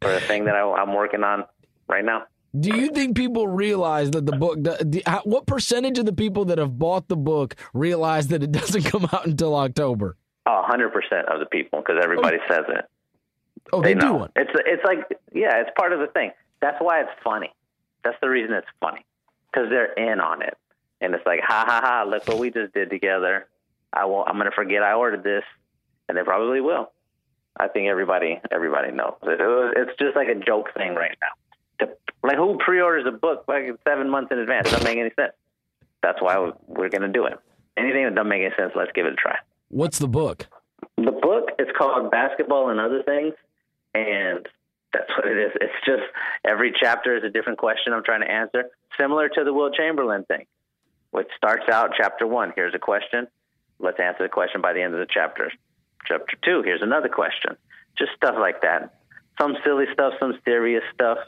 for 0.00 0.12
a 0.12 0.20
thing 0.20 0.44
that 0.44 0.54
I, 0.54 0.60
I'm 0.60 0.94
working 0.94 1.24
on 1.24 1.44
right 1.88 2.04
now. 2.04 2.24
Do 2.58 2.76
you 2.76 2.90
think 2.90 3.16
people 3.16 3.48
realize 3.48 4.10
that 4.10 4.26
the 4.26 4.36
book? 4.36 4.62
The, 4.62 4.76
the, 4.84 5.20
what 5.24 5.46
percentage 5.46 5.98
of 5.98 6.04
the 6.04 6.12
people 6.12 6.44
that 6.46 6.58
have 6.58 6.78
bought 6.78 7.08
the 7.08 7.16
book 7.16 7.56
realize 7.72 8.28
that 8.28 8.42
it 8.42 8.52
doesn't 8.52 8.82
come 8.92 9.08
out 9.12 9.26
until 9.26 9.54
October? 9.54 10.16
A 10.44 10.62
hundred 10.62 10.92
percent 10.92 11.28
of 11.28 11.40
the 11.40 11.46
people, 11.46 11.80
because 11.80 12.02
everybody 12.02 12.38
oh. 12.42 12.52
says 12.52 12.64
it. 12.68 12.84
Oh, 13.72 13.82
they, 13.82 13.94
they 13.94 14.00
know. 14.00 14.28
It's 14.36 14.50
it's 14.54 14.84
like 14.84 15.00
yeah, 15.32 15.60
it's 15.60 15.70
part 15.76 15.92
of 15.92 16.00
the 16.00 16.08
thing. 16.08 16.30
That's 16.60 16.78
why 16.80 17.00
it's 17.00 17.10
funny. 17.22 17.52
That's 18.04 18.16
the 18.20 18.28
reason 18.28 18.54
it's 18.54 18.66
funny 18.80 19.04
because 19.50 19.68
they're 19.70 19.92
in 19.92 20.20
on 20.20 20.42
it, 20.42 20.56
and 21.00 21.14
it's 21.14 21.24
like 21.26 21.40
ha 21.42 21.64
ha 21.66 21.80
ha. 21.82 22.04
Look 22.08 22.26
what 22.26 22.38
we 22.38 22.50
just 22.50 22.74
did 22.74 22.90
together. 22.90 23.46
I 23.92 24.04
will. 24.06 24.24
I'm 24.26 24.38
gonna 24.38 24.50
forget 24.50 24.82
I 24.82 24.94
ordered 24.94 25.22
this, 25.24 25.44
and 26.08 26.16
they 26.16 26.22
probably 26.22 26.60
will. 26.60 26.90
I 27.56 27.68
think 27.68 27.88
everybody 27.88 28.40
everybody 28.50 28.92
knows. 28.92 29.14
It, 29.22 29.38
it's 29.76 29.98
just 29.98 30.16
like 30.16 30.28
a 30.28 30.34
joke 30.34 30.72
thing 30.74 30.94
right 30.94 31.16
now. 31.20 31.88
Like 32.22 32.36
who 32.36 32.56
pre-orders 32.64 33.04
a 33.06 33.10
book 33.10 33.44
like 33.48 33.64
seven 33.86 34.08
months 34.08 34.30
in 34.32 34.38
advance? 34.38 34.70
Doesn't 34.70 34.84
make 34.84 34.98
any 34.98 35.10
sense. 35.18 35.32
That's 36.02 36.20
why 36.20 36.52
we're 36.66 36.88
gonna 36.88 37.08
do 37.08 37.26
it. 37.26 37.38
Anything 37.76 38.04
that 38.04 38.14
doesn't 38.14 38.28
make 38.28 38.42
any 38.42 38.54
sense, 38.56 38.72
let's 38.76 38.92
give 38.94 39.06
it 39.06 39.12
a 39.12 39.16
try. 39.16 39.36
What's 39.68 39.98
the 39.98 40.08
book? 40.08 40.46
The 40.96 41.10
book 41.12 41.50
is 41.58 41.68
called 41.76 42.10
Basketball 42.10 42.70
and 42.70 42.78
Other 42.78 43.02
Things, 43.02 43.34
and 43.94 44.46
that's 44.92 45.08
what 45.16 45.26
it 45.26 45.38
is. 45.38 45.52
It's 45.60 45.86
just 45.86 46.02
every 46.44 46.72
chapter 46.78 47.16
is 47.16 47.24
a 47.24 47.30
different 47.30 47.58
question 47.58 47.92
I'm 47.92 48.04
trying 48.04 48.20
to 48.20 48.30
answer, 48.30 48.64
similar 48.98 49.28
to 49.28 49.44
the 49.44 49.52
Wilt 49.52 49.74
Chamberlain 49.74 50.24
thing, 50.24 50.46
which 51.10 51.28
starts 51.36 51.68
out 51.70 51.92
chapter 51.96 52.26
one. 52.26 52.52
Here's 52.54 52.74
a 52.74 52.78
question. 52.78 53.26
Let's 53.78 53.98
answer 53.98 54.22
the 54.22 54.28
question 54.28 54.60
by 54.60 54.72
the 54.72 54.82
end 54.82 54.94
of 54.94 55.00
the 55.00 55.06
chapter. 55.08 55.50
Chapter 56.06 56.36
two. 56.44 56.62
Here's 56.62 56.82
another 56.82 57.08
question. 57.08 57.56
Just 57.96 58.12
stuff 58.16 58.34
like 58.38 58.62
that. 58.62 58.94
Some 59.40 59.56
silly 59.64 59.86
stuff, 59.92 60.14
some 60.20 60.38
serious 60.44 60.82
stuff. 60.94 61.18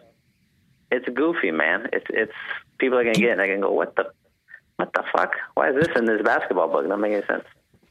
It's 0.91 1.09
goofy, 1.09 1.51
man. 1.51 1.89
It's 1.93 2.07
it's 2.11 2.33
people 2.79 2.99
are 2.99 3.05
gonna 3.05 3.15
get 3.15 3.31
it 3.31 3.33
and 3.33 3.41
they 3.41 3.49
can 3.49 3.61
go, 3.61 3.73
what 3.73 3.97
the 3.97 4.11
what 4.77 4.93
the 4.93 5.05
fuck? 5.17 5.33
Why 5.55 5.71
is 5.71 5.77
this 5.77 5.97
in 5.97 6.05
this 6.05 6.21
basketball 6.23 6.69
book? 6.69 6.85
It 6.85 6.89
doesn't 6.89 7.01
make 7.01 7.13
any 7.13 7.27
sense. 7.27 7.45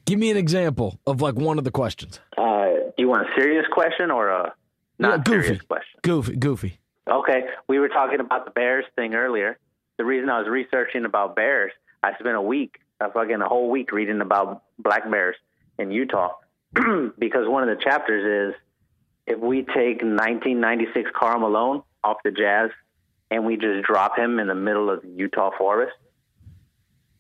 Give 0.05 0.19
me 0.19 0.31
an 0.31 0.37
example 0.37 0.99
of 1.07 1.21
like 1.21 1.35
one 1.35 1.57
of 1.57 1.63
the 1.63 1.71
questions. 1.71 2.19
Uh, 2.37 2.65
do 2.65 2.93
you 2.97 3.07
want 3.07 3.27
a 3.27 3.31
serious 3.35 3.65
question 3.71 4.11
or 4.11 4.27
a 4.29 4.53
not 4.99 5.19
yeah, 5.19 5.23
goofy. 5.23 5.47
serious 5.47 5.61
question? 5.63 5.99
Goofy, 6.01 6.35
goofy. 6.35 6.79
Okay, 7.07 7.43
we 7.67 7.79
were 7.79 7.89
talking 7.89 8.19
about 8.19 8.45
the 8.45 8.51
Bears 8.51 8.85
thing 8.95 9.13
earlier. 9.13 9.57
The 9.97 10.05
reason 10.05 10.29
I 10.29 10.39
was 10.39 10.47
researching 10.47 11.05
about 11.05 11.35
bears, 11.35 11.71
I 12.01 12.13
spent 12.17 12.35
a 12.35 12.41
week, 12.41 12.79
a 12.99 13.11
fucking 13.11 13.41
a 13.41 13.47
whole 13.47 13.69
week 13.69 13.91
reading 13.91 14.21
about 14.21 14.63
black 14.79 15.09
bears 15.09 15.35
in 15.77 15.91
Utah 15.91 16.33
because 16.73 17.47
one 17.47 17.67
of 17.67 17.77
the 17.77 17.83
chapters 17.83 18.53
is 18.53 18.61
if 19.27 19.39
we 19.39 19.61
take 19.61 20.01
1996 20.01 21.11
Karl 21.15 21.39
Malone 21.39 21.83
off 22.03 22.17
the 22.23 22.31
Jazz 22.31 22.71
and 23.29 23.45
we 23.45 23.57
just 23.57 23.85
drop 23.85 24.17
him 24.17 24.39
in 24.39 24.47
the 24.47 24.55
middle 24.55 24.89
of 24.89 25.01
the 25.01 25.09
Utah 25.09 25.51
forest, 25.57 25.95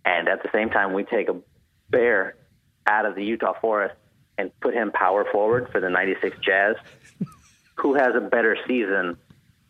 and 0.05 0.27
at 0.27 0.43
the 0.43 0.49
same 0.51 0.69
time 0.69 0.93
we 0.93 1.03
take 1.03 1.29
a 1.29 1.35
bear 1.89 2.35
out 2.85 3.05
of 3.05 3.15
the 3.15 3.23
Utah 3.23 3.53
forest 3.59 3.95
and 4.37 4.51
put 4.59 4.73
him 4.73 4.91
power 4.91 5.25
forward 5.31 5.69
for 5.71 5.79
the 5.79 5.89
96 5.89 6.37
Jazz, 6.39 6.75
who 7.75 7.95
has 7.95 8.15
a 8.15 8.21
better 8.21 8.57
season 8.67 9.17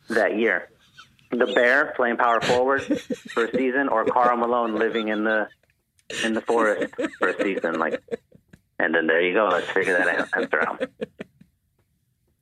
that 0.10 0.38
year? 0.38 0.70
The 1.32 1.48
Bear 1.48 1.94
playing 1.96 2.18
power 2.18 2.42
forward 2.42 2.84
for 3.32 3.46
a 3.46 3.52
season 3.52 3.90
or 3.90 4.06
Karl 4.06 4.38
Malone 4.38 4.76
living 4.76 5.08
in 5.08 5.24
the 5.24 5.48
in 6.24 6.34
the 6.34 6.42
forest 6.42 6.94
for 7.18 7.30
a 7.30 7.44
season 7.44 7.80
like 7.80 8.00
and 8.80 8.94
then 8.94 9.08
there 9.08 9.22
you 9.22 9.34
go. 9.34 9.48
Let's 9.52 9.70
figure 9.70 9.98
that 9.98 10.28
answer 10.36 10.62
out. 10.62 10.90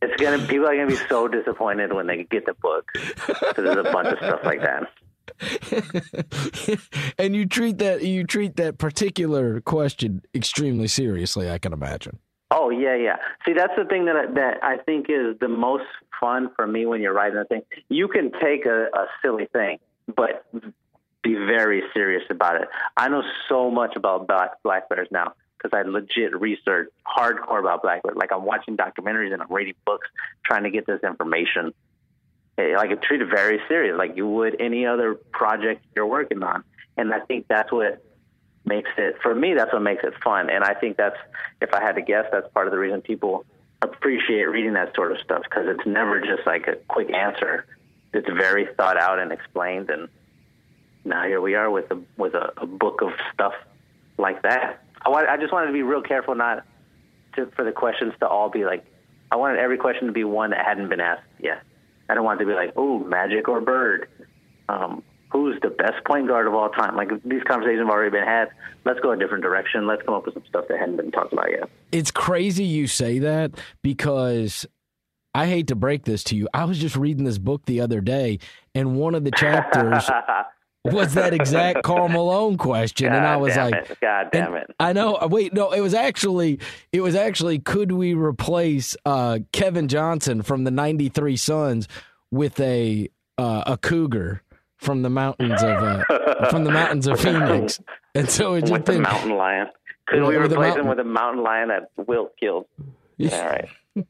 It's 0.01 0.19
gonna 0.21 0.39
people 0.47 0.67
are 0.67 0.75
gonna 0.75 0.87
be 0.87 0.95
so 1.07 1.27
disappointed 1.27 1.93
when 1.93 2.07
they 2.07 2.23
get 2.23 2.45
the 2.45 2.55
book. 2.55 2.89
because 2.93 3.53
there's 3.57 3.77
a 3.77 3.91
bunch 3.91 4.07
of 4.07 4.17
stuff 4.17 4.39
like 4.43 4.61
that. 4.61 4.89
and 7.17 7.35
you 7.35 7.45
treat 7.45 7.77
that 7.77 8.01
you 8.03 8.23
treat 8.23 8.55
that 8.55 8.77
particular 8.79 9.61
question 9.61 10.23
extremely 10.33 10.87
seriously. 10.87 11.49
I 11.49 11.59
can 11.59 11.73
imagine. 11.73 12.19
Oh 12.51 12.69
yeah, 12.69 12.95
yeah. 12.95 13.15
See, 13.45 13.53
that's 13.53 13.73
the 13.77 13.85
thing 13.85 14.05
that 14.05 14.15
I, 14.15 14.25
that 14.33 14.63
I 14.63 14.77
think 14.77 15.07
is 15.09 15.39
the 15.39 15.47
most 15.47 15.85
fun 16.19 16.51
for 16.55 16.67
me 16.67 16.85
when 16.85 17.01
you're 17.01 17.13
writing 17.13 17.37
a 17.37 17.45
thing. 17.45 17.61
You 17.87 18.09
can 18.09 18.31
take 18.41 18.65
a, 18.65 18.87
a 18.93 19.05
silly 19.21 19.45
thing, 19.45 19.79
but 20.13 20.45
be 21.23 21.35
very 21.35 21.81
serious 21.93 22.23
about 22.29 22.61
it. 22.61 22.67
I 22.97 23.07
know 23.07 23.23
so 23.47 23.71
much 23.71 23.95
about 23.95 24.27
black, 24.27 24.61
black 24.63 24.83
now 25.11 25.33
because 25.57 25.77
I 25.77 25.87
legit 25.87 26.39
research 26.39 26.89
hardcore 27.05 27.59
about 27.59 27.83
black 27.83 28.03
bears. 28.03 28.17
Like 28.17 28.31
I'm 28.33 28.43
watching 28.43 28.75
documentaries 28.75 29.31
and 29.31 29.41
I'm 29.41 29.51
reading 29.53 29.75
books, 29.85 30.07
trying 30.43 30.63
to 30.63 30.71
get 30.71 30.85
this 30.85 31.01
information 31.03 31.73
eh, 32.57 32.75
like 32.75 33.01
treat 33.01 33.21
it 33.21 33.29
very 33.29 33.59
serious, 33.67 33.95
like 33.97 34.17
you 34.17 34.27
would 34.27 34.59
any 34.59 34.85
other 34.85 35.15
project 35.15 35.85
you're 35.95 36.07
working 36.07 36.43
on. 36.43 36.63
And 36.97 37.13
I 37.13 37.19
think 37.19 37.47
that's 37.47 37.71
what 37.71 38.03
makes 38.65 38.89
it 38.97 39.15
for 39.21 39.33
me. 39.33 39.53
That's 39.53 39.73
what 39.73 39.81
makes 39.81 40.03
it 40.03 40.13
fun. 40.23 40.49
And 40.49 40.63
I 40.63 40.73
think 40.73 40.97
that's 40.97 41.17
if 41.61 41.73
I 41.73 41.81
had 41.81 41.95
to 41.95 42.01
guess, 42.01 42.25
that's 42.31 42.51
part 42.53 42.67
of 42.67 42.71
the 42.71 42.79
reason 42.79 43.01
people 43.01 43.45
appreciate 43.81 44.43
reading 44.43 44.73
that 44.73 44.93
sort 44.95 45.11
of 45.11 45.19
stuff 45.19 45.43
because 45.43 45.65
it's 45.67 45.85
never 45.85 46.19
just 46.19 46.45
like 46.45 46.67
a 46.67 46.75
quick 46.87 47.11
answer. 47.11 47.65
It's 48.13 48.27
very 48.29 48.67
thought 48.77 48.97
out 48.97 49.19
and 49.19 49.31
explained. 49.31 49.89
And 49.89 50.07
now 51.03 51.23
here 51.25 51.41
we 51.41 51.55
are 51.55 51.69
with 51.69 51.89
a 51.91 52.01
with 52.17 52.33
a, 52.35 52.53
a 52.57 52.65
book 52.65 53.01
of 53.01 53.11
stuff 53.33 53.53
like 54.17 54.43
that. 54.43 54.83
I 55.03 55.09
want, 55.09 55.27
I 55.27 55.37
just 55.37 55.51
wanted 55.51 55.67
to 55.67 55.73
be 55.73 55.81
real 55.81 56.01
careful 56.01 56.35
not 56.35 56.63
to 57.35 57.47
for 57.55 57.65
the 57.65 57.71
questions 57.71 58.13
to 58.19 58.27
all 58.27 58.49
be 58.49 58.65
like. 58.65 58.85
I 59.31 59.37
wanted 59.37 59.59
every 59.59 59.77
question 59.77 60.07
to 60.07 60.11
be 60.11 60.25
one 60.25 60.49
that 60.49 60.65
hadn't 60.65 60.89
been 60.89 60.99
asked 60.99 61.23
yet. 61.39 61.63
I 62.09 62.15
don't 62.15 62.25
want 62.25 62.41
it 62.41 62.43
to 62.43 62.49
be 62.49 62.53
like, 62.53 62.73
oh, 62.75 62.99
Magic 62.99 63.47
or 63.47 63.61
Bird. 63.61 64.09
Um, 64.67 65.03
who's 65.41 65.59
the 65.61 65.69
best 65.69 66.03
point 66.05 66.27
guard 66.27 66.47
of 66.47 66.53
all 66.53 66.69
time? 66.69 66.95
Like 66.95 67.09
these 67.23 67.41
conversations 67.43 67.79
have 67.79 67.89
already 67.89 68.11
been 68.11 68.23
had. 68.23 68.49
Let's 68.85 68.99
go 68.99 69.11
a 69.11 69.17
different 69.17 69.43
direction. 69.43 69.87
Let's 69.87 70.03
come 70.03 70.13
up 70.13 70.25
with 70.25 70.35
some 70.35 70.43
stuff 70.47 70.65
that 70.69 70.79
hadn't 70.79 70.97
been 70.97 71.11
talked 71.11 71.33
about 71.33 71.49
yet. 71.49 71.69
It's 71.91 72.11
crazy 72.11 72.63
you 72.63 72.87
say 72.87 73.19
that 73.19 73.51
because 73.81 74.67
I 75.33 75.47
hate 75.47 75.67
to 75.67 75.75
break 75.75 76.05
this 76.05 76.23
to 76.25 76.35
you. 76.35 76.47
I 76.53 76.65
was 76.65 76.77
just 76.77 76.95
reading 76.95 77.23
this 77.23 77.39
book 77.39 77.65
the 77.65 77.81
other 77.81 78.01
day, 78.01 78.39
and 78.75 78.95
one 78.95 79.15
of 79.15 79.23
the 79.23 79.31
chapters 79.31 80.09
was 80.85 81.15
that 81.15 81.33
exact 81.33 81.83
Karl 81.83 82.07
Malone 82.07 82.57
question, 82.57 83.09
God 83.09 83.15
and 83.15 83.25
I 83.25 83.37
was 83.37 83.55
like, 83.55 83.73
it. 83.73 83.97
"God 83.99 84.29
damn 84.31 84.53
it!" 84.55 84.69
I 84.79 84.93
know. 84.93 85.17
Wait, 85.23 85.53
no, 85.53 85.71
it 85.71 85.81
was 85.81 85.93
actually, 85.93 86.59
it 86.91 87.01
was 87.01 87.15
actually, 87.15 87.59
could 87.59 87.91
we 87.93 88.13
replace 88.13 88.95
uh, 89.05 89.39
Kevin 89.51 89.87
Johnson 89.87 90.43
from 90.43 90.65
the 90.65 90.71
'93 90.71 91.35
Suns 91.35 91.87
with 92.29 92.59
a 92.59 93.09
uh, 93.37 93.63
a 93.65 93.77
cougar 93.77 94.43
from 94.81 95.03
the 95.03 95.09
mountains 95.09 95.61
of 95.63 95.83
uh, 95.83 96.03
from 96.49 96.63
the 96.63 96.71
mountains 96.71 97.07
of 97.07 97.19
Phoenix? 97.19 97.79
And 98.13 98.29
so 98.29 98.55
it 98.55 98.61
just 98.61 98.73
with 98.73 98.85
the 98.85 98.99
mountain 98.99 99.35
lion. 99.37 99.67
Could 100.07 100.23
we 100.23 100.35
replace 100.35 100.75
him 100.75 100.87
with 100.87 100.99
a 100.99 101.05
mountain 101.05 101.43
lion 101.43 101.69
that 101.69 101.91
Wilt 101.95 102.35
killed? 102.37 102.65
All 103.21 103.27
right. 103.29 103.69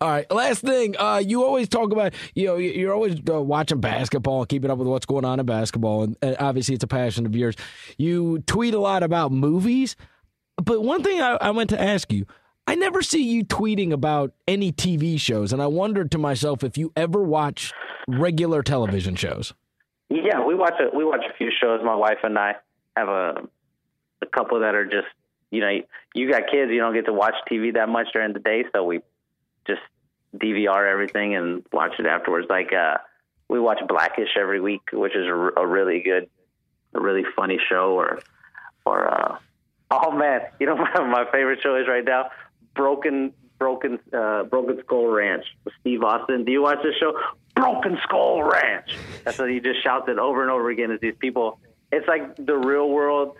All 0.00 0.08
right. 0.08 0.30
Last 0.30 0.60
thing, 0.60 0.96
uh, 0.96 1.22
you 1.24 1.44
always 1.44 1.68
talk 1.68 1.92
about, 1.92 2.14
you 2.34 2.46
know, 2.46 2.56
you're 2.56 2.94
always 2.94 3.20
uh, 3.28 3.42
watching 3.42 3.80
basketball, 3.80 4.46
keeping 4.46 4.70
up 4.70 4.78
with 4.78 4.86
what's 4.86 5.06
going 5.06 5.24
on 5.24 5.40
in 5.40 5.46
basketball, 5.46 6.04
and, 6.04 6.16
and, 6.22 6.36
obviously 6.38 6.74
it's 6.74 6.84
a 6.84 6.88
passion 6.88 7.26
of 7.26 7.34
yours. 7.34 7.56
You 7.98 8.38
tweet 8.46 8.74
a 8.74 8.78
lot 8.78 9.02
about 9.02 9.32
movies, 9.32 9.96
but 10.56 10.82
one 10.82 11.02
thing 11.02 11.20
I, 11.20 11.36
I 11.40 11.50
went 11.50 11.70
to 11.70 11.80
ask 11.80 12.12
you, 12.12 12.26
I 12.66 12.74
never 12.74 13.02
see 13.02 13.22
you 13.22 13.44
tweeting 13.44 13.92
about 13.92 14.32
any 14.46 14.72
TV 14.72 15.18
shows, 15.18 15.52
and 15.52 15.60
I 15.60 15.66
wondered 15.66 16.10
to 16.12 16.18
myself 16.18 16.62
if 16.62 16.78
you 16.78 16.92
ever 16.94 17.22
watch 17.22 17.72
regular 18.06 18.62
television 18.62 19.16
shows. 19.16 19.52
Yeah, 20.08 20.44
we 20.44 20.54
watch 20.54 20.74
a 20.80 20.94
we 20.96 21.04
watch 21.04 21.24
a 21.28 21.36
few 21.36 21.50
shows. 21.60 21.80
My 21.84 21.94
wife 21.94 22.18
and 22.22 22.38
I 22.38 22.56
have 22.96 23.08
a 23.08 23.48
a 24.20 24.26
couple 24.26 24.60
that 24.60 24.74
are 24.74 24.84
just 24.84 25.08
you 25.50 25.60
know, 25.60 25.80
you 26.14 26.30
got 26.30 26.44
kids, 26.50 26.70
you 26.72 26.78
don't 26.78 26.94
get 26.94 27.04
to 27.06 27.12
watch 27.12 27.34
TV 27.50 27.74
that 27.74 27.88
much 27.88 28.08
during 28.12 28.32
the 28.32 28.38
day, 28.40 28.64
so 28.72 28.84
we 28.84 29.00
just 29.66 29.82
DVR 30.34 30.90
everything 30.90 31.34
and 31.34 31.62
watch 31.72 31.92
it 31.98 32.06
afterwards. 32.06 32.46
Like 32.48 32.72
uh, 32.72 32.98
we 33.48 33.60
watch 33.60 33.78
Blackish 33.86 34.30
every 34.40 34.60
week, 34.60 34.80
which 34.92 35.14
is 35.14 35.26
a, 35.26 35.50
a 35.60 35.66
really 35.66 36.00
good, 36.00 36.30
a 36.94 37.00
really 37.00 37.24
funny 37.36 37.58
show. 37.68 37.92
Or, 37.92 38.20
or 38.86 39.08
uh, 39.12 39.36
oh 39.90 40.10
man, 40.12 40.40
you 40.58 40.66
know 40.66 40.76
my, 40.76 41.04
my 41.04 41.24
favorite 41.30 41.58
show 41.62 41.76
is 41.76 41.86
right 41.86 42.04
now 42.04 42.30
Broken 42.74 43.32
Broken 43.58 43.98
uh, 44.12 44.44
Broken 44.44 44.80
Skull 44.84 45.06
Ranch 45.06 45.44
with 45.64 45.74
Steve 45.80 46.02
Austin. 46.02 46.44
Do 46.44 46.52
you 46.52 46.62
watch 46.62 46.78
this 46.82 46.96
show? 46.98 47.18
Broken 47.54 47.98
Skull 48.02 48.42
Ranch. 48.42 48.96
That's 49.24 49.38
what 49.38 49.50
he 49.50 49.60
just 49.60 49.82
shouts 49.84 50.08
it 50.08 50.18
over 50.18 50.42
and 50.42 50.50
over 50.50 50.70
again. 50.70 50.90
As 50.90 51.00
these 51.00 51.14
people, 51.18 51.60
it's 51.92 52.08
like 52.08 52.34
the 52.36 52.56
real 52.56 52.88
world 52.88 53.36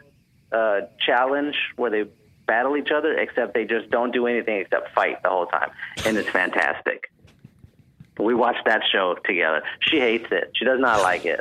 uh, 0.52 0.82
challenge 1.04 1.56
where 1.76 1.90
they 1.90 2.04
battle 2.46 2.76
each 2.76 2.90
other, 2.94 3.18
except 3.18 3.54
they 3.54 3.64
just 3.64 3.90
don't 3.90 4.12
do 4.12 4.26
anything 4.26 4.60
except 4.60 4.94
fight 4.94 5.22
the 5.22 5.28
whole 5.28 5.46
time, 5.46 5.70
and 6.04 6.16
it's 6.16 6.28
fantastic. 6.28 7.10
We 8.18 8.34
watched 8.34 8.66
that 8.66 8.82
show 8.92 9.16
together. 9.24 9.62
She 9.80 9.98
hates 9.98 10.26
it. 10.30 10.52
She 10.54 10.64
does 10.64 10.78
not 10.78 11.02
like 11.02 11.24
it 11.24 11.40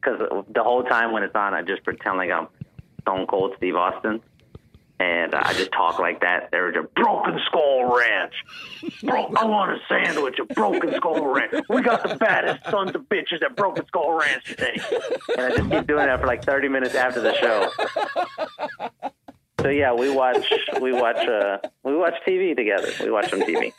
because 0.00 0.44
the 0.52 0.62
whole 0.62 0.82
time 0.82 1.12
when 1.12 1.22
it's 1.22 1.34
on, 1.34 1.54
I 1.54 1.62
just 1.62 1.84
pretend 1.84 2.18
like 2.18 2.30
I'm 2.30 2.48
Stone 3.02 3.26
Cold 3.26 3.54
Steve 3.56 3.76
Austin 3.76 4.20
and 5.00 5.34
I 5.34 5.52
just 5.52 5.70
talk 5.72 5.98
like 5.98 6.20
that. 6.20 6.48
There's 6.50 6.76
a 6.76 6.82
Broken 6.82 7.38
Skull 7.46 7.96
Ranch. 7.96 8.34
Bro, 9.02 9.32
I 9.36 9.44
want 9.44 9.72
a 9.72 9.78
sandwich 9.88 10.38
at 10.40 10.48
Broken 10.54 10.92
Skull 10.96 11.26
Ranch. 11.26 11.66
We 11.68 11.82
got 11.82 12.02
the 12.02 12.16
baddest 12.16 12.68
sons 12.70 12.94
of 12.94 13.02
bitches 13.02 13.42
at 13.44 13.54
Broken 13.56 13.86
Skull 13.86 14.12
Ranch 14.12 14.44
today. 14.44 14.80
And 15.36 15.40
I 15.40 15.56
just 15.56 15.70
keep 15.70 15.86
doing 15.86 16.06
that 16.06 16.20
for 16.20 16.26
like 16.26 16.44
30 16.44 16.68
minutes 16.68 16.94
after 16.94 17.20
the 17.20 17.34
show. 17.34 17.70
So 19.60 19.68
yeah, 19.68 19.92
we 19.92 20.08
watch 20.10 20.52
we 20.80 20.92
watch 20.92 21.16
uh, 21.16 21.58
we 21.82 21.96
watch 21.96 22.14
TV 22.26 22.54
together. 22.56 22.90
We 23.00 23.10
watch 23.10 23.28
some 23.30 23.40
TV. 23.40 23.72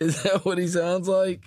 Is 0.00 0.22
that 0.24 0.44
what 0.44 0.58
he 0.58 0.66
sounds 0.66 1.08
like? 1.08 1.44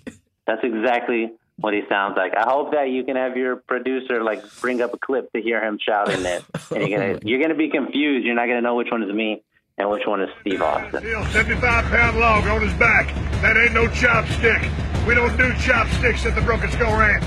That's 0.48 0.64
exactly 0.64 1.34
what 1.62 1.74
he 1.74 1.82
sounds 1.90 2.16
like. 2.18 2.34
I 2.36 2.50
hope 2.50 2.72
that 2.72 2.90
you 2.90 3.04
can 3.04 3.16
have 3.16 3.38
your 3.38 3.58
producer 3.58 4.24
like 4.24 4.44
bring 4.62 4.82
up 4.82 4.94
a 4.94 4.98
clip 4.98 5.32
to 5.34 5.42
hear 5.42 5.64
him 5.64 5.78
shouting 5.82 6.26
it, 6.26 6.44
and 6.72 6.88
you're 6.88 7.00
gonna 7.00 7.20
you're 7.24 7.42
gonna 7.42 7.56
be 7.56 7.70
confused. 7.70 8.26
You're 8.26 8.36
not 8.36 8.48
gonna 8.48 8.62
know 8.62 8.76
which 8.76 8.90
one 8.92 9.04
is 9.04 9.14
me 9.14 9.44
and 9.78 9.90
which 9.90 10.06
one 10.06 10.22
is 10.22 10.30
Steve 10.42 10.62
Austin. 10.62 11.02
75 11.32 11.86
pound 11.86 12.20
log 12.20 12.46
on 12.48 12.62
his 12.62 12.74
back. 12.74 13.08
That 13.42 13.58
ain't 13.58 13.74
no 13.74 13.88
chopstick. 13.88 15.08
We 15.08 15.16
don't 15.16 15.36
do 15.38 15.54
chopsticks 15.56 16.26
at 16.26 16.36
the 16.36 16.42
Broken 16.42 16.70
Skull 16.72 16.98
Ranch. 16.98 17.24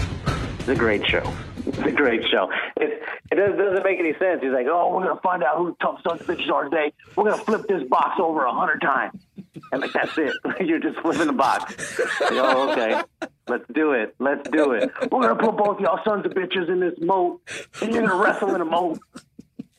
It's 0.59 0.69
a 0.69 0.75
great 0.75 1.05
show. 1.07 1.25
It's 1.67 1.79
a 1.79 1.93
great 1.93 2.23
show. 2.29 2.51
It 2.77 3.03
it 3.31 3.37
doesn't 3.37 3.85
make 3.85 3.99
any 3.99 4.13
sense. 4.19 4.43
He's 4.43 4.53
like, 4.53 4.67
oh, 4.69 4.93
we're 4.95 5.07
gonna 5.07 5.21
find 5.21 5.43
out 5.43 5.59
who 5.59 5.77
tough 5.81 6.01
sons 6.07 6.21
of 6.21 6.27
bitches 6.27 6.51
are 6.51 6.65
today. 6.65 6.93
We're 7.17 7.31
gonna 7.31 7.43
flip 7.45 7.67
this 7.69 7.83
box 7.89 8.19
over 8.19 8.45
a 8.45 8.53
hundred 8.53 8.81
times, 8.81 9.21
and 9.71 9.81
like 9.81 9.93
that's 9.93 10.17
it. 10.19 10.33
You're 10.61 10.81
just 10.81 10.99
flipping 11.01 11.27
the 11.27 11.33
box. 11.33 11.99
Like, 12.21 12.33
oh, 12.33 12.71
okay. 12.71 13.03
Let's 13.49 13.65
do 13.73 13.93
it. 13.93 14.15
Let's 14.19 14.49
do 14.51 14.73
it. 14.73 14.91
We're 15.11 15.29
gonna 15.29 15.37
put 15.37 15.57
both 15.57 15.81
y'all 15.81 16.01
sons 16.05 16.27
of 16.27 16.33
bitches 16.33 16.69
in 16.69 16.81
this 16.81 16.95
moat, 17.01 17.41
and 17.81 17.93
you're 17.93 18.07
gonna 18.07 18.23
wrestle 18.23 18.55
in 18.55 18.61
a 18.61 18.65
moat. 18.65 18.99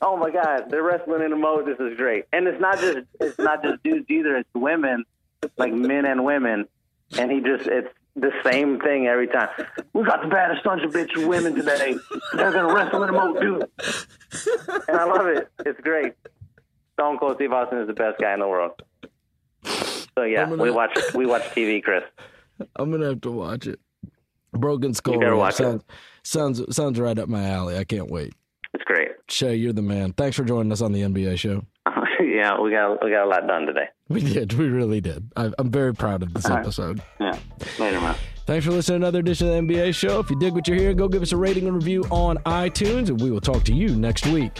Oh 0.00 0.16
my 0.16 0.30
God, 0.30 0.70
they're 0.70 0.82
wrestling 0.82 1.22
in 1.22 1.32
a 1.32 1.36
moat. 1.36 1.66
This 1.66 1.78
is 1.80 1.96
great, 1.96 2.24
and 2.32 2.46
it's 2.46 2.60
not 2.60 2.78
just 2.78 2.98
it's 3.20 3.38
not 3.38 3.62
just 3.62 3.82
dudes 3.82 4.06
either. 4.10 4.36
It's 4.36 4.48
women, 4.54 5.04
like 5.56 5.72
men 5.72 6.04
and 6.06 6.24
women, 6.24 6.66
and 7.18 7.30
he 7.30 7.40
just 7.40 7.66
it's 7.66 7.88
the 8.16 8.30
same 8.44 8.78
thing 8.80 9.06
every 9.06 9.26
time. 9.28 9.48
We 9.92 10.04
got 10.04 10.22
the 10.22 10.28
baddest 10.28 10.62
sons 10.62 10.82
of 10.84 10.90
bitch 10.92 11.26
women 11.26 11.54
today. 11.54 11.94
They're 12.34 12.52
gonna 12.52 12.72
wrestle 12.74 13.02
in 13.02 13.08
a 13.10 13.12
moat, 13.12 13.40
dude. 13.40 13.64
And 14.88 14.96
I 14.98 15.04
love 15.04 15.26
it. 15.26 15.48
It's 15.66 15.80
great. 15.80 16.14
Stone 16.94 17.18
Cold 17.18 17.36
Steve 17.36 17.52
Austin 17.52 17.78
is 17.78 17.86
the 17.88 17.92
best 17.92 18.20
guy 18.20 18.32
in 18.34 18.40
the 18.40 18.48
world. 18.48 18.72
So 19.64 20.22
yeah, 20.22 20.48
gonna- 20.48 20.62
we 20.62 20.70
watch 20.70 20.96
we 21.14 21.26
watch 21.26 21.42
TV, 21.54 21.82
Chris. 21.82 22.04
I'm 22.76 22.90
gonna 22.90 23.06
have 23.06 23.20
to 23.22 23.32
watch 23.32 23.66
it. 23.66 23.80
Broken 24.52 24.94
Skull. 24.94 25.14
You 25.14 25.20
better 25.20 25.34
watch 25.36 25.54
it. 25.54 25.64
sounds, 25.64 25.84
sounds 26.22 26.76
sounds 26.76 27.00
right 27.00 27.18
up 27.18 27.28
my 27.28 27.44
alley. 27.48 27.76
I 27.76 27.82
can't 27.84 28.08
wait. 28.10 28.32
It's 28.74 28.84
great. 28.84 29.08
Shea, 29.28 29.54
you're 29.56 29.72
the 29.72 29.82
man. 29.82 30.12
Thanks 30.12 30.36
for 30.36 30.44
joining 30.44 30.70
us 30.70 30.80
on 30.80 30.92
the 30.92 31.00
NBA 31.02 31.36
show. 31.38 31.64
yeah, 32.20 32.60
we 32.60 32.70
got 32.70 33.02
we 33.02 33.10
got 33.10 33.24
a 33.24 33.28
lot 33.28 33.46
done 33.46 33.66
today. 33.66 33.88
We 34.08 34.20
did. 34.20 34.52
We 34.52 34.68
really 34.68 35.00
did. 35.00 35.30
I, 35.36 35.50
I'm 35.58 35.70
very 35.70 35.94
proud 35.94 36.22
of 36.22 36.34
this 36.34 36.46
All 36.46 36.56
right. 36.56 36.60
episode. 36.60 37.02
Yeah. 37.20 37.38
Later, 37.78 38.00
man. 38.00 38.14
Thanks 38.46 38.66
for 38.66 38.72
listening 38.72 39.00
to 39.00 39.06
another 39.06 39.20
edition 39.20 39.48
of 39.48 39.66
the 39.66 39.74
NBA 39.74 39.94
show. 39.94 40.20
If 40.20 40.28
you 40.28 40.38
dig 40.38 40.52
what 40.52 40.68
you're 40.68 40.76
hearing, 40.76 40.98
go 40.98 41.08
give 41.08 41.22
us 41.22 41.32
a 41.32 41.36
rating 41.36 41.66
and 41.66 41.74
review 41.74 42.04
on 42.10 42.36
iTunes, 42.38 43.08
and 43.08 43.18
we 43.18 43.30
will 43.30 43.40
talk 43.40 43.64
to 43.64 43.74
you 43.74 43.96
next 43.96 44.26
week. 44.26 44.52